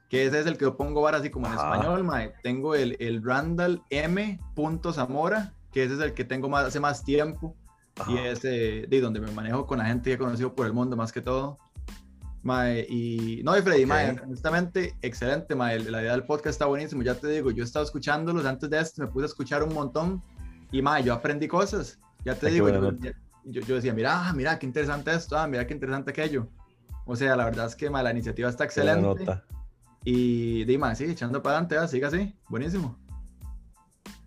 Que 0.10 0.26
ese 0.26 0.40
es 0.40 0.48
el 0.48 0.58
que 0.58 0.66
yo 0.66 0.76
pongo 0.76 1.02
ahora 1.02 1.18
así 1.18 1.30
como 1.30 1.46
en 1.48 1.54
español, 1.54 2.04
mae. 2.04 2.34
Tengo 2.42 2.74
el, 2.74 2.98
el 3.00 3.24
Randall 3.24 3.84
M. 3.92 4.40
Zamora, 4.92 5.54
que 5.72 5.84
ese 5.84 5.96
es 5.96 6.00
el 6.00 6.14
que 6.14 6.24
tengo 6.24 6.50
más, 6.50 6.66
hace 6.66 6.80
más 6.80 7.04
tiempo. 7.04 7.56
Y 8.08 8.18
es 8.18 8.42
de 8.42 9.00
donde 9.02 9.20
me 9.20 9.32
manejo 9.32 9.68
con 9.68 9.78
la 9.78 9.86
gente 9.86 10.10
que 10.10 10.14
he 10.16 10.18
conocido 10.18 10.56
por 10.56 10.66
el 10.66 10.74
mundo 10.74 10.96
más 10.96 11.12
que 11.12 11.22
todo. 11.22 11.60
Mae, 12.44 12.86
y 12.90 13.42
no, 13.44 13.58
y 13.58 13.62
Freddy, 13.62 13.86
mae, 13.86 14.20
honestamente, 14.22 14.96
excelente, 15.02 15.56
mae. 15.56 15.80
La 15.80 16.02
idea 16.02 16.12
del 16.12 16.26
podcast 16.26 16.56
está 16.56 16.66
buenísimo. 16.66 17.02
Ya 17.02 17.16
te 17.16 17.28
digo, 17.30 17.52
yo 17.52 17.64
he 17.64 17.66
estado 17.66 17.86
escuchándolos 17.86 18.46
antes 18.46 18.70
de 18.70 18.80
esto, 18.80 19.02
me 19.02 19.08
puse 19.08 19.24
a 19.24 19.28
escuchar 19.28 19.64
un 19.64 19.74
montón 19.74 20.22
y 20.70 20.82
más, 20.82 21.06
yo 21.06 21.14
aprendí 21.14 21.48
cosas. 21.48 22.00
Ya 22.26 22.36
te 22.36 22.50
digo, 22.50 22.70
yo, 22.70 23.62
yo, 23.62 23.76
decía, 23.76 23.94
mira, 23.94 24.28
ah, 24.28 24.34
mira, 24.34 24.60
qué 24.60 24.66
interesante 24.66 25.14
esto, 25.14 25.38
ah, 25.38 25.48
mira, 25.48 25.66
qué 25.66 25.74
interesante 25.74 26.12
aquello. 26.12 26.50
O 27.06 27.16
sea, 27.16 27.36
la 27.36 27.46
verdad 27.46 27.68
es 27.68 27.76
que 27.76 27.90
la 27.90 28.12
iniciativa 28.12 28.50
está 28.50 28.66
excelente. 28.66 29.42
Y 30.04 30.66
Dima, 30.66 30.94
sí, 30.96 31.06
echando 31.06 31.42
para 31.42 31.58
adelante, 31.58 31.78
ah, 31.78 31.88
siga 31.88 32.10
así, 32.10 32.36
buenísimo. 32.50 33.00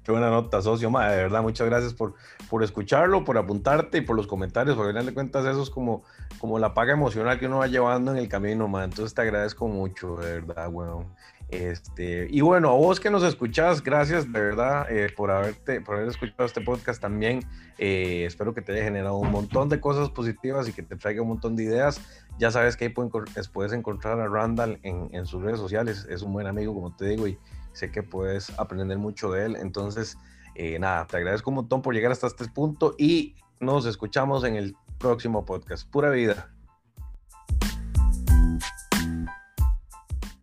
Qué 0.02 0.12
buena 0.12 0.31
nota, 0.31 0.62
socio, 0.62 0.88
ma, 0.88 1.11
de 1.11 1.16
verdad, 1.16 1.42
muchas 1.42 1.66
gracias 1.66 1.92
por, 1.92 2.14
por 2.48 2.62
escucharlo, 2.62 3.24
por 3.24 3.37
apuntarte 3.37 3.98
y 3.98 4.00
por 4.02 4.16
los 4.16 4.26
comentarios, 4.26 4.76
porque 4.76 4.90
al 4.90 4.94
final 4.94 5.07
de 5.07 5.14
cuentas 5.14 5.44
eso 5.44 5.62
es 5.62 5.68
como, 5.68 6.05
como 6.38 6.58
la 6.58 6.74
paga 6.74 6.92
emocional 6.92 7.38
que 7.38 7.46
uno 7.46 7.58
va 7.58 7.66
llevando 7.66 8.12
en 8.12 8.18
el 8.18 8.28
camino, 8.28 8.68
ma. 8.68 8.84
entonces 8.84 9.14
te 9.14 9.22
agradezco 9.22 9.68
mucho, 9.68 10.16
de 10.16 10.40
verdad, 10.40 10.68
weón. 10.70 11.06
Este, 11.48 12.26
y 12.28 12.40
bueno, 12.40 12.70
a 12.70 12.74
vos 12.74 12.98
que 12.98 13.08
nos 13.08 13.22
escuchás, 13.22 13.82
gracias 13.82 14.32
de 14.32 14.40
verdad 14.40 14.90
eh, 14.90 15.12
por, 15.16 15.30
haberte, 15.30 15.80
por 15.80 15.94
haber 15.96 16.08
escuchado 16.08 16.44
este 16.44 16.60
podcast 16.60 17.00
también. 17.00 17.40
Eh, 17.78 18.24
espero 18.26 18.52
que 18.52 18.62
te 18.62 18.72
haya 18.72 18.82
generado 18.82 19.16
un 19.16 19.30
montón 19.30 19.68
de 19.68 19.80
cosas 19.80 20.10
positivas 20.10 20.68
y 20.68 20.72
que 20.72 20.82
te 20.82 20.96
traiga 20.96 21.22
un 21.22 21.28
montón 21.28 21.54
de 21.54 21.62
ideas. 21.62 22.00
Ya 22.38 22.50
sabes 22.50 22.76
que 22.76 22.86
ahí 22.86 22.90
puedes 22.90 23.72
encontrar 23.72 24.18
a 24.20 24.26
Randall 24.26 24.80
en, 24.82 25.08
en, 25.12 25.24
sus 25.24 25.40
redes 25.40 25.60
sociales. 25.60 26.06
Es 26.10 26.22
un 26.22 26.32
buen 26.32 26.48
amigo, 26.48 26.74
como 26.74 26.94
te 26.96 27.06
digo, 27.06 27.28
y 27.28 27.38
sé 27.72 27.92
que 27.92 28.02
puedes 28.02 28.50
aprender 28.58 28.98
mucho 28.98 29.30
de 29.30 29.46
él. 29.46 29.56
Entonces, 29.56 30.18
eh, 30.56 30.78
nada, 30.78 31.06
te 31.06 31.18
agradezco 31.18 31.50
un 31.50 31.56
montón 31.56 31.82
por 31.82 31.94
llegar 31.94 32.10
hasta 32.10 32.26
este 32.26 32.48
punto 32.48 32.94
y 32.98 33.36
nos 33.60 33.86
escuchamos 33.86 34.42
en 34.44 34.56
el 34.56 34.74
próximo 34.98 35.44
podcast. 35.44 35.88
Pura 35.90 36.11
vida. 36.11 36.55